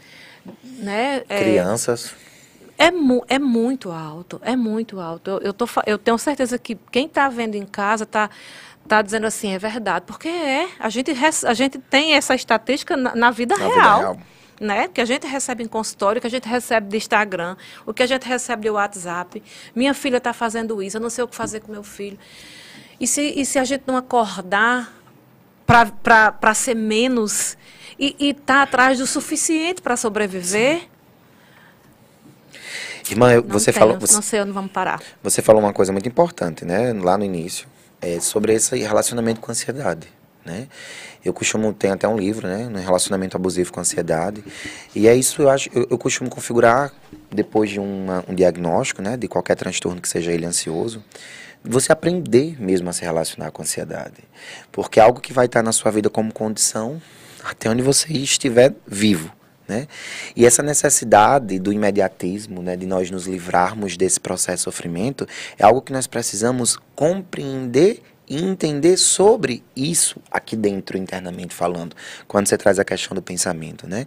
né? 0.65 1.23
É, 1.29 1.41
Crianças. 1.41 2.15
É, 2.79 2.91
mu 2.91 3.25
é 3.29 3.39
muito 3.39 3.91
alto, 3.91 4.41
é 4.45 4.55
muito 4.55 5.01
alto. 5.01 5.31
Eu, 5.31 5.39
eu, 5.41 5.53
tô, 5.53 5.67
eu 5.87 5.99
tenho 5.99 6.17
certeza 6.17 6.57
que 6.57 6.79
quem 6.91 7.07
está 7.07 7.29
vendo 7.29 7.57
em 7.57 7.67
casa 7.67 8.05
está 8.05 8.31
tá 8.87 9.03
dizendo 9.03 9.27
assim, 9.27 9.53
é 9.53 9.59
verdade, 9.59 10.05
porque 10.07 10.29
é. 10.29 10.69
A 10.79 10.89
gente, 10.89 11.13
a 11.45 11.55
gente 11.55 11.79
tem 11.79 12.15
essa 12.15 12.35
estatística 12.35 12.97
na, 12.97 13.15
na 13.15 13.31
vida 13.31 13.57
na 13.57 13.67
real. 13.67 13.75
Vida 13.75 13.99
real 13.99 14.21
né? 14.61 14.89
Que 14.89 15.01
a 15.01 15.05
gente 15.07 15.27
recebe 15.27 15.65
em 15.65 15.67
consultório, 15.67 16.21
que 16.21 16.27
a 16.27 16.31
gente 16.31 16.47
recebe 16.47 16.87
de 16.87 16.97
Instagram, 16.99 17.57
o 17.87 17.95
que 17.95 18.03
a 18.03 18.07
gente 18.07 18.29
recebe 18.29 18.65
de 18.65 18.71
WhatsApp. 18.71 19.43
Minha 19.75 19.95
filha 19.95 20.19
está 20.19 20.35
fazendo 20.35 20.83
isso, 20.83 20.99
eu 20.99 21.01
não 21.01 21.09
sei 21.09 21.25
o 21.25 21.29
que 21.29 21.35
fazer 21.35 21.61
com 21.61 21.73
meu 21.73 21.83
filho. 21.83 22.19
E 23.01 23.07
se, 23.07 23.23
e 23.23 23.47
se 23.47 23.59
a 23.59 23.65
gente 23.65 23.85
não 23.87 23.97
acordar 23.97 24.95
para 25.67 26.55
ser 26.55 26.75
menos 26.75 27.57
e 27.99 28.15
estar 28.21 28.45
tá 28.45 28.63
atrás 28.63 28.99
do 28.99 29.07
suficiente 29.07 29.81
para 29.81 29.97
sobreviver? 29.97 30.83
Irmã, 33.11 33.33
eu, 33.33 33.43
você 33.43 33.73
tenho, 33.73 33.87
falou. 33.87 33.99
Você, 33.99 34.15
não 34.15 34.23
sei 34.23 34.41
onde 34.41 34.53
vamos 34.53 34.71
parar. 34.71 35.01
Você 35.23 35.43
falou 35.43 35.63
uma 35.63 35.73
coisa 35.73 35.93
muito 35.93 36.09
importante, 36.09 36.65
né? 36.65 36.93
Lá 36.93 37.17
no 37.17 37.25
início, 37.25 37.67
é, 38.01 38.21
sobre 38.21 38.53
esse 38.53 38.77
relacionamento 38.79 39.41
com 39.41 39.51
a 39.51 39.53
ansiedade, 39.53 40.07
né? 40.45 40.69
Eu 41.25 41.35
costumo, 41.35 41.73
tem 41.73 41.91
até 41.91 42.09
um 42.09 42.17
livro, 42.17 42.49
né, 42.49 42.67
no 42.71 42.79
relacionamento 42.79 43.37
abusivo 43.37 43.71
com 43.71 43.81
ansiedade. 43.81 44.43
E 44.95 45.07
é 45.07 45.15
isso, 45.15 45.43
eu 45.43 45.51
acho, 45.51 45.69
eu, 45.75 45.87
eu 45.91 45.99
costumo 45.99 46.31
configurar 46.31 46.93
depois 47.31 47.69
de 47.69 47.79
uma, 47.79 48.25
um 48.27 48.35
diagnóstico, 48.35 49.03
né, 49.03 49.19
de 49.19 49.29
qualquer 49.29 49.55
transtorno 49.55 50.01
que 50.01 50.09
seja 50.09 50.33
ele 50.33 50.47
ansioso, 50.47 51.05
você 51.65 51.93
aprender 51.93 52.61
mesmo 52.61 52.89
a 52.89 52.93
se 52.93 53.03
relacionar 53.03 53.51
com 53.51 53.63
a 53.63 53.65
ansiedade. 53.65 54.23
Porque 54.73 54.99
é 54.99 55.03
algo 55.03 55.21
que 55.21 55.33
vai 55.33 55.47
estar 55.47 55.63
na 55.63 55.73
sua 55.73 55.91
vida 55.91 56.09
como 56.09 56.33
condição 56.33 57.01
até 57.45 57.69
onde 57.69 57.83
você 57.83 58.13
estiver 58.13 58.75
vivo. 58.87 59.33
Né? 59.69 59.87
E 60.35 60.45
essa 60.45 60.65
necessidade 60.65 61.59
do 61.61 61.73
imediatismo, 61.73 62.61
né, 62.61 62.77
de 62.77 62.87
nós 62.87 63.09
nos 63.09 63.27
livrarmos 63.27 63.97
desse 63.97 64.19
processo 64.19 64.57
de 64.57 64.63
sofrimento, 64.65 65.29
é 65.57 65.65
algo 65.65 65.81
que 65.81 65.93
nós 65.93 66.09
precisamos 66.09 66.77
compreender 66.97 68.03
e 68.29 68.43
entender 68.43 68.97
sobre 68.97 69.63
isso 69.75 70.21
aqui 70.31 70.57
dentro, 70.57 70.99
internamente 70.99 71.55
falando, 71.55 71.95
quando 72.27 72.49
você 72.49 72.57
traz 72.57 72.79
a 72.79 72.85
questão 72.85 73.15
do 73.15 73.23
pensamento, 73.23 73.89
né? 73.89 74.07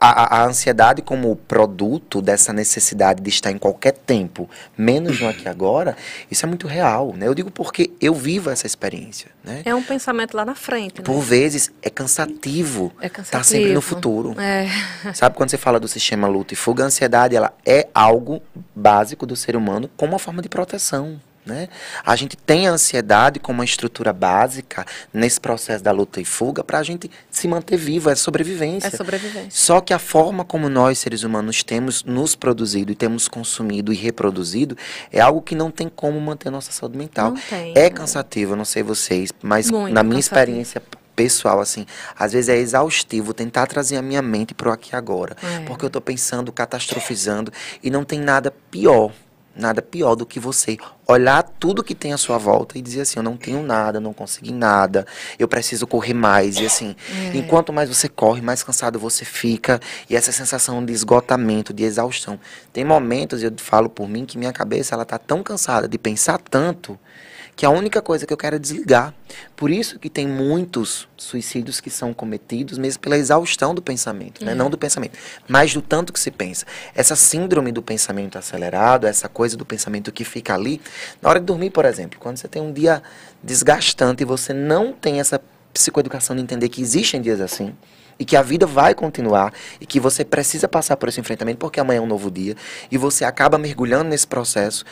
A, 0.00 0.08
a, 0.08 0.40
a, 0.40 0.46
ansiedade 0.46 1.02
como 1.02 1.34
produto 1.36 2.22
dessa 2.22 2.52
necessidade 2.52 3.22
de 3.22 3.28
estar 3.28 3.50
em 3.50 3.58
qualquer 3.58 3.92
tempo, 3.92 4.48
menos 4.76 5.20
no 5.20 5.28
aqui 5.28 5.48
agora, 5.48 5.96
isso 6.30 6.44
é 6.44 6.48
muito 6.48 6.66
real, 6.66 7.14
né? 7.16 7.26
Eu 7.26 7.34
digo 7.34 7.50
porque 7.50 7.90
eu 8.00 8.14
vivo 8.14 8.50
essa 8.50 8.66
experiência, 8.66 9.30
né? 9.44 9.62
É 9.64 9.74
um 9.74 9.82
pensamento 9.82 10.36
lá 10.36 10.44
na 10.44 10.54
frente, 10.54 10.98
né? 10.98 11.04
Por 11.04 11.20
vezes 11.20 11.70
é 11.82 11.90
cansativo, 11.90 12.92
é 13.00 13.08
cansativo. 13.08 13.30
Tá 13.30 13.42
sempre 13.42 13.72
no 13.72 13.80
futuro. 13.80 14.34
É. 14.40 14.68
Sabe 15.14 15.36
quando 15.36 15.50
você 15.50 15.58
fala 15.58 15.78
do 15.78 15.88
sistema 15.88 16.28
luta 16.28 16.54
e 16.54 16.56
fuga, 16.56 16.84
a 16.84 16.86
ansiedade 16.86 17.36
ela 17.36 17.52
é 17.66 17.88
algo 17.94 18.42
básico 18.74 19.26
do 19.26 19.36
ser 19.36 19.56
humano 19.56 19.90
como 19.96 20.12
uma 20.12 20.18
forma 20.18 20.42
de 20.42 20.48
proteção. 20.48 21.20
Né? 21.44 21.68
A 22.06 22.14
gente 22.14 22.36
tem 22.36 22.68
a 22.68 22.70
ansiedade 22.70 23.40
como 23.40 23.58
uma 23.58 23.64
estrutura 23.64 24.12
básica 24.12 24.86
nesse 25.12 25.40
processo 25.40 25.82
da 25.82 25.90
luta 25.90 26.20
e 26.20 26.24
fuga 26.24 26.62
para 26.62 26.78
a 26.78 26.82
gente 26.84 27.10
se 27.30 27.48
manter 27.48 27.76
vivo, 27.76 28.10
é 28.10 28.14
sobrevivência. 28.14 28.86
É 28.86 28.90
sobrevivência. 28.90 29.50
Só 29.50 29.80
que 29.80 29.92
a 29.92 29.98
forma 29.98 30.44
como 30.44 30.68
nós, 30.68 30.98
seres 30.98 31.24
humanos, 31.24 31.64
temos 31.64 32.04
nos 32.04 32.36
produzido 32.36 32.92
e 32.92 32.94
temos 32.94 33.26
consumido 33.26 33.92
e 33.92 33.96
reproduzido 33.96 34.76
é 35.10 35.20
algo 35.20 35.42
que 35.42 35.56
não 35.56 35.70
tem 35.70 35.88
como 35.88 36.20
manter 36.20 36.48
nossa 36.48 36.70
saúde 36.70 36.96
mental. 36.96 37.34
Tem, 37.50 37.72
é 37.76 37.90
cansativo, 37.90 38.52
eu 38.52 38.56
não 38.56 38.64
sei 38.64 38.84
vocês, 38.84 39.32
mas 39.42 39.68
Muito 39.68 39.92
na 39.92 40.04
minha 40.04 40.16
cansativo. 40.16 40.40
experiência 40.40 40.82
pessoal, 41.16 41.60
assim, 41.60 41.86
às 42.18 42.32
vezes 42.32 42.48
é 42.48 42.56
exaustivo 42.56 43.34
tentar 43.34 43.66
trazer 43.66 43.96
a 43.96 44.02
minha 44.02 44.22
mente 44.22 44.54
para 44.54 44.70
o 44.70 44.72
aqui 44.72 44.94
e 44.94 44.96
agora. 44.96 45.36
É. 45.42 45.64
Porque 45.64 45.84
eu 45.84 45.88
estou 45.88 46.00
pensando, 46.00 46.52
catastrofizando, 46.52 47.52
e 47.82 47.90
não 47.90 48.04
tem 48.04 48.20
nada 48.20 48.52
pior 48.70 49.12
Nada 49.54 49.82
pior 49.82 50.14
do 50.14 50.24
que 50.24 50.40
você 50.40 50.78
olhar 51.06 51.42
tudo 51.42 51.82
que 51.82 51.94
tem 51.94 52.12
à 52.12 52.16
sua 52.16 52.38
volta 52.38 52.78
e 52.78 52.82
dizer 52.82 53.02
assim: 53.02 53.18
eu 53.18 53.22
não 53.22 53.36
tenho 53.36 53.62
nada, 53.62 54.00
não 54.00 54.12
consegui 54.12 54.52
nada, 54.52 55.06
eu 55.38 55.46
preciso 55.46 55.86
correr 55.86 56.14
mais. 56.14 56.56
E 56.56 56.66
assim, 56.66 56.96
é. 57.32 57.36
enquanto 57.36 57.72
mais 57.72 57.88
você 57.88 58.08
corre, 58.08 58.40
mais 58.40 58.62
cansado 58.62 58.98
você 58.98 59.24
fica. 59.24 59.80
E 60.08 60.16
essa 60.16 60.32
sensação 60.32 60.84
de 60.84 60.92
esgotamento, 60.92 61.72
de 61.72 61.84
exaustão. 61.84 62.40
Tem 62.72 62.84
momentos, 62.84 63.42
eu 63.42 63.52
falo 63.58 63.90
por 63.90 64.08
mim, 64.08 64.24
que 64.24 64.38
minha 64.38 64.52
cabeça 64.52 64.94
ela 64.94 65.04
tá 65.04 65.18
tão 65.18 65.42
cansada 65.42 65.86
de 65.86 65.98
pensar 65.98 66.38
tanto 66.38 66.98
que 67.54 67.66
a 67.66 67.70
única 67.70 68.00
coisa 68.00 68.26
que 68.26 68.32
eu 68.32 68.36
quero 68.36 68.56
é 68.56 68.58
desligar. 68.58 69.14
Por 69.54 69.70
isso 69.70 69.98
que 69.98 70.08
tem 70.08 70.26
muitos 70.26 71.08
suicídios 71.16 71.80
que 71.80 71.90
são 71.90 72.12
cometidos 72.14 72.78
mesmo 72.78 73.00
pela 73.00 73.16
exaustão 73.16 73.74
do 73.74 73.82
pensamento, 73.82 74.44
né? 74.44 74.54
não 74.54 74.70
do 74.70 74.78
pensamento, 74.78 75.18
mas 75.46 75.74
do 75.74 75.82
tanto 75.82 76.12
que 76.12 76.20
se 76.20 76.30
pensa. 76.30 76.66
Essa 76.94 77.14
síndrome 77.14 77.70
do 77.70 77.82
pensamento 77.82 78.38
acelerado, 78.38 79.06
essa 79.06 79.28
coisa 79.28 79.56
do 79.56 79.64
pensamento 79.64 80.10
que 80.10 80.24
fica 80.24 80.54
ali, 80.54 80.80
na 81.20 81.28
hora 81.28 81.40
de 81.40 81.46
dormir, 81.46 81.70
por 81.70 81.84
exemplo, 81.84 82.18
quando 82.18 82.38
você 82.38 82.48
tem 82.48 82.60
um 82.60 82.72
dia 82.72 83.02
desgastante 83.42 84.22
e 84.22 84.26
você 84.26 84.52
não 84.52 84.92
tem 84.92 85.20
essa 85.20 85.40
psicoeducação 85.72 86.36
de 86.36 86.42
entender 86.42 86.68
que 86.68 86.82
existem 86.82 87.20
dias 87.20 87.40
assim, 87.40 87.74
e 88.18 88.24
que 88.24 88.36
a 88.36 88.42
vida 88.42 88.66
vai 88.66 88.94
continuar 88.94 89.52
e 89.80 89.86
que 89.86 89.98
você 89.98 90.24
precisa 90.24 90.68
passar 90.68 90.96
por 90.96 91.08
esse 91.08 91.18
enfrentamento 91.18 91.58
porque 91.58 91.80
amanhã 91.80 91.98
é 91.98 92.00
um 92.00 92.06
novo 92.06 92.30
dia 92.30 92.54
e 92.90 92.96
você 92.96 93.24
acaba 93.24 93.58
mergulhando 93.58 94.10
nesse 94.10 94.26
processo. 94.26 94.84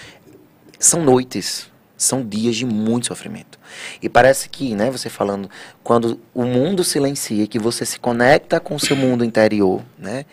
São 0.79 1.05
noites, 1.05 1.70
são 2.03 2.27
dias 2.27 2.57
de 2.57 2.65
muito 2.65 3.09
sofrimento. 3.09 3.59
E 4.01 4.09
parece 4.09 4.49
que, 4.49 4.75
né, 4.75 4.91
você 4.91 5.11
falando, 5.11 5.51
quando 5.85 6.19
o 6.33 6.45
mundo 6.45 6.83
silencia, 6.83 7.47
que 7.47 7.59
você 7.59 7.85
se 7.85 8.01
conecta 8.01 8.59
com 8.59 8.75
o 8.75 8.81
seu 8.81 8.97
mundo 8.97 9.23
interior, 9.23 9.83
né, 9.99 10.25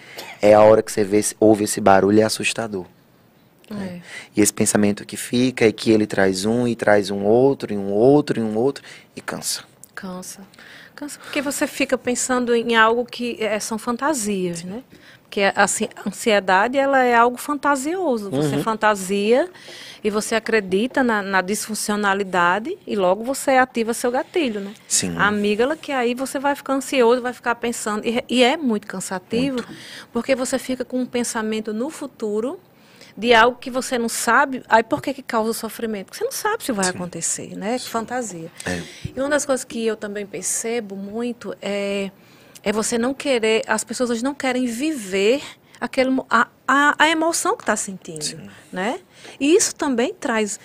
é 0.41 0.53
a 0.53 0.61
hora 0.61 0.82
que 0.82 0.89
você 0.89 1.03
vê, 1.03 1.22
ouve 1.39 1.65
esse 1.65 1.82
barulho, 1.82 2.22
é 2.22 2.24
assustador. 2.24 2.86
Né? 3.70 4.01
É. 4.01 4.01
E 4.38 4.41
esse 4.41 4.53
pensamento 4.53 5.05
que 5.05 5.18
fica, 5.18 5.68
e 5.68 5.74
que 5.74 5.91
ele 5.91 6.07
traz 6.07 6.45
um, 6.45 6.65
e 6.65 6.74
traz 6.74 7.11
um 7.11 7.26
outro, 7.26 7.74
e 7.74 7.78
um 7.78 7.91
outro, 7.91 8.39
e 8.39 8.41
um 8.43 8.55
outro, 8.55 8.82
e 9.13 9.20
cansa. 9.20 9.65
Cansa. 9.93 10.39
Cansa 10.95 11.20
porque 11.20 11.41
você 11.41 11.68
fica 11.68 11.97
pensando 11.97 12.55
em 12.55 12.78
algo 12.78 13.03
que 13.03 13.43
é, 13.43 13.59
são 13.59 13.78
fantasias, 13.78 14.63
né? 14.63 14.84
Porque 15.28 15.42
a 15.42 15.66
ansiedade 16.08 16.78
ela 16.78 17.04
é 17.04 17.14
algo 17.14 17.38
fantasioso. 17.38 18.32
Você 18.32 18.56
uhum. 18.56 18.64
fantasia 18.64 19.50
e 20.02 20.10
você 20.10 20.36
acredita 20.36 21.04
na, 21.04 21.22
na, 21.22 21.42
disfuncionalidade 21.42 22.78
e 22.88 22.96
logo 22.96 23.24
você 23.24 23.52
ativa 23.52 23.94
seu 23.94 24.10
gatilho, 24.10 24.62
né? 24.62 24.74
Sim. 24.88 25.16
A 25.18 25.28
amígdala 25.28 25.76
que 25.76 25.92
aí 25.92 26.14
você 26.14 26.40
vai 26.40 26.56
ficar 26.56 26.74
ansioso, 26.76 27.22
vai 27.22 27.34
ficar 27.34 27.56
pensando 27.56 28.08
e, 28.08 28.24
e 28.30 28.42
é 28.42 28.56
muito 28.56 28.88
cansativo 28.88 29.58
muito. 29.58 29.68
porque 30.14 30.34
você 30.34 30.58
fica 30.58 30.86
com 30.86 31.02
um 31.02 31.06
pensamento 31.06 31.74
no 31.74 31.90
futuro 31.90 32.58
de 33.18 33.34
algo 33.34 33.58
que 33.58 33.72
você 33.72 33.98
não 33.98 34.08
sabe, 34.08 34.64
aí 34.70 34.84
por 34.84 35.02
que 35.02 35.12
que 35.14 35.24
causa 35.24 35.52
sofrimento? 35.52 36.06
Porque 36.06 36.20
você 36.20 36.24
não 36.24 36.32
sabe 36.32 36.64
se 36.64 36.72
vai 36.72 36.86
Sim. 36.86 36.92
acontecer, 36.92 37.58
né? 37.58 37.80
Que 37.80 37.90
fantasia. 37.90 38.52
É. 38.64 38.82
E 39.16 39.20
uma 39.20 39.30
das 39.30 39.44
coisas 39.44 39.66
que 39.66 39.84
eu 39.84 39.98
também 39.98 40.26
percebo 40.26 40.96
muito 40.96 41.56
é 41.60 42.12
é 42.68 42.72
você 42.74 42.97
não 42.97 43.13
querer, 43.13 43.63
as 43.65 43.86
pessoas 43.86 44.22
não 44.22 44.36
querem 44.36 44.65
viver 44.65 45.41
aquele, 45.80 46.09
a, 46.30 46.49
a, 46.68 46.95
a 46.99 47.09
emoção 47.09 47.55
que 47.55 47.63
está 47.63 47.78
sentindo, 47.78 48.26
Sim. 48.26 48.49
né? 48.74 48.99
E 49.39 49.55
isso 49.55 49.74
também 49.74 50.13
traz 50.13 50.59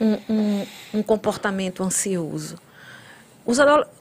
um, 0.00 0.14
um, 0.32 0.66
um 0.94 1.02
comportamento 1.02 1.82
ansioso. 1.82 2.56
Os 3.44 3.58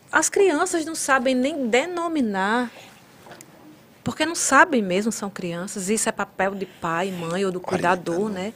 as 0.10 0.30
crianças 0.30 0.86
não 0.86 0.96
sabem 0.96 1.36
nem 1.36 1.68
denominar, 1.68 2.72
porque 4.02 4.26
não 4.26 4.36
sabem 4.36 4.82
mesmo, 4.82 5.12
são 5.12 5.30
crianças, 5.30 5.90
isso 5.90 6.08
é 6.08 6.12
papel 6.14 6.56
de 6.56 6.66
pai, 6.66 7.12
mãe 7.12 7.44
ou 7.44 7.52
do 7.52 7.60
cuidador, 7.60 8.30
né? 8.30 8.54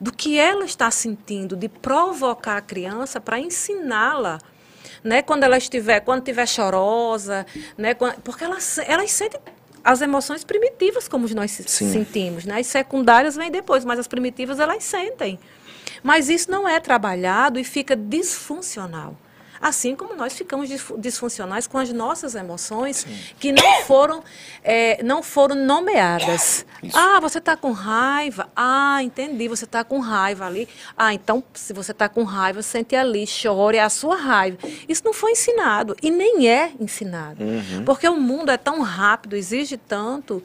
Do 0.00 0.12
que 0.12 0.36
ela 0.36 0.64
está 0.64 0.90
sentindo, 0.90 1.54
de 1.54 1.68
provocar 1.68 2.56
a 2.56 2.60
criança 2.60 3.20
para 3.20 3.38
ensiná-la 3.38 4.40
né? 5.02 5.22
Quando 5.22 5.44
ela 5.44 5.58
estiver, 5.58 6.00
quando 6.00 6.20
estiver 6.20 6.46
chorosa, 6.46 7.46
né? 7.76 7.94
Porque 7.94 8.44
elas, 8.44 8.78
elas 8.78 9.10
sentem 9.10 9.40
as 9.84 10.00
emoções 10.00 10.44
primitivas 10.44 11.08
como 11.08 11.28
nós 11.34 11.50
Sim. 11.50 11.90
sentimos, 11.90 12.44
né? 12.44 12.60
As 12.60 12.66
secundárias 12.66 13.36
vêm 13.36 13.50
depois, 13.50 13.84
mas 13.84 13.98
as 13.98 14.06
primitivas 14.06 14.60
elas 14.60 14.84
sentem. 14.84 15.38
Mas 16.02 16.28
isso 16.28 16.50
não 16.50 16.68
é 16.68 16.80
trabalhado 16.80 17.58
e 17.58 17.64
fica 17.64 17.94
disfuncional. 17.96 19.16
Assim 19.62 19.94
como 19.94 20.16
nós 20.16 20.32
ficamos 20.32 20.68
disfuncionais 20.98 21.68
com 21.68 21.78
as 21.78 21.92
nossas 21.92 22.34
emoções 22.34 22.96
Sim. 22.96 23.16
que 23.38 23.52
não 23.52 23.82
foram, 23.86 24.24
é, 24.64 25.00
não 25.04 25.22
foram 25.22 25.54
nomeadas. 25.54 26.66
Isso. 26.82 26.98
Ah, 26.98 27.20
você 27.20 27.38
está 27.38 27.56
com 27.56 27.70
raiva. 27.70 28.50
Ah, 28.56 29.00
entendi, 29.04 29.46
você 29.46 29.64
está 29.64 29.84
com 29.84 30.00
raiva 30.00 30.46
ali. 30.46 30.68
Ah, 30.96 31.14
então, 31.14 31.44
se 31.54 31.72
você 31.72 31.92
está 31.92 32.08
com 32.08 32.24
raiva, 32.24 32.60
sente 32.60 32.96
ali, 32.96 33.24
chore, 33.24 33.76
é 33.76 33.82
a 33.82 33.88
sua 33.88 34.16
raiva. 34.16 34.58
Isso 34.88 35.02
não 35.04 35.12
foi 35.12 35.30
ensinado 35.30 35.94
e 36.02 36.10
nem 36.10 36.48
é 36.48 36.72
ensinado. 36.80 37.44
Uhum. 37.44 37.84
Porque 37.84 38.08
o 38.08 38.16
mundo 38.16 38.50
é 38.50 38.56
tão 38.56 38.80
rápido, 38.80 39.36
exige 39.36 39.76
tanto, 39.76 40.42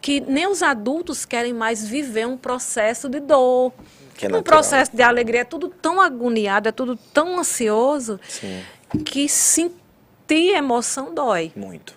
que 0.00 0.20
nem 0.20 0.46
os 0.46 0.62
adultos 0.62 1.26
querem 1.26 1.52
mais 1.52 1.86
viver 1.86 2.26
um 2.26 2.38
processo 2.38 3.10
de 3.10 3.20
dor. 3.20 3.74
Que 4.14 4.26
é 4.26 4.36
um 4.36 4.42
processo 4.42 4.94
de 4.94 5.02
alegria 5.02 5.40
é 5.40 5.44
tudo 5.44 5.68
tão 5.68 6.00
agoniado, 6.00 6.68
é 6.68 6.72
tudo 6.72 6.96
tão 7.12 7.38
ansioso, 7.38 8.20
Sim. 8.28 8.62
que 9.04 9.28
sentir 9.28 10.54
emoção 10.54 11.12
dói. 11.14 11.52
Muito. 11.56 11.94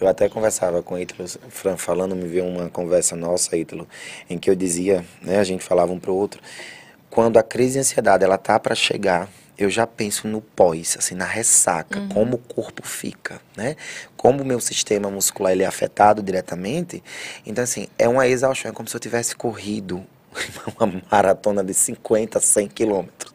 Eu 0.00 0.08
até 0.08 0.28
conversava 0.28 0.82
com 0.82 0.94
o 0.94 0.98
Ítalo, 0.98 1.28
Fran, 1.48 1.76
falando, 1.76 2.16
me 2.16 2.26
veio 2.26 2.44
uma 2.44 2.68
conversa 2.68 3.14
nossa, 3.14 3.56
Ítalo, 3.56 3.88
em 4.28 4.38
que 4.38 4.50
eu 4.50 4.54
dizia, 4.54 5.04
né, 5.20 5.38
a 5.38 5.44
gente 5.44 5.64
falava 5.64 5.92
um 5.92 6.00
para 6.00 6.10
o 6.10 6.16
outro, 6.16 6.40
quando 7.08 7.38
a 7.38 7.42
crise 7.42 7.74
de 7.74 7.78
ansiedade 7.80 8.24
ela 8.24 8.38
tá 8.38 8.58
para 8.58 8.74
chegar, 8.74 9.28
eu 9.56 9.68
já 9.68 9.86
penso 9.86 10.26
no 10.26 10.40
pós, 10.40 10.96
assim, 10.98 11.14
na 11.14 11.26
ressaca, 11.26 12.00
uhum. 12.00 12.08
como 12.08 12.34
o 12.36 12.38
corpo 12.38 12.86
fica, 12.86 13.40
né? 13.56 13.76
Como 14.16 14.42
o 14.42 14.46
meu 14.46 14.58
sistema 14.58 15.10
muscular 15.10 15.52
ele 15.52 15.62
é 15.62 15.66
afetado 15.66 16.22
diretamente. 16.22 17.02
Então, 17.44 17.62
assim, 17.62 17.86
é 17.98 18.08
uma 18.08 18.26
exaustão, 18.26 18.70
é 18.70 18.74
como 18.74 18.88
se 18.88 18.96
eu 18.96 19.00
tivesse 19.00 19.36
corrido 19.36 20.04
uma 20.78 21.02
maratona 21.10 21.62
de 21.62 21.74
50, 21.74 22.40
100 22.40 22.68
quilômetros. 22.68 23.32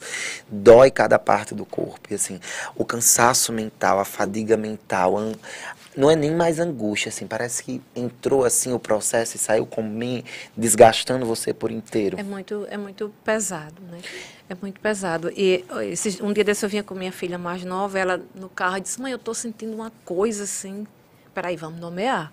Dói 0.49 0.91
cada 0.91 1.19
parte 1.19 1.53
do 1.53 1.65
corpo. 1.65 2.07
E 2.11 2.15
assim, 2.15 2.39
o 2.75 2.85
cansaço 2.85 3.51
mental, 3.51 3.99
a 3.99 4.05
fadiga 4.05 4.57
mental, 4.57 5.17
não 5.95 6.11
é 6.11 6.15
nem 6.15 6.33
mais 6.33 6.59
angústia, 6.59 7.09
assim, 7.09 7.25
parece 7.25 7.63
que 7.63 7.81
entrou 7.95 8.45
assim 8.45 8.71
o 8.71 8.79
processo 8.79 9.35
e 9.35 9.39
saiu 9.39 9.67
mim, 9.81 10.23
desgastando 10.55 11.25
você 11.25 11.53
por 11.53 11.71
inteiro. 11.71 12.19
É 12.19 12.23
muito, 12.23 12.67
é 12.69 12.77
muito 12.77 13.11
pesado, 13.23 13.81
né? 13.91 13.99
É 14.49 14.55
muito 14.61 14.79
pesado. 14.79 15.31
E 15.35 15.65
um 16.21 16.31
dia 16.31 16.43
desse 16.43 16.65
eu 16.65 16.69
vinha 16.69 16.83
com 16.83 16.93
minha 16.93 17.11
filha 17.11 17.37
mais 17.37 17.63
nova, 17.63 17.97
ela 17.99 18.21
no 18.35 18.47
carro 18.47 18.79
disse, 18.79 19.01
mãe, 19.01 19.11
eu 19.11 19.17
estou 19.17 19.33
sentindo 19.33 19.73
uma 19.73 19.91
coisa 20.05 20.43
assim. 20.43 20.85
Peraí, 21.33 21.55
vamos 21.55 21.79
nomear 21.79 22.31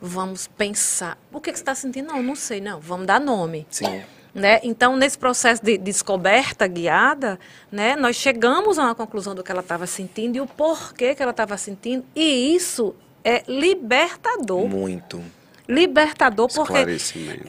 vamos 0.00 0.46
pensar. 0.46 1.18
O 1.32 1.40
que, 1.40 1.50
que 1.52 1.58
você 1.58 1.62
está 1.62 1.74
sentindo? 1.74 2.08
Não, 2.08 2.22
não 2.22 2.34
sei, 2.34 2.60
não. 2.60 2.80
Vamos 2.80 3.06
dar 3.06 3.20
nome. 3.20 3.66
Sim. 3.70 4.02
Né? 4.34 4.60
Então, 4.62 4.96
nesse 4.96 5.18
processo 5.18 5.64
de 5.64 5.78
descoberta 5.78 6.66
guiada, 6.66 7.40
né, 7.72 7.96
nós 7.96 8.16
chegamos 8.16 8.78
a 8.78 8.84
uma 8.84 8.94
conclusão 8.94 9.34
do 9.34 9.42
que 9.42 9.50
ela 9.50 9.62
estava 9.62 9.86
sentindo 9.86 10.36
e 10.36 10.40
o 10.40 10.46
porquê 10.46 11.14
que 11.14 11.22
ela 11.22 11.32
estava 11.32 11.56
sentindo. 11.56 12.04
E 12.14 12.54
isso 12.54 12.94
é 13.24 13.42
libertador. 13.48 14.68
Muito 14.68 15.22
libertador 15.68 16.48
porque 16.48 16.72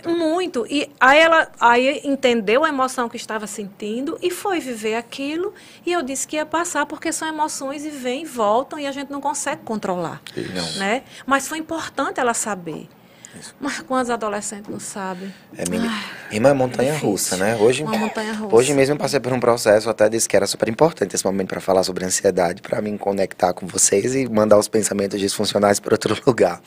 muito. 0.10 0.68
E 0.70 0.92
aí 1.00 1.20
ela 1.20 1.50
aí 1.60 2.02
entendeu 2.04 2.66
a 2.66 2.70
emoção 2.70 3.08
que 3.08 3.16
estava 3.16 3.48
sentindo 3.48 4.18
e 4.22 4.30
foi 4.30 4.60
viver 4.60 4.96
aquilo. 4.96 5.54
E 5.86 5.94
eu 5.94 6.02
disse 6.02 6.28
que 6.28 6.36
ia 6.36 6.46
passar 6.46 6.86
porque 6.86 7.14
são 7.14 7.28
emoções 7.28 7.86
e 7.86 7.90
vêm 7.90 8.24
e 8.24 8.26
voltam 8.26 8.78
e 8.78 8.86
a 8.86 8.92
gente 8.92 9.10
não 9.10 9.22
consegue 9.22 9.62
controlar 9.64 10.22
Isso. 10.36 10.80
né? 10.80 11.04
Mas 11.26 11.48
foi 11.48 11.60
importante 11.60 12.20
ela 12.20 12.34
saber 12.34 12.90
isso. 13.38 13.56
Mas 13.60 13.80
quantos 13.82 14.10
adolescentes 14.10 14.70
não 14.70 14.80
sabem? 14.80 15.34
É 15.56 15.70
mini... 15.70 15.90
Irmã, 16.32 16.50
é 16.50 16.54
montanha 16.54 16.98
russa, 16.98 17.38
né? 17.38 17.56
Hoje, 17.56 17.84
Uma 17.84 17.98
montanha 17.98 18.34
russa. 18.34 18.56
Hoje 18.56 18.74
mesmo 18.74 18.96
eu 18.96 18.98
passei 18.98 19.20
por 19.20 19.32
um 19.34 19.40
processo, 19.40 19.90
até 19.90 20.10
disse 20.10 20.28
que 20.28 20.36
era 20.36 20.48
super 20.48 20.68
importante 20.70 21.16
esse 21.16 21.26
momento 21.26 21.50
para 21.50 21.62
falar 21.62 21.84
sobre 21.84 22.06
ansiedade, 22.06 22.62
para 22.62 22.82
me 22.82 22.98
conectar 22.98 23.54
com 23.54 23.68
vocês 23.68 24.16
e 24.16 24.28
mandar 24.28 24.58
os 24.58 24.68
pensamentos 24.68 25.20
disfuncionais 25.20 25.80
para 25.80 25.94
outro 25.94 26.18
lugar. 26.26 26.62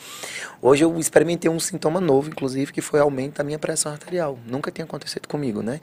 Hoje 0.61 0.83
eu 0.83 0.97
experimentei 0.97 1.49
um 1.49 1.59
sintoma 1.59 1.99
novo, 1.99 2.29
inclusive, 2.29 2.71
que 2.71 2.81
foi 2.81 2.99
aumento 2.99 3.37
da 3.37 3.43
minha 3.43 3.59
pressão 3.59 3.91
arterial. 3.91 4.37
Nunca 4.47 4.71
tinha 4.71 4.85
acontecido 4.85 5.27
comigo, 5.27 5.61
né? 5.61 5.81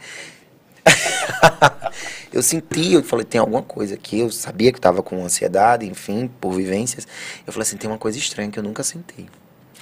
eu 2.33 2.43
senti, 2.43 2.95
eu 2.95 3.03
falei, 3.03 3.25
tem 3.25 3.41
alguma 3.41 3.63
coisa 3.63 3.95
aqui, 3.95 4.21
eu 4.21 4.31
sabia 4.31 4.73
que 4.73 4.79
estava 4.79 5.03
com 5.03 5.23
ansiedade, 5.23 5.87
enfim, 5.87 6.31
por 6.41 6.53
vivências. 6.53 7.07
Eu 7.47 7.53
falei 7.53 7.63
assim, 7.63 7.77
tem 7.77 7.91
uma 7.91 7.99
coisa 7.99 8.19
estranha 8.19 8.51
que 8.51 8.59
eu 8.59 8.63
nunca 8.63 8.83
senti. 8.83 9.29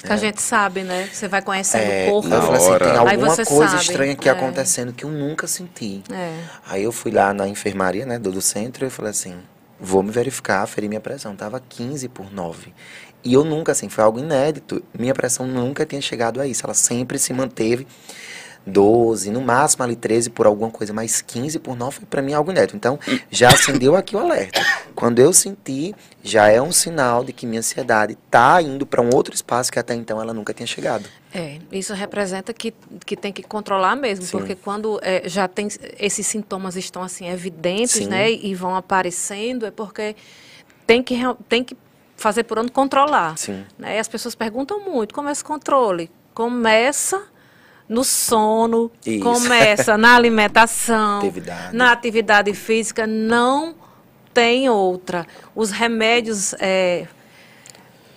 Que 0.03 0.13
é. 0.13 0.15
a 0.15 0.17
gente 0.17 0.41
sabe, 0.41 0.83
né? 0.83 1.09
Você 1.13 1.27
vai 1.27 1.43
conhecendo 1.43 1.83
é, 1.83 2.07
o 2.07 2.13
corpo. 2.13 2.29
Eu 2.29 2.43
falei 2.43 2.57
assim, 2.57 2.79
tem 2.79 2.97
alguma 2.97 3.37
coisa 3.37 3.69
sabe. 3.69 3.83
estranha 3.83 4.13
aqui 4.13 4.29
é. 4.29 4.33
acontecendo 4.33 4.93
que 4.93 5.05
eu 5.05 5.11
nunca 5.11 5.47
senti. 5.47 6.03
É. 6.13 6.39
Aí 6.67 6.85
eu 6.85 6.93
fui 6.93 7.11
lá 7.11 7.35
na 7.35 7.49
enfermaria, 7.49 8.07
né, 8.07 8.19
do, 8.19 8.31
do 8.31 8.41
centro, 8.41 8.85
e 8.85 8.87
eu 8.87 8.91
falei 8.91 9.11
assim, 9.11 9.37
vou 9.81 10.03
me 10.03 10.11
verificar, 10.11 10.67
ferir 10.67 10.89
minha 10.89 11.01
pressão. 11.01 11.35
Tava 11.35 11.61
15 11.61 12.09
por 12.09 12.33
9. 12.33 12.73
E 13.25 13.35
eu 13.35 13.45
nunca, 13.45 13.73
assim, 13.73 13.89
foi 13.89 14.05
algo 14.05 14.21
inédito. 14.21 14.83
Minha 14.97 15.15
pressão 15.15 15.47
nunca 15.47 15.85
tinha 15.85 16.01
chegado 16.01 16.41
a 16.41 16.47
isso. 16.47 16.65
Ela 16.65 16.75
sempre 16.75 17.19
se 17.19 17.33
manteve 17.33 17.87
12, 18.67 19.31
no 19.31 19.41
máximo 19.41 19.85
ali 19.85 19.97
13 19.97 20.31
por 20.31 20.47
alguma 20.47 20.71
coisa, 20.71 20.93
mas 20.93 21.23
15 21.23 21.59
por 21.59 21.77
9 21.77 21.97
foi 21.97 22.07
para 22.07 22.23
mim 22.23 22.33
algo 22.33 22.51
inédito. 22.51 22.77
Então, 22.77 22.99
já 23.31 23.49
acendeu 23.49 23.97
aqui 23.97 24.15
o 24.15 24.19
alerta. 24.19 24.61
Quando 24.95 25.19
eu 25.19 25.33
senti, 25.33 25.95
já 26.23 26.49
é 26.49 26.61
um 26.61 26.73
sinal 26.73 27.25
de 27.25 27.33
que 27.33 27.47
minha 27.47 27.61
ansiedade 27.61 28.13
está 28.13 28.61
indo 28.61 28.87
para 28.87 29.01
um 29.01 29.11
outro 29.15 29.35
espaço 29.35 29.73
que 29.73 29.79
até 29.79 29.95
então 29.95 30.21
ela 30.21 30.35
nunca 30.35 30.53
tinha 30.53 30.67
chegado. 30.67 31.09
É, 31.33 31.59
isso 31.73 31.95
representa 31.95 32.53
que, 32.53 32.75
que 33.05 33.17
tem 33.17 33.33
que 33.33 33.43
controlar 33.43 33.97
mesmo, 33.97 34.25
Sim. 34.25 34.31
porque 34.33 34.55
quando 34.55 34.99
é, 35.03 35.29
já 35.29 35.47
tem 35.47 35.69
esses 35.99 36.27
sintomas 36.27 36.77
estão 36.77 37.03
assim 37.03 37.29
evidentes, 37.29 37.93
Sim. 37.93 38.07
né, 38.07 38.31
e 38.31 38.55
vão 38.55 38.75
aparecendo, 38.75 39.67
é 39.67 39.71
porque 39.71 40.17
tem 40.87 41.03
que 41.03 41.17
tem 41.49 41.63
que 41.63 41.77
fazer 42.17 42.45
por 42.45 42.59
onde 42.59 42.73
controlar. 42.73 43.39
Sim. 43.39 43.65
Né? 43.79 43.97
E 43.97 43.99
as 43.99 44.09
pessoas 44.09 44.35
perguntam 44.35 44.81
muito, 44.81 45.15
como 45.15 45.29
é 45.29 45.33
esse 45.33 45.45
controle? 45.45 46.11
Começa 46.35 47.23
no 47.89 48.05
sono, 48.05 48.91
Isso. 49.05 49.23
começa 49.23 49.97
na 49.97 50.15
alimentação, 50.15 51.19
atividade. 51.19 51.77
na 51.77 51.93
atividade 51.93 52.53
física, 52.53 53.07
não 53.07 53.75
tem 54.35 54.69
outra. 54.69 55.27
Os 55.55 55.71
remédios, 55.71 56.55
é, 56.61 57.07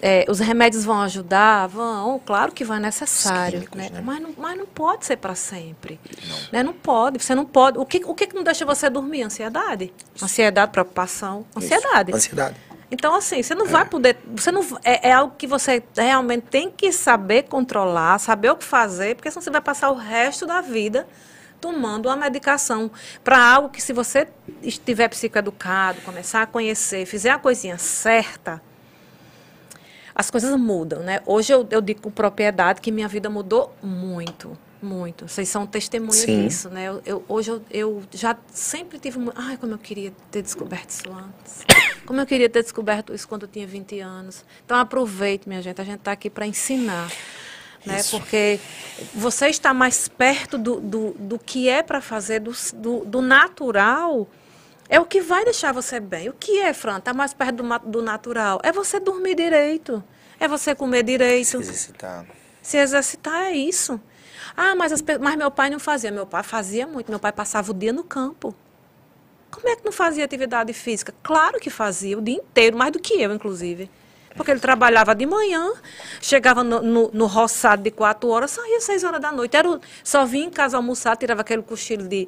é, 0.01 0.25
os 0.27 0.39
remédios 0.39 0.83
vão 0.83 1.01
ajudar? 1.01 1.67
Vão, 1.67 2.19
claro 2.25 2.51
que 2.51 2.65
vai 2.65 2.79
necessário, 2.79 3.61
químicos, 3.61 3.77
né? 3.77 3.89
Né? 3.91 4.01
Mas, 4.03 4.21
não, 4.21 4.33
mas 4.37 4.57
não 4.57 4.65
pode 4.65 5.05
ser 5.05 5.17
para 5.17 5.35
sempre. 5.35 5.99
Não. 6.27 6.37
Né? 6.51 6.63
não 6.63 6.73
pode, 6.73 7.23
você 7.23 7.33
não 7.33 7.45
pode. 7.45 7.77
O 7.77 7.85
que, 7.85 8.01
o 8.05 8.13
que 8.13 8.33
não 8.33 8.43
deixa 8.43 8.65
você 8.65 8.89
dormir? 8.89 9.23
Ansiedade. 9.23 9.93
Ansiedade, 10.21 10.71
preocupação, 10.71 11.45
ansiedade. 11.55 12.11
Isso. 12.11 12.17
Ansiedade. 12.17 12.55
Então, 12.91 13.15
assim, 13.15 13.41
você 13.41 13.55
não 13.55 13.65
é. 13.65 13.69
vai 13.69 13.85
poder. 13.85 14.17
Você 14.35 14.51
não, 14.51 14.61
é, 14.83 15.09
é, 15.09 15.13
algo 15.13 15.33
que 15.37 15.47
você 15.47 15.81
realmente 15.95 16.43
tem 16.43 16.69
que 16.69 16.91
saber 16.91 17.43
controlar, 17.43 18.19
saber 18.19 18.51
o 18.51 18.57
que 18.57 18.65
fazer, 18.65 19.15
porque 19.15 19.31
senão 19.31 19.41
você 19.41 19.49
vai 19.49 19.61
passar 19.61 19.89
o 19.89 19.95
resto 19.95 20.45
da 20.45 20.59
vida 20.59 21.07
tomando 21.61 22.07
uma 22.07 22.15
medicação 22.15 22.91
para 23.23 23.39
algo 23.39 23.69
que, 23.69 23.81
se 23.81 23.93
você 23.93 24.27
estiver 24.61 25.07
psicoeducado, 25.07 26.01
começar 26.01 26.41
a 26.41 26.45
conhecer, 26.47 27.05
fizer 27.05 27.29
a 27.29 27.37
coisinha 27.37 27.77
certa, 27.77 28.61
as 30.13 30.29
coisas 30.29 30.55
mudam, 30.59 31.01
né? 31.01 31.21
Hoje 31.25 31.53
eu, 31.53 31.67
eu 31.69 31.81
digo 31.81 32.01
com 32.01 32.11
propriedade 32.11 32.81
que 32.81 32.91
minha 32.91 33.07
vida 33.07 33.29
mudou 33.29 33.73
muito. 33.81 34.57
Muito. 34.81 35.27
Vocês 35.27 35.47
são 35.47 35.67
testemunha 35.67 36.11
Sim. 36.11 36.47
disso, 36.47 36.69
né? 36.69 36.85
Eu, 36.85 37.01
eu, 37.05 37.25
hoje 37.29 37.51
eu, 37.51 37.61
eu 37.69 38.03
já 38.11 38.35
sempre 38.51 38.97
tive... 38.97 39.19
Ai, 39.35 39.55
como 39.55 39.73
eu 39.73 39.77
queria 39.77 40.11
ter 40.31 40.41
descoberto 40.41 40.89
isso 40.89 41.03
antes. 41.11 41.63
Como 42.03 42.19
eu 42.19 42.25
queria 42.25 42.49
ter 42.49 42.63
descoberto 42.63 43.13
isso 43.13 43.27
quando 43.27 43.43
eu 43.43 43.47
tinha 43.47 43.67
20 43.67 43.99
anos. 43.99 44.43
Então, 44.65 44.77
aproveite, 44.77 45.47
minha 45.47 45.61
gente. 45.61 45.79
A 45.79 45.83
gente 45.83 45.99
está 45.99 46.11
aqui 46.11 46.31
para 46.31 46.47
ensinar. 46.47 47.11
Né? 47.85 48.01
Porque 48.09 48.59
você 49.13 49.47
está 49.47 49.73
mais 49.73 50.07
perto 50.07 50.57
do, 50.57 50.79
do, 50.79 51.11
do 51.17 51.39
que 51.39 51.67
é 51.69 51.81
para 51.81 52.01
fazer, 52.01 52.39
do, 52.39 52.51
do, 52.73 53.05
do, 53.05 53.21
natural, 53.21 54.27
é 54.91 54.99
o 54.99 55.05
que 55.05 55.21
vai 55.21 55.45
deixar 55.45 55.71
você 55.71 56.01
bem. 56.01 56.27
O 56.27 56.33
que 56.33 56.59
é, 56.59 56.73
Fran? 56.73 56.97
Está 56.97 57.13
mais 57.13 57.33
perto 57.33 57.63
do, 57.63 57.79
do 57.89 58.01
natural. 58.01 58.59
É 58.61 58.73
você 58.73 58.99
dormir 58.99 59.35
direito. 59.35 60.03
É 60.37 60.49
você 60.49 60.75
comer 60.75 61.01
direito. 61.01 61.47
Se 61.47 61.57
exercitar. 61.57 62.25
Se 62.61 62.77
exercitar 62.77 63.43
é 63.43 63.53
isso. 63.53 64.01
Ah, 64.55 64.75
mas, 64.75 64.91
as, 64.91 65.01
mas 65.21 65.37
meu 65.37 65.49
pai 65.49 65.69
não 65.69 65.79
fazia. 65.79 66.11
Meu 66.11 66.25
pai 66.25 66.43
fazia 66.43 66.85
muito. 66.85 67.09
Meu 67.09 67.21
pai 67.21 67.31
passava 67.31 67.71
o 67.71 67.73
dia 67.73 67.93
no 67.93 68.03
campo. 68.03 68.53
Como 69.49 69.69
é 69.69 69.77
que 69.77 69.85
não 69.85 69.93
fazia 69.93 70.25
atividade 70.25 70.73
física? 70.73 71.13
Claro 71.23 71.57
que 71.57 71.69
fazia, 71.69 72.17
o 72.17 72.21
dia 72.21 72.35
inteiro, 72.35 72.77
mais 72.77 72.91
do 72.91 72.99
que 72.99 73.13
eu, 73.13 73.33
inclusive. 73.33 73.89
Porque 74.35 74.51
ele 74.51 74.59
trabalhava 74.59 75.15
de 75.15 75.25
manhã, 75.25 75.71
chegava 76.21 76.65
no, 76.65 76.81
no, 76.81 77.11
no 77.13 77.27
roçado 77.27 77.81
de 77.81 77.91
quatro 77.91 78.29
horas, 78.29 78.51
saía 78.51 78.81
seis 78.81 79.05
horas 79.05 79.21
da 79.21 79.31
noite. 79.31 79.55
Era, 79.55 79.79
só 80.03 80.25
vinha 80.25 80.47
em 80.47 80.49
casa 80.49 80.75
almoçar, 80.75 81.15
tirava 81.15 81.41
aquele 81.41 81.61
cochilo 81.61 82.07
de, 82.07 82.27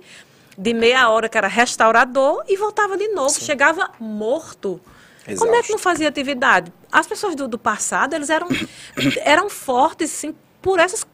de 0.57 0.73
meia 0.73 1.09
hora, 1.09 1.27
que 1.27 1.37
era 1.37 1.47
restaurador, 1.47 2.43
e 2.47 2.57
voltava 2.57 2.97
de 2.97 3.07
novo. 3.09 3.29
Sim. 3.29 3.45
Chegava 3.45 3.89
morto. 3.99 4.79
Exausto. 5.27 5.45
Como 5.45 5.55
é 5.55 5.63
que 5.63 5.71
não 5.71 5.79
fazia 5.79 6.09
atividade? 6.09 6.71
As 6.91 7.07
pessoas 7.07 7.35
do, 7.35 7.47
do 7.47 7.57
passado, 7.57 8.13
eles 8.13 8.29
eram, 8.29 8.47
eram 9.23 9.49
fortes, 9.49 10.09
sim, 10.11 10.35
por 10.61 10.79
essas 10.79 11.05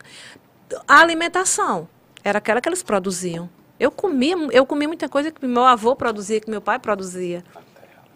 a 0.88 1.00
alimentação 1.00 1.88
era 2.24 2.38
aquela 2.38 2.62
que 2.62 2.70
eles 2.70 2.84
produziam. 2.84 3.50
Eu 3.80 3.92
comia, 3.92 4.36
eu 4.52 4.66
comia 4.66 4.88
muita 4.88 5.08
coisa 5.08 5.32
que 5.32 5.46
meu 5.46 5.66
avô 5.66 5.96
produzia, 5.96 6.40
que 6.40 6.50
meu 6.50 6.62
pai 6.62 6.78
produzia. 6.78 7.44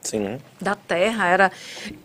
Sim. 0.02 0.38
Da 0.60 0.76
terra, 0.76 1.28
era 1.28 1.52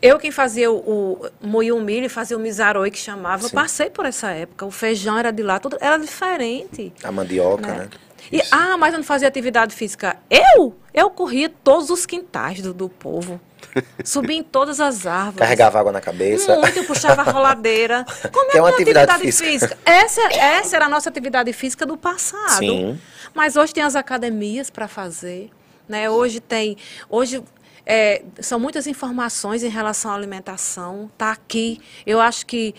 eu 0.01 0.19
quem 0.21 0.31
fazia 0.31 0.71
o, 0.71 0.77
o 0.79 1.31
moía 1.41 1.75
o 1.75 1.81
milho 1.81 2.07
e 2.07 2.09
fazia 2.09 2.37
o 2.37 2.41
misaroi 2.41 2.93
que 2.93 2.99
chamava. 2.99 3.43
Eu 3.43 3.49
Sim. 3.49 3.57
passei 3.57 3.91
por 3.91 4.07
essa 4.07 4.31
época. 4.31 4.65
O 4.65 4.71
feijão 4.71 5.19
era 5.19 5.33
de 5.33 5.43
lá, 5.43 5.59
tudo 5.59 5.77
era 5.81 5.99
diferente. 5.99 6.93
A 7.03 7.11
mandioca, 7.11 7.67
né? 7.67 7.79
né? 7.79 7.89
E, 8.33 8.43
ah, 8.51 8.77
mas 8.77 8.93
eu 8.93 8.99
não 8.99 9.05
fazia 9.05 9.29
atividade 9.29 9.75
física. 9.75 10.17
Eu? 10.31 10.77
Eu 10.93 11.11
corria 11.11 11.49
todos 11.49 11.91
os 11.91 12.05
quintais 12.05 12.61
do, 12.61 12.75
do 12.75 12.89
povo. 12.89 13.41
Subia 14.05 14.37
em 14.37 14.43
todas 14.43 14.81
as 14.81 15.07
árvores. 15.07 15.39
Carregava 15.39 15.79
água 15.79 15.93
na 15.93 16.01
cabeça. 16.01 16.57
Muito, 16.57 16.79
eu 16.79 16.85
puxava 16.85 17.23
a 17.23 17.25
roladeira. 17.25 18.05
Como 18.33 18.51
Que 18.51 18.59
é 18.59 18.61
uma 18.61 18.69
minha 18.69 18.83
atividade 18.83 19.33
física. 19.33 19.79
Essa, 19.85 20.21
essa 20.33 20.77
era 20.77 20.87
a 20.87 20.89
nossa 20.89 21.09
atividade 21.09 21.53
física 21.53 21.85
do 21.85 21.97
passado. 21.97 22.59
Sim. 22.59 23.01
Mas 23.35 23.57
hoje 23.57 23.75
tem 23.75 23.83
as 23.83 23.97
academias 23.97 24.71
para 24.71 24.89
fazer. 24.89 25.51
Né? 25.89 26.09
Hoje 26.11 26.41
tem. 26.41 26.77
Hoje 27.09 27.43
é, 27.91 28.23
são 28.39 28.61
muitas 28.61 28.87
informações 28.87 29.63
em 29.65 29.69
relação 29.71 30.11
à 30.11 30.15
alimentação. 30.15 31.09
Está 31.11 31.33
aqui. 31.33 31.81
Eu 32.07 32.21
acho 32.21 32.45
que 32.45 32.75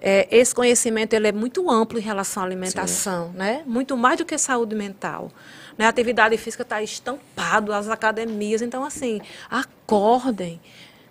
é, 0.00 0.26
esse 0.30 0.54
conhecimento 0.54 1.12
ele 1.12 1.28
é 1.28 1.32
muito 1.32 1.70
amplo 1.70 1.98
em 1.98 2.02
relação 2.02 2.42
à 2.42 2.46
alimentação, 2.46 3.30
né? 3.34 3.62
Muito 3.66 3.94
mais 3.94 4.16
do 4.16 4.24
que 4.24 4.38
saúde 4.38 4.74
mental. 4.74 5.30
Né? 5.76 5.84
A 5.84 5.90
atividade 5.90 6.34
física 6.38 6.62
está 6.62 6.82
estampado 6.82 7.74
às 7.74 7.88
academias. 7.90 8.62
Então, 8.62 8.82
assim, 8.84 9.20
acordem. 9.50 10.58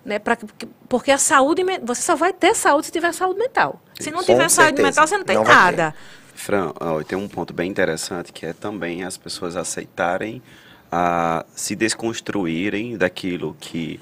Né, 0.04 0.18
pra, 0.18 0.36
que- 0.36 0.66
porque 0.86 1.10
a 1.10 1.16
saúde, 1.16 1.62
você 1.82 2.02
só 2.02 2.14
vai 2.14 2.30
ter 2.30 2.54
saúde 2.54 2.86
se 2.86 2.92
tiver 2.92 3.10
saúde 3.14 3.38
mental. 3.38 3.80
Se 3.98 4.10
não 4.10 4.18
Com 4.18 4.24
tiver 4.26 4.50
saúde 4.50 4.76
certeza. 4.76 4.88
mental, 4.88 5.06
você 5.06 5.16
não 5.16 5.24
tem 5.24 5.36
Não 5.36 5.44
nada. 5.44 5.94
Fran, 6.34 6.72
ó, 6.78 7.02
tem 7.02 7.16
um 7.16 7.26
ponto 7.26 7.54
bem 7.54 7.70
interessante 7.70 8.30
que 8.30 8.44
é 8.44 8.52
também 8.52 9.02
as 9.02 9.16
pessoas 9.16 9.56
aceitarem 9.56 10.42
a 10.96 11.44
se 11.56 11.74
desconstruírem 11.74 12.96
daquilo 12.96 13.56
que 13.58 13.98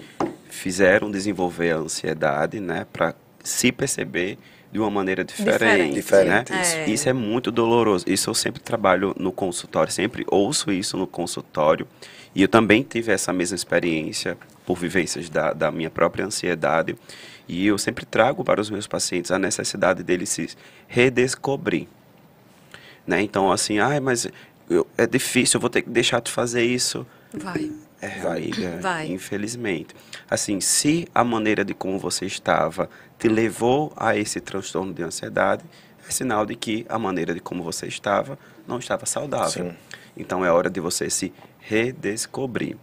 fizeram 0.50 1.10
desenvolver 1.10 1.70
a 1.70 1.78
ansiedade, 1.78 2.60
né, 2.60 2.86
para 2.92 3.14
se 3.42 3.72
perceber 3.72 4.36
de 4.70 4.78
uma 4.78 4.90
maneira 4.90 5.24
diferente, 5.24 5.94
Diferente. 5.94 6.52
né? 6.52 6.84
É. 6.86 6.90
Isso 6.90 7.08
é 7.08 7.14
muito 7.14 7.50
doloroso. 7.50 8.04
Isso 8.06 8.28
eu 8.28 8.34
sempre 8.34 8.60
trabalho 8.60 9.14
no 9.18 9.32
consultório, 9.32 9.90
sempre 9.90 10.26
ouço 10.30 10.70
isso 10.70 10.98
no 10.98 11.06
consultório. 11.06 11.88
E 12.34 12.42
eu 12.42 12.48
também 12.48 12.82
tive 12.82 13.10
essa 13.10 13.32
mesma 13.32 13.54
experiência 13.54 14.36
por 14.66 14.76
vivências 14.76 15.30
da, 15.30 15.54
da 15.54 15.70
minha 15.70 15.88
própria 15.90 16.26
ansiedade. 16.26 16.94
E 17.48 17.66
eu 17.66 17.78
sempre 17.78 18.04
trago 18.04 18.44
para 18.44 18.60
os 18.60 18.68
meus 18.68 18.86
pacientes 18.86 19.30
a 19.30 19.38
necessidade 19.38 20.02
deles 20.02 20.28
se 20.28 20.50
redescobrir. 20.86 21.86
Né? 23.06 23.20
Então, 23.22 23.50
assim, 23.50 23.78
ai, 23.78 23.98
mas 23.98 24.28
eu- 24.72 24.86
é 24.96 25.06
difícil, 25.06 25.58
eu 25.58 25.60
vou 25.60 25.70
ter 25.70 25.82
que 25.82 25.90
deixar 25.90 26.20
de 26.20 26.30
fazer 26.30 26.62
isso. 26.64 27.06
Vai. 27.32 27.70
É, 28.00 28.18
Vai. 28.20 28.38
amiga, 28.42 28.78
Vai. 28.80 29.06
infelizmente. 29.08 29.94
Assim, 30.28 30.60
se 30.60 31.06
a 31.14 31.22
maneira 31.22 31.64
de 31.64 31.72
como 31.72 31.98
você 31.98 32.26
estava 32.26 32.90
te 33.18 33.28
levou 33.28 33.92
a 33.96 34.16
esse 34.16 34.40
transtorno 34.40 34.92
de 34.92 35.02
ansiedade, 35.02 35.62
é 36.06 36.10
sinal 36.10 36.44
de 36.44 36.56
que 36.56 36.84
a 36.88 36.98
maneira 36.98 37.32
de 37.32 37.40
como 37.40 37.62
você 37.62 37.86
estava 37.86 38.36
não 38.66 38.78
estava 38.78 39.06
saudável. 39.06 39.66
Sim. 39.70 39.76
Então 40.16 40.44
é 40.44 40.50
hora 40.50 40.68
de 40.68 40.80
você 40.80 41.08
se 41.08 41.32
redescobrir. 41.60 42.76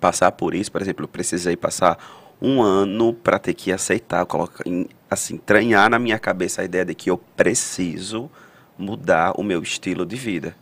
Passar 0.00 0.30
por 0.32 0.54
isso, 0.54 0.70
por 0.70 0.80
exemplo, 0.80 1.04
eu 1.04 1.08
precisei 1.08 1.56
passar 1.56 1.98
um 2.40 2.60
ano 2.62 3.12
para 3.14 3.38
ter 3.38 3.54
que 3.54 3.72
aceitar, 3.72 4.24
colocar, 4.26 4.62
em- 4.66 4.86
assim, 5.10 5.34
entranhar 5.34 5.88
na 5.90 5.98
minha 5.98 6.18
cabeça 6.18 6.62
a 6.62 6.64
ideia 6.64 6.84
de 6.84 6.94
que 6.94 7.10
eu 7.10 7.16
preciso 7.16 8.30
mudar 8.78 9.32
o 9.38 9.42
meu 9.42 9.62
estilo 9.62 10.04
de 10.04 10.16
vida. 10.16 10.54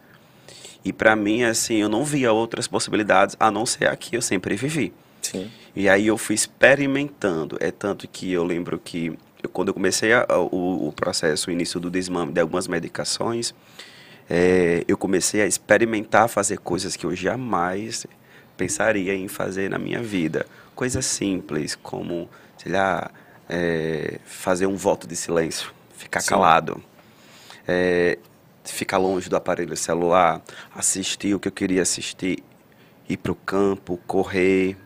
E 0.85 0.93
para 0.93 1.15
mim, 1.15 1.45
assim, 1.45 1.77
eu 1.77 1.89
não 1.89 2.05
via 2.05 2.33
outras 2.33 2.67
possibilidades 2.67 3.37
a 3.39 3.51
não 3.51 3.65
ser 3.65 3.87
a 3.89 3.95
que 3.97 4.17
eu 4.17 4.23
sempre 4.23 4.57
vivi. 4.57 4.93
Sim. 5.21 5.51
E 5.77 5.89
aí 5.89 6.07
eu 6.09 6.19
fui 6.19 6.35
experimentando. 6.35 7.57
É 7.61 7.71
tanto 7.71 8.09
que 8.09 8.33
eu 8.33 8.43
lembro 8.45 8.79
que 8.79 9.17
eu- 9.43 9.49
quando 9.49 9.69
eu 9.69 9.75
comecei 9.75 10.13
a- 10.13 10.27
a- 10.29 10.39
o, 10.41 10.89
o 10.89 10.93
processo, 10.93 11.49
o 11.51 11.53
início 11.53 11.79
do 11.79 11.91
desmame 11.91 12.33
de 12.33 12.41
algumas 12.41 12.67
medicações, 12.67 13.55
é, 14.29 14.85
eu 14.89 14.97
comecei 14.97 15.41
a 15.43 15.47
experimentar 15.47 16.29
fazer 16.29 16.59
coisas 16.59 16.97
que 16.97 17.05
eu 17.07 17.15
jamais 17.15 18.07
pensaria 18.57 19.15
em 19.15 19.29
fazer 19.29 19.71
na 19.71 19.79
minha 19.79 20.03
vida. 20.03 20.47
Coisas 20.75 21.07
simples, 21.07 21.75
como, 21.75 22.29
sei 22.59 22.73
lá, 22.73 23.11
é, 23.49 24.19
fazer 24.25 24.67
um 24.67 24.77
voto 24.77 25.07
de 25.07 25.15
silêncio, 25.17 25.73
ficar 25.97 26.21
Sim. 26.21 26.31
calado. 26.31 26.83
É, 27.67 28.19
ficar 28.65 28.99
longe 28.99 29.29
do 29.29 29.37
aparelho 29.37 29.77
celular, 29.77 30.41
assistir 30.75 31.35
o 31.35 31.41
que 31.41 31.49
eu 31.49 31.53
queria 31.53 31.83
assistir, 31.83 32.43
ir 33.09 33.17
para 33.17 33.33
o 33.33 33.35
campo, 33.35 33.99
correr, 34.07 34.77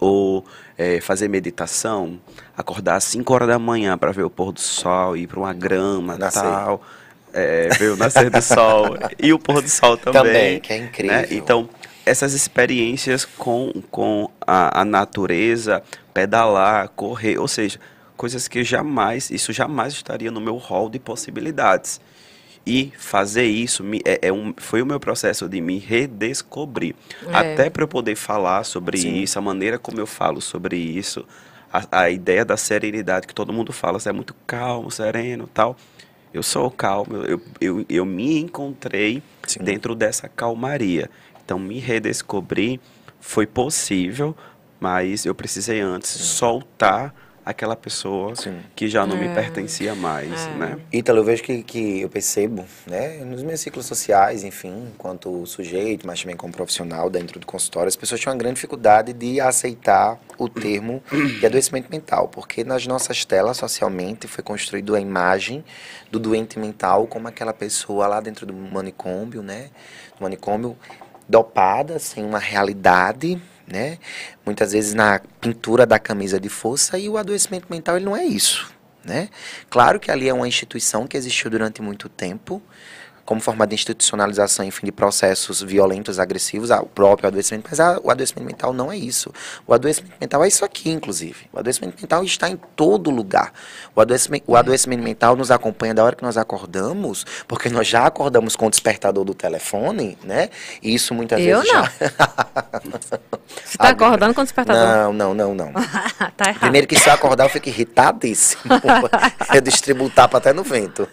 ou 0.00 0.44
é, 0.76 1.00
fazer 1.00 1.28
meditação, 1.28 2.20
acordar 2.56 2.96
às 2.96 3.04
5 3.04 3.32
horas 3.32 3.48
da 3.48 3.58
manhã 3.58 3.96
para 3.96 4.12
ver 4.12 4.24
o 4.24 4.30
pôr 4.30 4.52
do 4.52 4.60
sol, 4.60 5.16
ir 5.16 5.26
para 5.26 5.38
uma 5.38 5.52
grama 5.52 6.16
Nascer. 6.18 6.42
tal, 6.42 6.82
é, 7.32 7.68
ver 7.78 7.92
o 7.92 7.96
nascer 7.96 8.30
do 8.30 8.40
sol 8.40 8.96
e 9.18 9.32
o 9.32 9.38
pôr 9.38 9.62
do 9.62 9.68
sol 9.68 9.96
também. 9.96 10.22
Também, 10.22 10.60
que 10.60 10.72
é 10.72 10.76
incrível. 10.76 11.16
né? 11.16 11.26
Então, 11.30 11.68
essas 12.04 12.32
experiências 12.32 13.24
com, 13.24 13.72
com 13.90 14.30
a, 14.40 14.82
a 14.82 14.84
natureza, 14.84 15.82
pedalar, 16.14 16.88
correr, 16.90 17.38
ou 17.38 17.48
seja, 17.48 17.78
coisas 18.16 18.48
que 18.48 18.64
jamais, 18.64 19.30
isso 19.30 19.52
jamais 19.52 19.92
estaria 19.92 20.30
no 20.30 20.40
meu 20.40 20.56
hall 20.56 20.88
de 20.88 20.98
possibilidades. 20.98 22.00
E 22.66 22.92
fazer 22.98 23.44
isso 23.44 23.84
me- 23.84 24.02
é, 24.04 24.26
é 24.28 24.32
um, 24.32 24.52
foi 24.56 24.82
o 24.82 24.86
meu 24.86 24.98
processo 24.98 25.48
de 25.48 25.60
me 25.60 25.78
redescobrir. 25.78 26.96
É. 27.28 27.36
Até 27.36 27.70
para 27.70 27.84
eu 27.84 27.88
poder 27.88 28.16
falar 28.16 28.64
sobre 28.64 28.98
Sim. 28.98 29.14
isso, 29.22 29.38
a 29.38 29.42
maneira 29.42 29.78
como 29.78 30.00
eu 30.00 30.06
falo 30.06 30.40
sobre 30.40 30.76
isso, 30.76 31.24
a, 31.72 32.02
a 32.02 32.10
ideia 32.10 32.44
da 32.44 32.56
serenidade 32.56 33.26
que 33.26 33.34
todo 33.34 33.52
mundo 33.52 33.72
fala, 33.72 34.00
você 34.00 34.08
é 34.08 34.12
muito 34.12 34.34
calmo, 34.46 34.90
sereno 34.90 35.46
tal. 35.46 35.76
Eu 36.34 36.42
sou 36.42 36.70
calmo, 36.70 37.16
eu, 37.18 37.40
eu, 37.60 37.86
eu 37.88 38.04
me 38.04 38.38
encontrei 38.40 39.22
Sim. 39.46 39.60
dentro 39.62 39.94
dessa 39.94 40.28
calmaria. 40.28 41.08
Então, 41.44 41.58
me 41.58 41.78
redescobrir 41.78 42.80
foi 43.20 43.46
possível, 43.46 44.36
mas 44.80 45.24
eu 45.24 45.34
precisei 45.34 45.80
antes 45.80 46.10
soltar 46.10 47.14
aquela 47.46 47.76
pessoa 47.76 48.34
Sim. 48.34 48.58
que 48.74 48.88
já 48.88 49.06
não 49.06 49.16
me 49.16 49.26
É. 49.28 49.32
pertencia 49.34 49.94
mais, 49.94 50.46
É. 50.48 50.50
né? 50.54 50.78
Ítalo, 50.92 51.20
eu 51.20 51.24
vejo 51.24 51.44
que, 51.44 51.62
que 51.62 52.00
eu 52.00 52.08
percebo, 52.10 52.64
né, 52.84 53.18
nos 53.24 53.44
meus 53.44 53.60
ciclos 53.60 53.86
sociais, 53.86 54.42
enfim, 54.42 54.88
enquanto 54.92 55.46
sujeito, 55.46 56.04
mas 56.04 56.20
também 56.20 56.36
como 56.36 56.52
profissional 56.52 57.08
dentro 57.08 57.38
do 57.38 57.46
consultório, 57.46 57.86
as 57.88 57.94
pessoas 57.94 58.20
têm 58.20 58.32
uma 58.32 58.36
grande 58.38 58.56
dificuldade 58.56 59.12
de 59.12 59.40
aceitar 59.40 60.18
o 60.36 60.48
termo 60.48 61.00
de 61.38 61.46
adoecimento 61.46 61.88
mental, 61.88 62.26
porque 62.26 62.64
nas 62.64 62.84
nossas 62.84 63.24
telas, 63.24 63.58
socialmente, 63.58 64.26
foi 64.26 64.42
construída 64.42 64.96
a 64.96 65.00
imagem 65.00 65.64
do 66.10 66.18
doente 66.18 66.58
mental 66.58 67.06
como 67.06 67.28
aquela 67.28 67.52
pessoa 67.52 68.08
lá 68.08 68.20
dentro 68.20 68.44
do 68.44 68.52
manicômio, 68.52 69.40
né, 69.40 69.70
do 70.18 70.22
manicômio, 70.24 70.76
dopada, 71.28 71.98
sem 72.00 72.24
uma 72.24 72.38
realidade, 72.40 73.40
né, 73.66 73.98
muitas 74.44 74.72
vezes 74.72 74.94
na 74.94 75.20
pintura 75.40 75.84
da 75.84 75.98
camisa 75.98 76.38
de 76.38 76.48
força, 76.48 76.98
e 76.98 77.08
o 77.08 77.16
adoecimento 77.16 77.66
mental, 77.70 77.96
ele 77.96 78.04
não 78.04 78.16
é 78.16 78.24
isso, 78.24 78.72
né? 79.04 79.28
Claro 79.68 79.98
que 79.98 80.10
ali 80.10 80.28
é 80.28 80.32
uma 80.34 80.48
instituição 80.48 81.06
que 81.06 81.16
existiu 81.16 81.50
durante 81.50 81.82
muito 81.82 82.08
tempo, 82.08 82.62
como 83.26 83.40
forma 83.40 83.66
de 83.66 83.74
institucionalização, 83.74 84.64
enfim, 84.64 84.86
de 84.86 84.92
processos 84.92 85.60
violentos, 85.60 86.18
agressivos, 86.18 86.70
ah, 86.70 86.80
o 86.80 86.86
próprio 86.86 87.26
adoecimento, 87.26 87.66
mas 87.68 87.80
ah, 87.80 87.98
o 88.02 88.10
adoecimento 88.10 88.46
mental 88.46 88.72
não 88.72 88.90
é 88.90 88.96
isso. 88.96 89.32
O 89.66 89.74
adoecimento 89.74 90.14
mental 90.20 90.44
é 90.44 90.48
isso 90.48 90.64
aqui, 90.64 90.90
inclusive. 90.90 91.48
O 91.52 91.58
adoecimento 91.58 92.00
mental 92.00 92.22
está 92.24 92.48
em 92.48 92.56
todo 92.76 93.10
lugar. 93.10 93.52
O 93.94 94.00
adoecimento, 94.00 94.44
o 94.46 94.56
adoecimento 94.56 95.02
mental 95.02 95.34
nos 95.36 95.50
acompanha 95.50 95.92
da 95.92 96.04
hora 96.04 96.14
que 96.14 96.22
nós 96.22 96.36
acordamos, 96.36 97.26
porque 97.48 97.68
nós 97.68 97.88
já 97.88 98.06
acordamos 98.06 98.54
com 98.54 98.66
o 98.68 98.70
despertador 98.70 99.24
do 99.24 99.34
telefone, 99.34 100.16
né? 100.22 100.48
E 100.80 100.94
isso 100.94 101.12
muitas 101.12 101.40
Eu 101.40 101.58
vezes 101.60 101.72
não. 101.72 101.82
já... 101.82 101.92
Você 103.64 103.72
está 103.72 103.88
acordando 103.88 104.34
com 104.34 104.40
o 104.40 104.44
despertador? 104.44 105.12
Não, 105.12 105.12
não, 105.12 105.34
não, 105.34 105.54
não. 105.54 105.72
tá 106.36 106.48
errado. 106.48 106.60
Primeiro 106.60 106.86
que 106.86 106.96
se 106.98 107.08
eu 107.08 107.12
acordar, 107.12 107.44
eu 107.44 107.50
fico 107.50 107.68
irritadíssimo. 107.68 108.62
eu 109.52 109.60
distribuo 109.60 110.08
tapa 110.10 110.38
até 110.38 110.52
no 110.52 110.62
vento. 110.62 111.08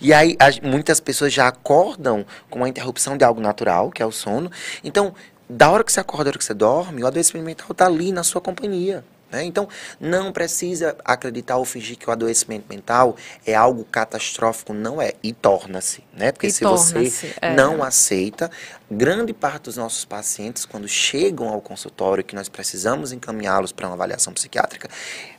E 0.00 0.12
aí, 0.12 0.36
as- 0.38 0.58
muitas 0.60 0.98
pessoas 1.00 1.32
já 1.32 1.51
acordam 1.52 2.26
com 2.50 2.58
uma 2.58 2.68
interrupção 2.68 3.16
de 3.16 3.24
algo 3.24 3.40
natural, 3.40 3.90
que 3.90 4.02
é 4.02 4.06
o 4.06 4.12
sono. 4.12 4.50
Então, 4.82 5.14
da 5.48 5.70
hora 5.70 5.84
que 5.84 5.92
você 5.92 6.00
acorda, 6.00 6.24
da 6.24 6.30
hora 6.30 6.38
que 6.38 6.44
você 6.44 6.54
dorme, 6.54 7.02
o 7.02 7.06
adoecimento 7.06 7.44
mental 7.44 7.74
tá 7.74 7.86
ali 7.86 8.10
na 8.10 8.22
sua 8.22 8.40
companhia. 8.40 9.04
Né? 9.32 9.44
Então, 9.44 9.66
não 9.98 10.30
precisa 10.30 10.94
acreditar 11.02 11.56
ou 11.56 11.64
fingir 11.64 11.96
que 11.96 12.08
o 12.08 12.12
adoecimento 12.12 12.66
mental 12.68 13.16
é 13.46 13.54
algo 13.54 13.82
catastrófico, 13.84 14.74
não 14.74 15.00
é. 15.00 15.14
E 15.22 15.32
torna-se, 15.32 16.04
né? 16.12 16.32
Porque 16.32 16.48
E 16.48 16.52
se 16.52 16.64
você 16.64 17.34
é. 17.40 17.54
não 17.54 17.82
aceita, 17.82 18.50
grande 18.90 19.32
parte 19.32 19.64
dos 19.64 19.78
nossos 19.78 20.04
pacientes, 20.04 20.66
quando 20.66 20.86
chegam 20.86 21.48
ao 21.48 21.62
consultório, 21.62 22.22
que 22.22 22.34
nós 22.34 22.50
precisamos 22.50 23.10
encaminhá-los 23.10 23.72
para 23.72 23.86
uma 23.86 23.94
avaliação 23.94 24.34
psiquiátrica, 24.34 24.90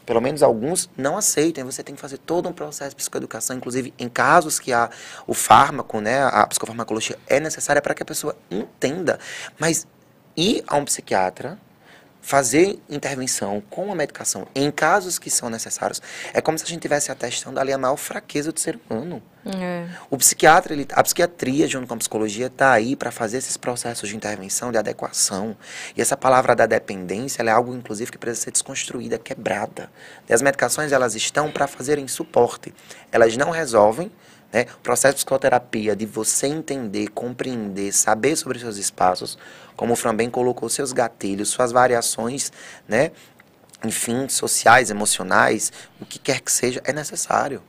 pelo 0.06 0.22
menos 0.22 0.43
alguns 0.43 0.89
não 0.97 1.18
aceitam. 1.18 1.66
Você 1.66 1.84
tem 1.84 1.95
que 1.95 2.01
fazer 2.01 2.18
todo 2.18 2.47
um 2.49 2.54
processo 2.54 2.91
de 2.91 2.95
psicoeducação, 2.97 3.56
inclusive 3.56 3.93
em 3.97 4.10
casos 4.10 4.60
que 4.60 4.74
há 4.74 4.89
o 5.26 5.34
fármaco, 5.34 5.99
né, 5.99 6.24
a 6.24 6.45
psicofarmacologia 6.47 7.18
é 7.28 7.39
necessária 7.39 7.82
para 7.82 7.93
que 7.93 8.04
a 8.04 8.06
pessoa 8.06 8.36
entenda. 8.49 9.20
Mas 9.60 9.88
ir 10.36 10.64
a 10.68 10.78
um 10.78 10.86
psiquiatra 10.86 11.58
fazer 12.24 12.80
intervenção 12.89 13.61
com 13.69 13.91
a 13.91 13.95
medicação 13.95 14.47
em 14.55 14.71
casos 14.71 15.19
que 15.19 15.30
são 15.30 15.49
necessários 15.49 16.01
é 16.34 16.39
como 16.39 16.57
se 16.57 16.63
a 16.63 16.67
gente 16.67 16.78
estivesse 16.78 17.11
atestando 17.11 17.59
ali 17.59 17.74
a 17.74 17.78
maior 17.78 17.97
fraqueza 17.97 18.51
do 18.51 18.59
ser 18.59 18.80
humano. 18.89 19.21
É. 19.45 19.86
O 20.09 20.17
psiquiatra, 20.17 20.74
ele, 20.74 20.88
a 20.93 21.03
psiquiatria 21.03 21.67
junto 21.67 21.86
com 21.86 21.93
a 21.95 21.97
psicologia 21.97 22.47
está 22.47 22.71
aí 22.71 22.95
para 22.95 23.11
fazer 23.11 23.38
esses 23.38 23.57
processos 23.57 24.07
de 24.07 24.15
intervenção, 24.15 24.71
de 24.71 24.78
adequação. 24.78 25.55
E 25.97 26.01
essa 26.01 26.15
palavra 26.15 26.55
da 26.55 26.65
dependência 26.65 27.43
é 27.43 27.49
algo, 27.49 27.76
inclusive, 27.76 28.09
que 28.09 28.17
precisa 28.17 28.45
ser 28.45 28.51
desconstruída, 28.51 29.17
quebrada. 29.17 29.91
E 30.30 30.34
as 30.34 30.41
medicações 30.41 30.93
elas 30.93 31.15
estão 31.15 31.51
para 31.51 31.67
fazerem 31.67 32.07
suporte. 32.07 32.74
Elas 33.11 33.36
não 33.36 33.51
resolvem. 33.51 34.09
Né? 34.54 34.68
O 34.78 34.82
processo 34.82 35.14
de 35.16 35.18
psicoterapia, 35.18 35.95
de 35.95 36.06
você 36.06 36.45
entender, 36.47 37.08
compreender, 37.10 37.91
saber 37.91 38.36
sobre 38.36 38.60
seus 38.60 38.78
espaços, 38.78 39.38
como 39.76 39.93
o 39.93 39.95
Fran 39.95 40.16
bem 40.16 40.30
colocou, 40.30 40.70
seus 40.70 40.93
gatilhos, 40.93 41.49
suas 41.49 41.72
variações, 41.72 42.51
né? 42.88 43.12
enfim, 43.84 44.30
sociais, 44.30 44.89
emocionais, 44.91 45.74
o 45.99 46.06
que 46.06 46.20
quer 46.20 46.39
que 46.39 46.51
seja, 46.51 46.80
é 46.86 46.93
necessário. 46.93 47.62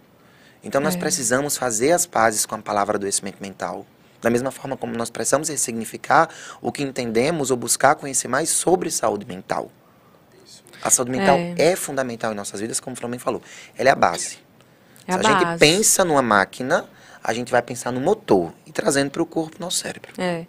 Então 0.62 0.80
nós 0.80 0.95
É. 0.95 0.99
precisamos 0.99 1.57
fazer 1.57 1.93
as 1.93 2.07
pazes 2.07 2.47
com 2.47 2.55
a 2.55 2.59
palavra 2.59 2.97
adoecimento 2.97 3.39
mental. 3.41 3.87
Da 4.20 4.30
mesma 4.30 4.51
forma 4.51 4.76
como 4.76 4.95
nós 4.95 5.11
precisamos 5.11 5.49
ressignificar 5.49 6.28
o 6.62 6.70
que 6.70 6.82
entendemos 6.82 7.51
ou 7.51 7.57
buscar 7.57 7.95
conhecer 7.95 8.28
mais 8.28 8.49
sobre 8.51 8.91
saúde 8.91 9.26
mental. 9.26 9.70
A 10.82 10.91
saúde 10.91 11.11
mental 11.11 11.37
É. 11.37 11.72
é, 11.72 11.76
fundamental 11.76 12.32
em 12.32 12.35
nossas 12.35 12.61
vidas, 12.61 12.78
como 12.78 12.95
o 12.95 12.99
Flamengo 12.99 13.22
falou. 13.22 13.43
Ela 13.76 13.89
é 13.89 13.93
a 13.93 13.97
base. 13.97 14.39
É 15.07 15.12
Se 15.12 15.18
a 15.26 15.36
a, 15.36 15.38
gente 15.50 15.59
pensa 15.59 16.05
numa 16.05 16.22
máquina, 16.22 16.86
a 17.22 17.32
gente 17.32 17.50
vai 17.50 17.62
pensar 17.62 17.90
no 17.90 18.00
motor 18.00 18.52
e 18.66 18.72
trazendo 18.72 19.11
para 19.11 19.22
o 19.22 19.26
corpo, 19.26 19.57
nosso 19.61 19.78
cérebro. 19.78 20.12
É. 20.18 20.46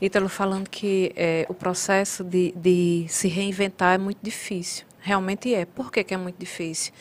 Ítalo 0.00 0.28
falando 0.28 0.68
que 0.68 1.12
é, 1.16 1.46
o 1.48 1.54
processo 1.54 2.24
de, 2.24 2.52
de 2.56 3.06
se 3.08 3.28
reinventar 3.28 3.94
é 3.94 3.98
muito 3.98 4.18
difícil. 4.22 4.84
Realmente 5.00 5.52
é. 5.54 5.64
Por 5.64 5.90
que, 5.90 6.02
que 6.04 6.14
é 6.14 6.16
muito 6.16 6.36
difícil? 6.38 6.92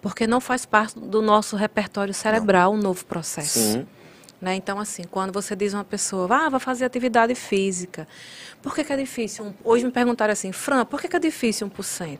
Porque 0.00 0.26
não 0.26 0.40
faz 0.40 0.66
parte 0.66 0.98
do 0.98 1.22
nosso 1.22 1.56
repertório 1.56 2.12
cerebral 2.12 2.72
um 2.72 2.76
novo 2.76 3.04
processo. 3.04 3.58
Sim. 3.58 3.86
Né? 4.40 4.54
Então, 4.54 4.78
assim, 4.78 5.04
quando 5.04 5.32
você 5.32 5.56
diz 5.56 5.72
a 5.74 5.78
uma 5.78 5.84
pessoa, 5.84 6.28
ah, 6.30 6.48
vai 6.50 6.60
fazer 6.60 6.84
atividade 6.84 7.34
física, 7.34 8.06
por 8.62 8.74
que, 8.74 8.84
que 8.84 8.92
é 8.92 8.96
difícil? 8.96 9.46
Um- 9.46 9.54
Hoje 9.64 9.86
me 9.86 9.90
perguntaram 9.90 10.32
assim, 10.32 10.52
Fran, 10.52 10.84
por 10.84 11.00
que, 11.00 11.08
que 11.08 11.16
é 11.16 11.18
difícil 11.18 11.66
1%? 11.70 12.18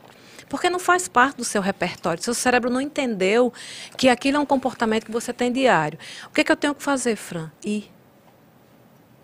Porque 0.49 0.69
não 0.69 0.79
faz 0.79 1.07
parte 1.07 1.37
do 1.37 1.43
seu 1.43 1.61
repertório. 1.61 2.23
Seu 2.23 2.33
cérebro 2.33 2.69
não 2.69 2.79
entendeu 2.79 3.53
que 3.97 4.07
aquilo 4.07 4.37
é 4.37 4.39
um 4.39 4.45
comportamento 4.45 5.05
que 5.05 5.11
você 5.11 5.33
tem 5.33 5.51
diário. 5.51 5.99
O 6.27 6.29
que, 6.29 6.43
que 6.43 6.51
eu 6.51 6.55
tenho 6.55 6.73
que 6.73 6.81
fazer, 6.83 7.15
Fran? 7.15 7.51
Ir. 7.63 7.91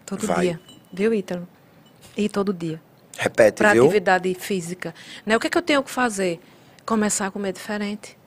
Todo 0.05 0.27
Vai. 0.27 0.41
dia. 0.41 0.59
Viu, 0.91 1.13
Ítalo? 1.13 1.47
Ir 2.17 2.29
todo 2.29 2.53
dia. 2.53 2.81
Repete, 3.17 3.57
Para 3.57 3.73
viu? 3.73 3.83
atividade 3.83 4.33
física. 4.33 4.93
Né? 5.25 5.35
O 5.37 5.39
que, 5.39 5.49
que 5.49 5.57
eu 5.57 5.61
tenho 5.61 5.81
que 5.83 5.91
fazer? 5.91 6.39
Começar 6.85 7.27
a 7.27 7.31
comer 7.31 7.53
diferente. 7.53 8.17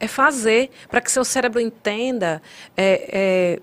É 0.00 0.08
fazer 0.08 0.70
para 0.88 1.00
que 1.00 1.10
seu 1.10 1.24
cérebro 1.24 1.60
entenda. 1.60 2.42
é, 2.76 3.08
é, 3.12 3.60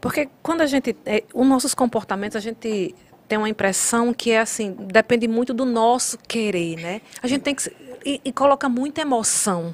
porque 0.00 0.28
quando 0.42 0.62
a 0.62 0.66
gente. 0.66 0.96
É, 1.04 1.24
os 1.34 1.46
nossos 1.46 1.74
comportamentos, 1.74 2.36
a 2.36 2.40
gente 2.40 2.94
tem 3.30 3.38
uma 3.38 3.48
impressão 3.48 4.12
que 4.12 4.32
é 4.32 4.40
assim, 4.40 4.72
depende 4.72 5.28
muito 5.28 5.54
do 5.54 5.64
nosso 5.64 6.18
querer, 6.18 6.74
né? 6.80 7.00
A 7.22 7.28
gente 7.28 7.42
tem 7.42 7.54
que. 7.54 7.70
E, 8.04 8.20
e 8.24 8.32
coloca 8.32 8.68
muita 8.68 9.02
emoção 9.02 9.72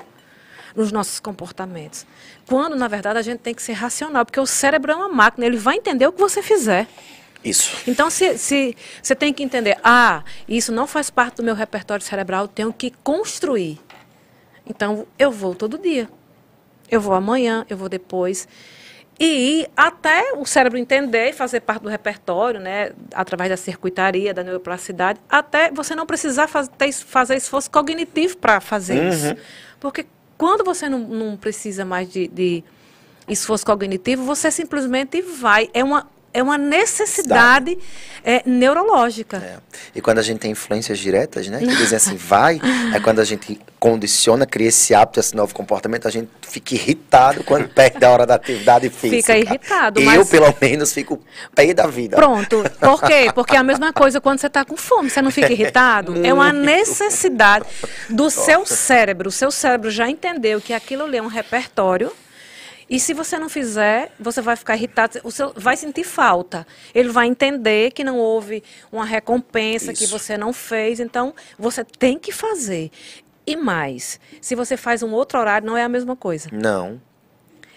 nos 0.74 0.92
nossos 0.92 1.18
comportamentos. 1.18 2.04
Quando, 2.46 2.76
na 2.76 2.86
verdade, 2.86 3.18
a 3.18 3.22
gente 3.22 3.38
tem 3.38 3.54
que 3.54 3.62
ser 3.62 3.72
racional, 3.72 4.26
porque 4.26 4.38
o 4.38 4.44
cérebro 4.44 4.92
é 4.92 4.94
uma 4.94 5.08
máquina, 5.08 5.46
ele 5.46 5.56
vai 5.56 5.76
entender 5.76 6.06
o 6.06 6.12
que 6.12 6.20
você 6.20 6.42
fizer. 6.42 6.86
Isso. 7.42 7.74
Então, 7.88 8.10
se, 8.10 8.36
se 8.36 8.76
você 9.02 9.14
tem 9.14 9.32
que 9.32 9.42
entender, 9.42 9.78
ah, 9.82 10.22
isso 10.46 10.70
não 10.70 10.86
faz 10.86 11.08
parte 11.08 11.36
do 11.36 11.42
meu 11.42 11.54
repertório 11.54 12.04
cerebral, 12.04 12.46
tenho 12.46 12.74
que 12.74 12.90
construir. 13.02 13.80
Então, 14.66 15.06
eu 15.18 15.30
vou 15.30 15.54
todo 15.54 15.78
dia. 15.78 16.10
Eu 16.90 17.00
vou 17.00 17.14
amanhã, 17.14 17.64
eu 17.70 17.76
vou 17.78 17.88
depois. 17.88 18.46
E 19.18 19.66
até 19.76 20.32
o 20.36 20.44
cérebro 20.44 20.78
entender 20.78 21.30
e 21.30 21.32
fazer 21.32 21.60
parte 21.60 21.82
do 21.82 21.88
repertório, 21.88 22.60
né, 22.60 22.90
através 23.14 23.48
da 23.48 23.56
circuitaria, 23.56 24.34
da 24.34 24.42
neuroplasticidade, 24.42 25.18
até 25.28 25.70
você 25.70 25.94
não 25.94 26.04
precisar 26.04 26.46
faz, 26.48 26.68
ter, 26.68 26.92
fazer 26.92 27.36
esforço 27.36 27.70
cognitivo 27.70 28.36
para 28.36 28.60
fazer 28.60 29.00
Uhum. 29.00 29.08
isso. 29.08 29.36
Porque 29.80 30.06
quando 30.36 30.62
você 30.64 30.88
não, 30.88 30.98
não 30.98 31.36
precisa 31.36 31.82
mais 31.84 32.10
de, 32.10 32.28
de 32.28 32.62
esforço 33.26 33.64
cognitivo, 33.64 34.22
você 34.24 34.50
simplesmente 34.50 35.22
vai. 35.22 35.70
É 35.72 35.82
uma, 35.82 36.06
é 36.36 36.42
uma 36.42 36.58
necessidade 36.58 37.78
é, 38.22 38.42
neurológica. 38.44 39.38
É. 39.38 39.56
E 39.94 40.02
quando 40.02 40.18
a 40.18 40.22
gente 40.22 40.40
tem 40.40 40.50
influências 40.50 40.98
diretas, 40.98 41.48
né? 41.48 41.60
Que 41.60 41.76
dizem 41.76 41.96
assim, 41.96 42.16
vai, 42.16 42.60
é 42.94 43.00
quando 43.00 43.20
a 43.20 43.24
gente 43.24 43.58
condiciona, 43.78 44.44
cria 44.44 44.68
esse 44.68 44.94
hábito, 44.94 45.18
esse 45.18 45.34
novo 45.34 45.54
comportamento, 45.54 46.06
a 46.06 46.10
gente 46.10 46.28
fica 46.42 46.74
irritado 46.74 47.42
quando 47.42 47.68
perde 47.68 48.04
a 48.04 48.10
hora 48.10 48.26
da 48.26 48.34
atividade 48.34 48.90
física. 48.90 49.32
Fica 49.32 49.38
irritado, 49.38 50.00
Eu, 50.00 50.04
mas- 50.04 50.28
pelo 50.28 50.54
menos, 50.60 50.92
fico 50.92 51.18
pé 51.54 51.72
da 51.72 51.86
vida. 51.86 52.16
Pronto. 52.16 52.62
Por 52.78 53.02
quê? 53.02 53.30
Porque 53.34 53.56
é 53.56 53.58
a 53.58 53.62
mesma 53.62 53.92
coisa 53.92 54.20
quando 54.20 54.38
você 54.38 54.48
está 54.48 54.62
com 54.62 54.76
fome. 54.76 55.08
Você 55.08 55.22
não 55.22 55.30
fica 55.30 55.50
irritado? 55.50 56.26
É 56.26 56.34
uma 56.34 56.52
necessidade 56.52 57.64
do 58.10 58.28
seu 58.28 58.66
cérebro. 58.66 59.30
O 59.30 59.32
seu 59.32 59.50
cérebro 59.50 59.90
já 59.90 60.10
entendeu 60.10 60.60
que 60.60 60.74
aquilo 60.74 61.04
ali 61.04 61.16
é 61.16 61.22
um 61.22 61.28
repertório. 61.28 62.12
E 62.88 63.00
se 63.00 63.12
você 63.12 63.38
não 63.38 63.48
fizer, 63.48 64.12
você 64.18 64.40
vai 64.40 64.54
ficar 64.54 64.76
irritado, 64.76 65.30
seu, 65.30 65.52
vai 65.56 65.76
sentir 65.76 66.04
falta. 66.04 66.66
Ele 66.94 67.08
vai 67.08 67.26
entender 67.26 67.90
que 67.90 68.04
não 68.04 68.18
houve 68.18 68.62
uma 68.92 69.04
recompensa, 69.04 69.92
que 69.92 70.04
Isso. 70.04 70.18
você 70.18 70.38
não 70.38 70.52
fez. 70.52 71.00
Então, 71.00 71.34
você 71.58 71.84
tem 71.84 72.18
que 72.18 72.30
fazer. 72.30 72.90
E 73.46 73.56
mais, 73.56 74.20
se 74.40 74.54
você 74.54 74.76
faz 74.76 75.02
um 75.02 75.12
outro 75.12 75.38
horário, 75.38 75.66
não 75.66 75.76
é 75.76 75.82
a 75.82 75.88
mesma 75.88 76.16
coisa. 76.16 76.48
Não. 76.52 77.00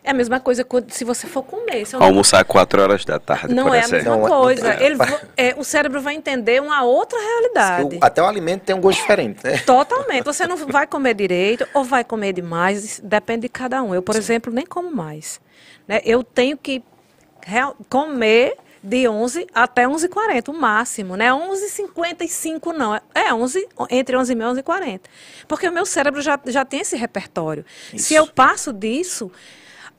É 0.10 0.12
a 0.12 0.14
mesma 0.16 0.39
coisa 0.39 0.64
quando- 0.64 0.89
se 0.91 1.03
você 1.03 1.28
for 1.28 1.43
comer. 1.43 1.86
Se 1.86 1.95
eu 1.95 1.99
não 1.99 2.07
Almoçar 2.07 2.43
4 2.43 2.82
horas 2.82 3.05
da 3.05 3.20
tarde, 3.20 3.53
não 3.53 3.72
é 3.72 3.84
a 3.84 3.88
mesma 3.88 4.18
Não 4.18 4.26
é- 4.26 4.30
coisa. 4.30 4.74
é. 4.74 4.84
Ele 4.84 4.95
é, 5.38 5.53
o 5.55 5.64
cérebro 5.64 6.01
vai 6.01 6.16
entender 6.16 6.60
uma 6.60 6.82
outra 6.84 7.20
realidade. 7.20 7.97
O- 7.97 7.99
até 8.03 8.20
o 8.20 8.26
alimento 8.26 8.64
tem 8.64 8.76
um 8.76 8.82
gosto 8.82 9.01
diferente, 9.01 9.43
né? 9.43 9.60
Totalmente. 9.60 10.24
Você 10.24 10.47
não 10.47 10.57
vai 10.57 10.88
comer 10.88 11.14
direito 11.14 11.68
ou 11.76 11.84
vai 11.84 12.03
comer 12.03 12.34
demais, 12.34 12.99
depende 13.03 13.41
de 13.41 13.49
cada 13.49 13.84
um. 13.84 13.93
Eu, 13.93 14.01
por 14.01 14.16
exemplo, 14.16 14.51
nem 14.51 14.66
como 14.66 14.91
mais. 14.91 15.39
Né? 15.88 16.01
Eu 16.03 16.24
tenho 16.24 16.57
que 16.57 16.84
real- 17.45 17.76
comer 17.88 18.55
de 18.84 19.07
11 19.07 19.45
até 19.53 19.88
11h40, 19.88 20.49
o 20.49 20.53
máximo. 20.53 21.16
Né? 21.16 21.32
11h55 21.32 22.74
não. 22.74 22.95
É- 22.95 23.01
É 23.14 23.34
11, 23.34 23.68
entre 23.91 24.18
11 24.18 24.34
e 24.34 24.41
11 24.43 24.60
e 24.62 24.64
40 24.64 25.07
Porque 25.47 25.68
o 25.68 25.72
meu 25.72 25.86
cérebro 25.86 26.20
já, 26.22 26.39
já 26.47 26.66
tem 26.66 26.80
esse 26.80 26.95
repertório. 26.95 27.64
Isso. 27.93 28.07
Se 28.07 28.16
eu 28.16 28.26
passo 28.26 28.74
disso, 28.74 29.32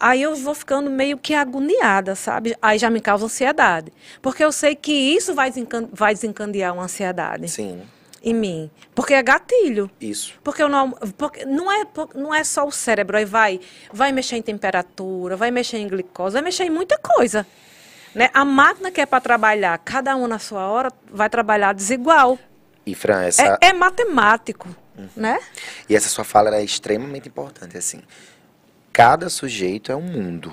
aí 0.00 0.22
eu 0.22 0.34
vou 0.34 0.54
ficando 0.54 0.90
meio 0.90 1.18
que 1.18 1.34
agoniada, 1.34 2.14
sabe? 2.14 2.56
Aí 2.60 2.78
já 2.78 2.88
me 2.90 3.00
causa 3.00 3.26
ansiedade. 3.26 3.92
Porque 4.22 4.42
eu 4.42 4.50
sei 4.50 4.74
que 4.74 4.92
isso 4.92 5.34
vai, 5.34 5.50
desencan- 5.50 5.88
vai 5.92 6.14
desencadear 6.14 6.72
uma 6.74 6.84
ansiedade 6.84 7.48
Sim, 7.48 7.82
em 8.22 8.34
mim. 8.34 8.70
Porque 8.94 9.14
é 9.14 9.22
gatilho. 9.22 9.90
isso. 10.00 10.34
Porque, 10.42 10.62
eu 10.62 10.68
não, 10.68 10.90
porque 11.16 11.44
não, 11.44 11.70
é, 11.70 11.84
não 12.14 12.34
é 12.34 12.42
só 12.42 12.66
o 12.66 12.72
cérebro, 12.72 13.16
aí 13.16 13.24
vai, 13.24 13.60
vai 13.92 14.10
mexer 14.10 14.36
em 14.36 14.42
temperatura, 14.42 15.36
vai 15.36 15.50
mexer 15.50 15.76
em 15.78 15.86
glicose, 15.86 16.32
vai 16.34 16.42
mexer 16.42 16.64
em 16.64 16.70
muita 16.70 16.98
coisa. 16.98 17.46
Né? 18.14 18.28
A 18.34 18.44
máquina 18.44 18.90
que 18.90 19.00
é 19.00 19.06
para 19.06 19.20
trabalhar, 19.20 19.78
cada 19.78 20.16
um 20.16 20.26
na 20.26 20.38
sua 20.38 20.66
hora, 20.68 20.90
vai 21.10 21.30
trabalhar 21.30 21.72
desigual. 21.72 22.38
E, 22.84 22.94
Fran, 22.94 23.22
essa, 23.22 23.58
É, 23.60 23.68
é 23.68 23.72
matemático, 23.72 24.66
né? 25.16 25.38
E 25.88 25.94
essa 25.94 26.08
sua 26.08 26.24
fala 26.24 26.48
ela 26.48 26.56
é 26.56 26.64
extremamente 26.64 27.28
importante, 27.28 27.76
assim. 27.78 28.02
Cada 28.92 29.28
sujeito 29.28 29.92
é 29.92 29.96
um 29.96 30.02
mundo. 30.02 30.52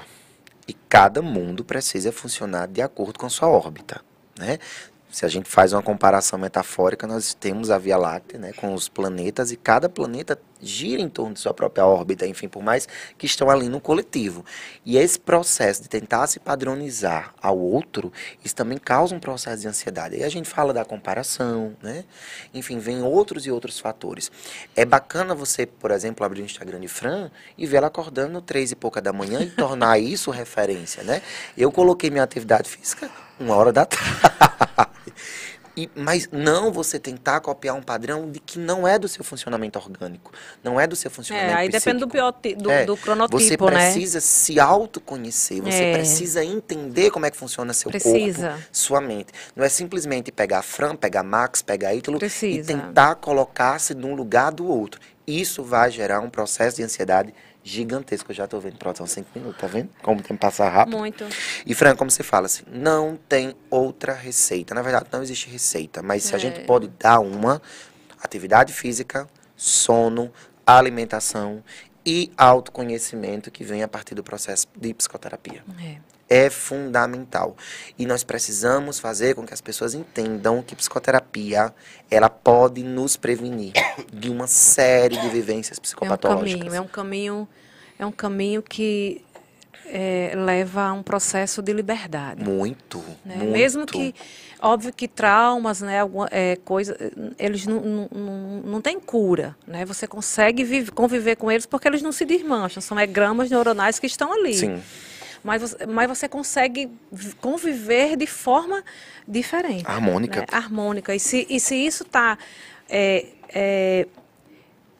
E 0.67 0.73
cada 0.73 1.21
mundo 1.21 1.63
precisa 1.63 2.11
funcionar 2.11 2.67
de 2.67 2.81
acordo 2.81 3.17
com 3.17 3.25
a 3.25 3.29
sua 3.29 3.47
órbita, 3.47 4.01
né? 4.37 4.59
Se 5.09 5.25
a 5.25 5.29
gente 5.29 5.49
faz 5.49 5.73
uma 5.73 5.81
comparação 5.81 6.37
metafórica, 6.37 7.07
nós 7.07 7.33
temos 7.33 7.71
a 7.71 7.77
Via 7.77 7.97
Láctea, 7.97 8.37
né, 8.37 8.51
com 8.51 8.73
os 8.73 8.89
planetas 8.89 9.51
e 9.51 9.57
cada 9.57 9.87
planeta 9.87 10.37
gira 10.61 11.01
em 11.01 11.09
torno 11.09 11.33
de 11.33 11.39
sua 11.39 11.53
própria 11.53 11.85
órbita, 11.85 12.25
enfim, 12.25 12.47
por 12.47 12.63
mais 12.63 12.87
que 13.17 13.25
estão 13.25 13.49
ali 13.49 13.69
no 13.69 13.79
coletivo. 13.79 14.45
E 14.85 14.97
esse 14.97 15.19
processo 15.19 15.83
de 15.83 15.89
tentar 15.89 16.27
se 16.27 16.39
padronizar 16.39 17.33
ao 17.41 17.57
outro, 17.57 18.11
isso 18.43 18.55
também 18.55 18.77
causa 18.77 19.15
um 19.15 19.19
processo 19.19 19.61
de 19.61 19.67
ansiedade. 19.67 20.15
Aí 20.15 20.23
a 20.23 20.29
gente 20.29 20.49
fala 20.49 20.73
da 20.73 20.83
comparação, 20.85 21.75
né? 21.81 22.03
Enfim, 22.53 22.79
vem 22.79 23.01
outros 23.01 23.45
e 23.45 23.51
outros 23.51 23.79
fatores. 23.79 24.31
É 24.75 24.85
bacana 24.85 25.35
você, 25.35 25.65
por 25.65 25.91
exemplo, 25.91 26.25
abrir 26.25 26.41
o 26.41 26.45
Instagram 26.45 26.79
de 26.79 26.87
Fran 26.87 27.29
e 27.57 27.65
ver 27.65 27.77
ela 27.77 27.87
acordando 27.87 28.41
três 28.41 28.71
e 28.71 28.75
pouca 28.75 29.01
da 29.01 29.13
manhã 29.13 29.41
e 29.41 29.49
tornar 29.49 29.99
isso 29.99 30.31
referência, 30.31 31.03
né? 31.03 31.21
Eu 31.57 31.71
coloquei 31.71 32.09
minha 32.09 32.23
atividade 32.23 32.69
física 32.69 33.09
uma 33.39 33.55
hora 33.55 33.71
da 33.71 33.85
tarde. 33.85 34.07
E, 35.77 35.87
mas 35.95 36.27
não 36.31 36.71
você 36.71 36.99
tentar 36.99 37.39
copiar 37.39 37.75
um 37.75 37.83
padrão 37.83 38.31
de 38.31 38.39
que 38.39 38.57
não 38.57 38.87
é 38.87 38.97
do 38.97 39.07
seu 39.07 39.23
funcionamento 39.23 39.77
orgânico, 39.77 40.31
não 40.63 40.79
é 40.81 40.87
do 40.87 40.95
seu 40.95 41.11
funcionamento 41.11 41.53
É, 41.53 41.55
aí 41.55 41.69
depende 41.69 41.99
do, 41.99 42.07
psíquico. 42.07 42.63
do, 42.63 42.71
É, 42.71 42.83
do 42.83 42.97
cronotipo, 42.97 43.39
Você 43.39 43.55
né? 43.57 43.91
precisa 43.91 44.19
se 44.19 44.59
autoconhecer, 44.59 45.61
você 45.61 45.83
É. 45.83 45.93
precisa 45.93 46.43
entender 46.43 47.11
como 47.11 47.27
é 47.27 47.31
que 47.31 47.37
funciona 47.37 47.73
seu 47.73 47.91
Precisa. 47.91 48.49
corpo, 48.49 48.63
sua 48.71 48.99
mente. 48.99 49.27
Não 49.55 49.63
é 49.63 49.69
simplesmente 49.69 50.31
pegar 50.31 50.63
Fran, 50.63 50.95
pegar 50.95 51.21
Max, 51.21 51.61
pegar 51.61 51.93
Ítalo 51.93 52.17
e 52.17 52.63
tentar 52.63 53.13
colocar-se 53.15 53.93
num 53.93 54.15
lugar 54.15 54.51
do 54.51 54.65
outro. 54.67 54.99
Isso 55.27 55.61
vai 55.61 55.91
gerar 55.91 56.21
um 56.21 56.29
processo 56.29 56.77
de 56.77 56.83
ansiedade 56.83 57.33
gigantesco. 57.61 58.31
Eu 58.31 58.35
já 58.35 58.45
estou 58.45 58.61
vendo, 58.61 58.77
pronto, 58.77 58.97
são 58.97 59.05
cinco 59.05 59.27
minutos, 59.35 59.59
tá 59.59 59.67
vendo? 59.67 59.89
Como 60.01 60.21
o 60.21 60.23
tempo 60.23 60.39
passa 60.39 60.69
rápido. 60.69 60.97
Muito. 60.97 61.25
E 61.65 61.75
Fran, 61.75 61.97
como 61.97 62.09
você 62.09 62.23
fala 62.23 62.45
assim, 62.45 62.63
não 62.71 63.19
tem 63.27 63.53
outra 63.69 64.13
receita. 64.13 64.73
Na 64.73 64.81
verdade, 64.81 65.07
não 65.11 65.21
existe 65.21 65.49
receita, 65.49 66.01
mas 66.01 66.23
se 66.23 66.33
a 66.33 66.37
É. 66.37 66.39
gente 66.39 66.61
pode 66.61 66.87
dar 66.87 67.19
uma, 67.19 67.61
atividade 68.23 68.71
física, 68.71 69.27
sono, 69.55 70.31
alimentação 70.65 71.61
e 72.05 72.31
autoconhecimento 72.37 73.51
que 73.51 73.63
vem 73.65 73.83
a 73.83 73.87
partir 73.87 74.15
do 74.15 74.23
processo 74.23 74.65
de 74.75 74.93
psicoterapia. 74.93 75.61
É. 75.83 75.97
É 76.29 76.49
fundamental. 76.49 77.55
E 77.97 78.05
nós 78.05 78.23
precisamos 78.23 78.99
fazer 78.99 79.33
com 79.35 79.45
que 79.45 79.53
as 79.53 79.61
pessoas 79.61 79.93
entendam 79.93 80.61
que 80.61 80.75
psicoterapia, 80.75 81.73
ela 82.11 82.29
pode 82.29 82.83
nos 82.83 83.15
prevenir 83.15 83.71
de 84.11 84.29
uma 84.29 84.47
série 84.47 85.17
de 85.17 85.29
vivências 85.29 85.77
É 85.77 85.79
um 85.79 85.83
psicopatológicas. 85.83 86.59
caminho, 86.63 86.75
é 86.75 86.81
um 86.81 86.87
caminho, 86.87 87.47
é 87.99 88.05
um 88.05 88.11
caminho 88.11 88.61
que 88.61 89.23
é, 89.85 90.33
leva 90.35 90.81
a 90.87 90.91
um 90.93 91.01
processo 91.01 91.61
de 91.61 91.71
liberdade. 91.71 92.43
Muito, 92.43 93.01
né? 93.23 93.37
muito. 93.37 93.51
Mesmo 93.51 93.85
que, 93.85 94.13
óbvio 94.61 94.91
que 94.91 95.07
traumas, 95.07 95.79
né, 95.79 96.01
alguma, 96.01 96.27
é, 96.29 96.57
coisa, 96.57 96.97
eles 97.39 97.65
não, 97.65 97.79
não, 97.79 98.09
não, 98.11 98.61
não 98.65 98.81
têm 98.81 98.99
cura, 98.99 99.55
né? 99.65 99.85
Você 99.85 100.05
consegue 100.05 100.65
vive- 100.65 100.91
conviver 100.91 101.37
com 101.37 101.49
eles 101.49 101.65
porque 101.65 101.87
eles 101.87 102.01
não 102.01 102.11
se 102.11 102.25
desmancham, 102.25 102.81
são 102.81 102.99
é, 102.99 103.07
gramas 103.07 103.49
neuronais 103.49 103.97
que 103.97 104.07
estão 104.07 104.33
ali. 104.33 104.55
Sim. 104.55 104.81
Mas 105.43 105.61
você, 105.61 105.85
mas 105.85 106.07
você 106.07 106.27
consegue 106.27 106.89
vi- 107.11 107.33
conviver 107.35 108.15
de 108.15 108.27
forma 108.27 108.83
diferente. 109.27 109.85
Harmônica. 109.87 110.41
né? 110.41 110.45
Harmônica. 110.51 111.13
E 111.15 111.19
se, 111.19 111.45
e 111.49 111.59
se 111.59 111.75
isso 111.75 112.03
está 112.03 112.37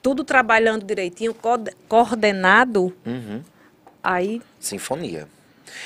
tudo 0.02 0.24
trabalhando 0.24 0.86
direitinho, 0.86 1.34
coorde- 1.34 1.76
coordenado, 1.88 2.96
Uhum. 3.06 3.42
aí 4.04 4.42
Sinfonia. 4.60 5.28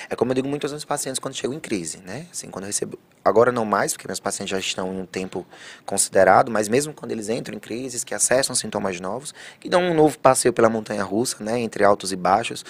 É 0.10 0.16
como 0.16 0.32
eu 0.32 0.36
digo 0.36 0.48
muito 0.48 0.64
aos 0.66 0.72
meus 0.72 0.86
pacientes 0.86 1.20
quando 1.20 1.34
chegam 1.34 1.56
em 1.56 1.60
crise, 1.60 1.98
né? 2.06 2.28
Assim, 2.32 2.50
quando 2.50 2.66
eu 2.66 2.68
recebo. 2.68 3.00
Agora 3.26 3.52
não 3.52 3.66
mais, 3.66 3.94
porque 3.94 4.08
meus 4.08 4.20
pacientes 4.20 4.50
já 4.52 4.60
estão 4.60 4.94
em 4.94 5.02
um 5.02 5.06
tempo 5.06 5.46
considerado, 5.86 6.50
mas 6.52 6.68
mesmo 6.68 6.94
quando 6.94 7.12
eles 7.12 7.30
entram 7.30 7.56
em 7.56 7.60
crises, 7.60 8.04
que 8.04 8.14
acessam 8.14 8.56
sintomas 8.56 9.00
novos, 9.00 9.34
que 9.60 9.68
dão 9.68 9.82
um 9.84 9.94
novo 9.94 10.18
passeio 10.20 10.54
pela 10.54 10.70
montanha 10.70 11.04
russa, 11.04 11.44
né? 11.44 11.60
Entre 11.60 11.84
altos 11.84 12.12
e 12.12 12.16
baixos. 12.16 12.64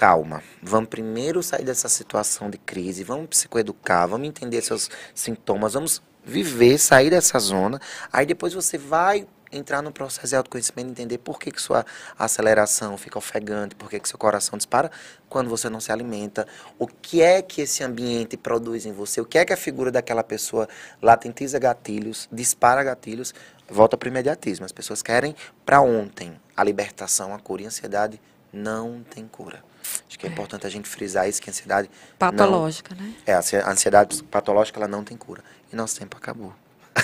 Calma, 0.00 0.42
vamos 0.62 0.88
primeiro 0.88 1.42
sair 1.42 1.62
dessa 1.62 1.86
situação 1.86 2.48
de 2.48 2.56
crise, 2.56 3.04
vamos 3.04 3.26
psicoeducar, 3.26 4.08
vamos 4.08 4.26
entender 4.26 4.62
seus 4.62 4.88
sintomas, 5.14 5.74
vamos 5.74 6.00
viver, 6.24 6.78
sair 6.78 7.10
dessa 7.10 7.38
zona. 7.38 7.78
Aí 8.10 8.24
depois 8.24 8.54
você 8.54 8.78
vai 8.78 9.28
entrar 9.52 9.82
no 9.82 9.92
processo 9.92 10.28
de 10.28 10.36
autoconhecimento, 10.36 10.90
entender 10.92 11.18
por 11.18 11.38
que, 11.38 11.50
que 11.50 11.60
sua 11.60 11.84
aceleração 12.18 12.96
fica 12.96 13.18
ofegante, 13.18 13.74
por 13.74 13.90
que, 13.90 14.00
que 14.00 14.08
seu 14.08 14.18
coração 14.18 14.56
dispara 14.56 14.90
quando 15.28 15.50
você 15.50 15.68
não 15.68 15.80
se 15.80 15.92
alimenta, 15.92 16.48
o 16.78 16.86
que 16.86 17.20
é 17.20 17.42
que 17.42 17.60
esse 17.60 17.84
ambiente 17.84 18.38
produz 18.38 18.86
em 18.86 18.92
você, 18.92 19.20
o 19.20 19.26
que 19.26 19.36
é 19.36 19.44
que 19.44 19.52
a 19.52 19.56
figura 19.56 19.92
daquela 19.92 20.24
pessoa 20.24 20.66
latentiza 21.02 21.58
gatilhos, 21.58 22.26
dispara 22.32 22.82
gatilhos, 22.82 23.34
volta 23.68 23.98
para 23.98 24.06
o 24.06 24.08
imediatismo. 24.10 24.64
As 24.64 24.72
pessoas 24.72 25.02
querem 25.02 25.36
para 25.66 25.82
ontem 25.82 26.40
a 26.56 26.64
libertação, 26.64 27.34
a 27.34 27.38
cura 27.38 27.60
e 27.60 27.64
a 27.66 27.68
ansiedade 27.68 28.18
não 28.50 29.02
tem 29.02 29.28
cura. 29.28 29.68
Acho 30.08 30.18
que 30.18 30.26
é, 30.26 30.30
importante 30.30 30.66
a 30.66 30.70
gente 30.70 30.88
frisar 30.88 31.28
isso, 31.28 31.40
que 31.40 31.48
a 31.50 31.52
ansiedade 31.52 31.88
não- 31.88 32.16
patológica, 32.18 32.94
né? 32.94 33.12
é, 33.26 33.34
a 33.34 33.38
ansi- 33.38 33.56
a 33.56 33.70
ansiedade 33.70 34.22
patológica 34.24 34.78
ela 34.78 34.88
não 34.88 35.02
tem 35.04 35.16
cura. 35.16 35.42
E 35.72 35.76
nosso 35.76 35.98
tempo 35.98 36.16
acabou. 36.16 36.52
É, 36.94 37.00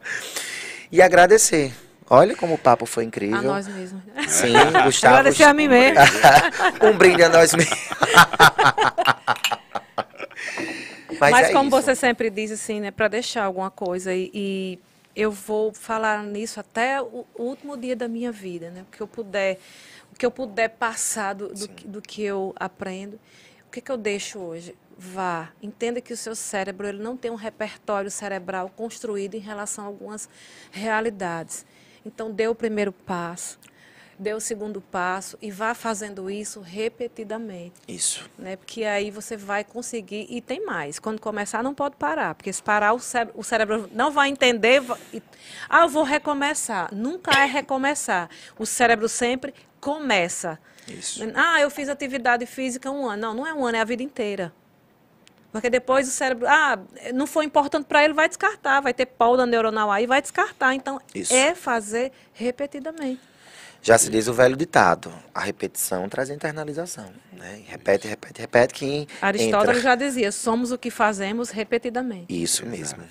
E 0.92 1.00
agradecer. 1.00 1.72
Olha 2.08 2.34
como 2.34 2.54
o 2.54 2.58
papo 2.58 2.84
foi 2.84 3.04
incrível. 3.04 3.38
a 3.38 3.42
nós 3.42 3.68
mesmos. 3.68 4.02
Sim, 4.28 4.52
Gustavo. 4.84 5.14
Agradecer 5.18 5.44
a 5.44 5.54
mim 5.54 5.68
mesmo. 5.68 6.00
um 6.82 6.96
brinde 6.98 7.22
a 7.22 7.28
nós 7.28 7.54
mesmos. 7.54 7.78
Mas, 11.20 11.30
Mas, 11.32 11.48
é 11.50 11.52
como 11.52 11.68
isso. 11.68 11.82
você 11.82 11.94
sempre 11.94 12.30
diz, 12.30 12.50
assim, 12.50 12.80
né, 12.80 12.90
para 12.90 13.06
deixar 13.08 13.44
alguma 13.44 13.70
coisa 13.70 14.12
e, 14.14 14.30
e 14.32 14.78
eu 15.14 15.30
vou 15.30 15.72
falar 15.72 16.22
nisso 16.22 16.58
até 16.58 17.00
o, 17.00 17.26
último 17.36 17.76
dia 17.76 17.94
da 17.94 18.08
minha 18.08 18.32
vida, 18.32 18.70
né? 18.70 18.82
O 18.82 18.96
que 18.96 19.00
eu 19.02 19.06
puder, 19.06 19.58
que 20.20 20.26
eu 20.26 20.30
puder 20.30 20.68
passar 20.68 21.34
do, 21.34 21.48
do, 21.48 21.66
que- 21.68 21.88
do 21.88 22.02
que 22.02 22.22
eu 22.22 22.52
aprendo. 22.56 23.18
O 23.66 23.70
que, 23.70 23.80
que 23.80 23.90
eu 23.90 23.96
deixo 23.96 24.38
hoje? 24.38 24.76
Vá, 24.98 25.48
entenda 25.62 25.98
que 25.98 26.12
o 26.12 26.16
seu 26.16 26.34
cérebro 26.34 26.86
ele 26.86 27.02
não 27.02 27.16
tem 27.16 27.30
um 27.30 27.36
repertório 27.36 28.10
cerebral 28.10 28.68
construído 28.76 29.34
em 29.34 29.38
relação 29.40 29.82
a 29.84 29.86
algumas 29.86 30.28
realidades. 30.70 31.64
Então, 32.04 32.30
dê 32.30 32.46
o 32.48 32.54
primeiro 32.54 32.92
passo, 32.92 33.58
dê 34.18 34.34
o 34.34 34.40
segundo 34.40 34.78
passo 34.82 35.38
e 35.40 35.50
vá 35.50 35.72
fazendo 35.74 36.30
isso 36.30 36.60
repetidamente 36.60 37.76
Isso. 37.88 38.28
né? 38.38 38.56
Porque 38.56 38.84
aí 38.84 39.10
você 39.10 39.34
vai 39.38 39.64
conseguir 39.64 40.26
e 40.28 40.42
tem 40.42 40.62
mais. 40.66 40.98
Quando 40.98 41.18
começar 41.18 41.62
não 41.62 41.74
pode 41.74 41.96
parar, 41.96 42.34
porque 42.34 42.52
se 42.52 42.62
parar 42.62 42.92
o 42.92 42.98
cérebro, 43.00 43.34
o 43.40 43.42
cérebro 43.42 43.88
não 43.94 44.10
vai 44.10 44.28
entender. 44.28 44.80
va- 44.80 44.98
e- 45.14 45.22
ah, 45.68 45.80
eu 45.84 45.88
vou 45.88 46.02
recomeçar. 46.02 46.94
Nunca 46.94 47.30
é 47.40 47.46
recomeçar. 47.46 48.28
O 48.58 48.66
cérebro 48.66 49.08
sempre 49.08 49.54
começa. 49.80 50.58
Isso. 50.86 51.22
Ah, 51.34 51.60
eu 51.60 51.70
fiz 51.70 51.88
atividade 51.88 52.44
física 52.46 52.90
um 52.90 53.08
ano. 53.08 53.22
Não, 53.22 53.34
não 53.34 53.46
é 53.46 53.54
um 53.54 53.64
ano, 53.64 53.76
é 53.76 53.80
a 53.80 53.84
vida 53.84 54.02
inteira. 54.02 54.52
Porque 55.52 55.68
depois 55.68 56.06
o 56.06 56.10
cérebro, 56.12 56.46
ah, 56.46 56.78
não 57.12 57.26
foi 57.26 57.44
importante 57.44 57.84
para 57.86 58.04
ele, 58.04 58.14
vai 58.14 58.28
descartar, 58.28 58.80
vai 58.80 58.94
ter 58.94 59.06
polda 59.06 59.44
neuronal 59.44 59.90
aí, 59.90 60.06
vai 60.06 60.22
descartar. 60.22 60.74
Então, 60.74 61.00
Isso. 61.12 61.34
é 61.34 61.54
fazer 61.54 62.12
repetidamente. 62.32 63.20
Já 63.82 63.96
se 63.96 64.10
diz 64.10 64.28
o 64.28 64.34
velho 64.34 64.56
ditado: 64.56 65.12
a 65.34 65.40
repetição 65.40 66.08
traz 66.08 66.30
a 66.30 66.34
internalização. 66.34 67.10
Né? 67.32 67.62
Repete, 67.66 68.06
repete, 68.06 68.40
repete 68.40 68.74
que 68.74 69.08
Aristóteles 69.22 69.78
entra. 69.78 69.80
já 69.80 69.94
dizia, 69.94 70.30
somos 70.30 70.70
o 70.70 70.78
que 70.78 70.90
fazemos 70.90 71.50
repetidamente. 71.50 72.26
Isso 72.28 72.66
mesmo. 72.66 73.02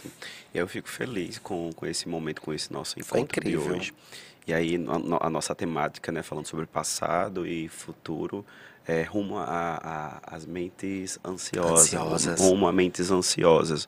E 0.54 0.58
eu 0.58 0.68
fico 0.68 0.88
feliz 0.88 1.40
com, 1.40 1.72
com 1.74 1.86
esse 1.86 2.08
momento, 2.08 2.42
com 2.42 2.54
esse 2.54 2.72
nosso 2.72 2.96
Foi 3.04 3.20
encontro 3.20 3.42
de 3.42 3.50
incrível. 3.56 3.76
hoje. 3.78 3.94
E 4.50 4.54
aí, 4.54 4.80
no- 4.80 5.20
a 5.22 5.30
nossa 5.30 5.54
temática, 5.54 6.12
né, 6.12 6.24
falando 6.24 6.48
sobre 6.48 6.66
passado 6.66 7.46
e 7.46 7.68
futuro, 7.68 8.44
é 8.88 9.04
rumo 9.04 9.38
a- 9.38 9.44
a- 10.26 10.36
às 10.36 10.44
mentes 10.44 11.20
ansiosas, 11.24 11.94
Ansiosas. 11.94 12.40
rumo 12.42 12.68
a 12.68 12.72
mentes 12.72 13.12
ansiosas. 13.12 13.88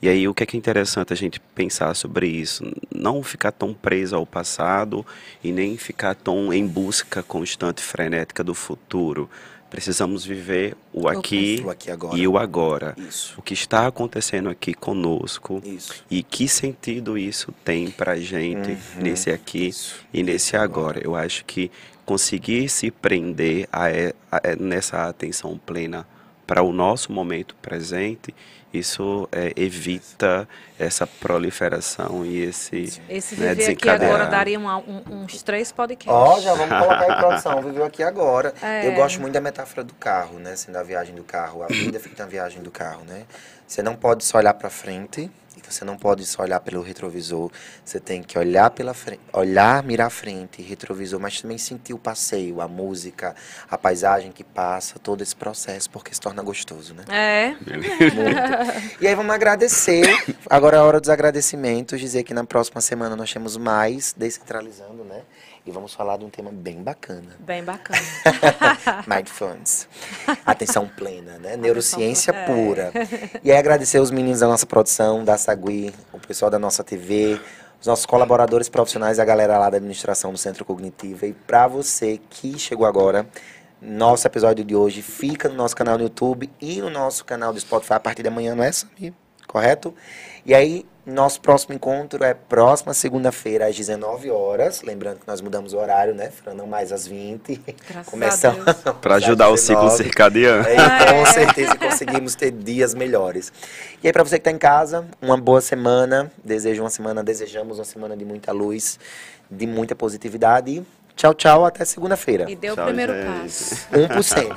E 0.00 0.08
aí, 0.08 0.28
o 0.28 0.32
que 0.34 0.44
é, 0.44 0.46
que 0.46 0.56
é 0.56 0.58
interessante 0.58 1.12
a 1.12 1.16
gente 1.16 1.40
pensar 1.40 1.92
sobre 1.96 2.28
isso? 2.28 2.62
Não 2.94 3.20
ficar 3.20 3.50
tão 3.50 3.74
preso 3.74 4.14
ao 4.14 4.24
passado 4.24 5.04
e 5.42 5.50
nem 5.50 5.76
ficar 5.76 6.14
tão 6.14 6.52
em 6.54 6.64
busca 6.64 7.20
constante, 7.24 7.82
frenética 7.82 8.44
do 8.44 8.54
futuro. 8.54 9.28
Precisamos 9.70 10.24
viver 10.24 10.76
o 10.92 11.08
aqui, 11.08 11.60
O 11.64 11.70
aqui 11.70 11.88
e 11.88 11.92
agora. 11.92 12.16
e 12.18 12.28
o 12.28 12.38
agora. 12.38 12.94
Isso. 12.96 13.34
O 13.36 13.42
que 13.42 13.52
está 13.52 13.86
acontecendo 13.86 14.48
aqui 14.48 14.72
conosco 14.72 15.60
Isso. 15.64 16.04
e 16.10 16.22
que 16.22 16.48
sentido 16.48 17.18
isso 17.18 17.52
tem 17.64 17.90
pra 17.90 18.16
gente 18.16 18.70
Uhum. 18.70 19.02
nesse 19.02 19.30
aqui 19.30 19.66
Isso. 19.68 19.96
e 20.12 20.22
nesse 20.22 20.56
agora. 20.56 21.00
Eu 21.04 21.16
acho 21.16 21.44
que 21.44 21.70
conseguir 22.04 22.68
se 22.68 22.90
prender 22.90 23.68
a, 23.72 23.90
e- 23.90 24.14
a- 24.30 24.40
é, 24.44 24.56
nessa 24.56 25.08
atenção 25.08 25.58
plena 25.58 26.06
para 26.46 26.62
o 26.62 26.72
nosso 26.72 27.10
momento 27.12 27.54
presente, 27.60 28.34
isso 28.72 29.28
é, 29.32 29.52
evita 29.56 30.46
essa 30.78 31.06
proliferação 31.06 32.24
e 32.26 32.42
esse 32.42 33.00
Esse 33.08 33.34
né, 33.36 33.48
viver 33.48 33.50
aqui 33.50 33.56
desencadear. 33.56 34.10
agora 34.10 34.26
daria 34.30 34.58
uma- 34.58 34.76
um- 34.78 35.02
uns 35.24 35.42
três 35.42 35.72
podcasts. 35.72 36.12
Ó, 36.12 36.38
já 36.40 36.52
vamos 36.54 36.68
colocar 36.78 37.00
aí 37.12 37.16
produção, 37.18 37.62
viveu 37.62 37.84
aqui 37.84 38.02
agora. 38.02 38.52
É. 38.62 38.86
Eu 38.86 38.92
gosto 38.92 39.20
muito 39.20 39.32
da 39.32 39.40
metáfora 39.40 39.82
do 39.84 39.94
carro, 39.94 40.38
né? 40.38 40.52
Assim, 40.52 40.70
da 40.72 40.82
viagem 40.82 41.14
do 41.14 41.24
carro. 41.24 41.62
A 41.62 41.66
vida 41.68 41.98
fica 42.00 42.22
na 42.22 42.28
viagem 42.28 42.62
do 42.62 42.70
carro, 42.70 43.04
né? 43.06 43.24
Você 43.66 43.82
não 43.82 43.94
pode 43.94 44.24
só 44.24 44.38
olhar 44.38 44.54
pra 44.54 44.68
frente 44.70 45.30
Você 45.70 45.84
não 45.84 45.96
pode 45.96 46.24
só 46.26 46.42
olhar 46.42 46.60
pelo 46.60 46.82
retrovisor. 46.82 47.50
Você 47.84 48.00
tem 48.00 48.22
que 48.22 48.38
olhar 48.38 48.70
pela 48.70 48.94
frente, 48.94 49.20
olhar, 49.32 49.82
mirar 49.82 50.06
a 50.06 50.10
frente, 50.10 50.62
retrovisor, 50.62 51.20
mas 51.20 51.40
também 51.40 51.58
sentir 51.58 51.94
o 51.94 51.98
passeio, 51.98 52.60
a 52.60 52.68
música, 52.68 53.34
a 53.70 53.76
paisagem 53.76 54.32
que 54.32 54.44
passa, 54.44 54.98
todo 54.98 55.22
esse 55.22 55.34
processo, 55.34 55.90
porque 55.90 56.14
se 56.14 56.20
torna 56.20 56.42
gostoso, 56.42 56.94
né? 56.94 57.04
É. 57.08 57.48
Muito. 57.50 58.96
E 59.00 59.06
aí 59.06 59.14
vamos 59.14 59.34
agradecer. 59.34 60.04
Agora 60.48 60.76
é 60.76 60.80
a 60.80 60.84
hora 60.84 61.00
dos 61.00 61.10
agradecimentos, 61.10 62.00
dizer 62.00 62.22
que 62.22 62.34
na 62.34 62.44
próxima 62.44 62.80
semana 62.80 63.16
nós 63.16 63.32
temos 63.32 63.56
mais 63.56 64.14
descentralizando, 64.16 65.04
né? 65.04 65.22
E 65.66 65.70
vamos 65.72 65.92
falar 65.92 66.16
de 66.16 66.24
um 66.24 66.30
tema 66.30 66.52
bem 66.52 66.80
bacana. 66.80 67.34
Bem 67.40 67.64
bacana. 67.64 67.98
Mindfulness. 69.04 69.88
Atenção 70.46 70.86
plena, 70.86 71.38
né? 71.38 71.56
Neurociência 71.56 72.32
plena. 72.32 72.46
pura. 72.46 72.92
E 73.42 73.50
aí 73.50 73.58
agradecer 73.58 73.98
os 73.98 74.12
meninos 74.12 74.38
da 74.38 74.46
nossa 74.46 74.64
produção, 74.64 75.24
da 75.24 75.36
Sagui, 75.36 75.92
o 76.12 76.20
pessoal 76.20 76.52
da 76.52 76.58
nossa 76.58 76.84
TV, 76.84 77.40
os 77.80 77.86
nossos 77.88 78.06
colaboradores 78.06 78.68
profissionais, 78.68 79.18
a 79.18 79.24
galera 79.24 79.58
lá 79.58 79.68
da 79.68 79.78
administração 79.78 80.30
do 80.30 80.38
Centro 80.38 80.64
Cognitivo. 80.64 81.26
E 81.26 81.32
para 81.32 81.66
você 81.66 82.20
que 82.30 82.56
chegou 82.60 82.86
agora, 82.86 83.26
nosso 83.82 84.24
episódio 84.24 84.64
de 84.64 84.76
hoje 84.76 85.02
fica 85.02 85.48
no 85.48 85.56
nosso 85.56 85.74
canal 85.74 85.98
no 85.98 86.04
YouTube 86.04 86.48
e 86.60 86.80
no 86.80 86.90
nosso 86.90 87.24
canal 87.24 87.52
do 87.52 87.58
Spotify 87.58 87.94
a 87.94 88.00
partir 88.00 88.22
de 88.22 88.28
amanhã, 88.28 88.54
não 88.54 88.62
é, 88.62 88.70
Samir? 88.70 89.12
Correto? 89.48 89.92
E 90.44 90.54
aí, 90.54 90.86
nosso 91.06 91.40
próximo 91.40 91.72
encontro 91.72 92.24
é 92.24 92.34
próxima 92.34 92.92
segunda-feira, 92.92 93.68
às 93.68 93.76
19 93.76 94.28
horas. 94.30 94.82
Lembrando 94.82 95.20
que 95.20 95.28
nós 95.28 95.40
mudamos 95.40 95.72
o 95.72 95.78
horário, 95.78 96.12
né, 96.14 96.30
Fran? 96.30 96.54
Não 96.54 96.66
mais 96.66 96.90
às 96.90 97.06
20. 97.06 97.60
Graças 97.88 98.10
Começamos. 98.10 98.64
Para 99.00 99.14
ajudar 99.14 99.48
o 99.50 99.56
ciclo 99.56 99.88
circadiano. 99.90 100.66
É, 100.66 101.12
com 101.12 101.24
certeza 101.26 101.76
conseguimos 101.76 102.34
ter 102.34 102.50
dias 102.50 102.92
melhores. 102.92 103.52
E 104.02 104.08
aí, 104.08 104.12
para 104.12 104.24
você 104.24 104.36
que 104.36 104.40
está 104.40 104.50
em 104.50 104.58
casa, 104.58 105.06
uma 105.22 105.36
boa 105.36 105.60
semana. 105.60 106.30
Desejo 106.44 106.82
uma 106.82 106.90
semana, 106.90 107.22
desejamos 107.22 107.78
uma 107.78 107.84
semana 107.84 108.16
de 108.16 108.24
muita 108.24 108.50
luz, 108.50 108.98
de 109.48 109.66
muita 109.66 109.94
positividade. 109.94 110.82
Tchau, 111.14 111.32
tchau, 111.34 111.64
até 111.64 111.84
segunda-feira. 111.84 112.50
E 112.50 112.56
deu 112.56 112.74
Tchau, 112.74 112.84
o 112.84 112.86
primeiro 112.88 113.12
gente. 113.14 113.26
passo. 113.42 113.86
1%. 113.92 114.48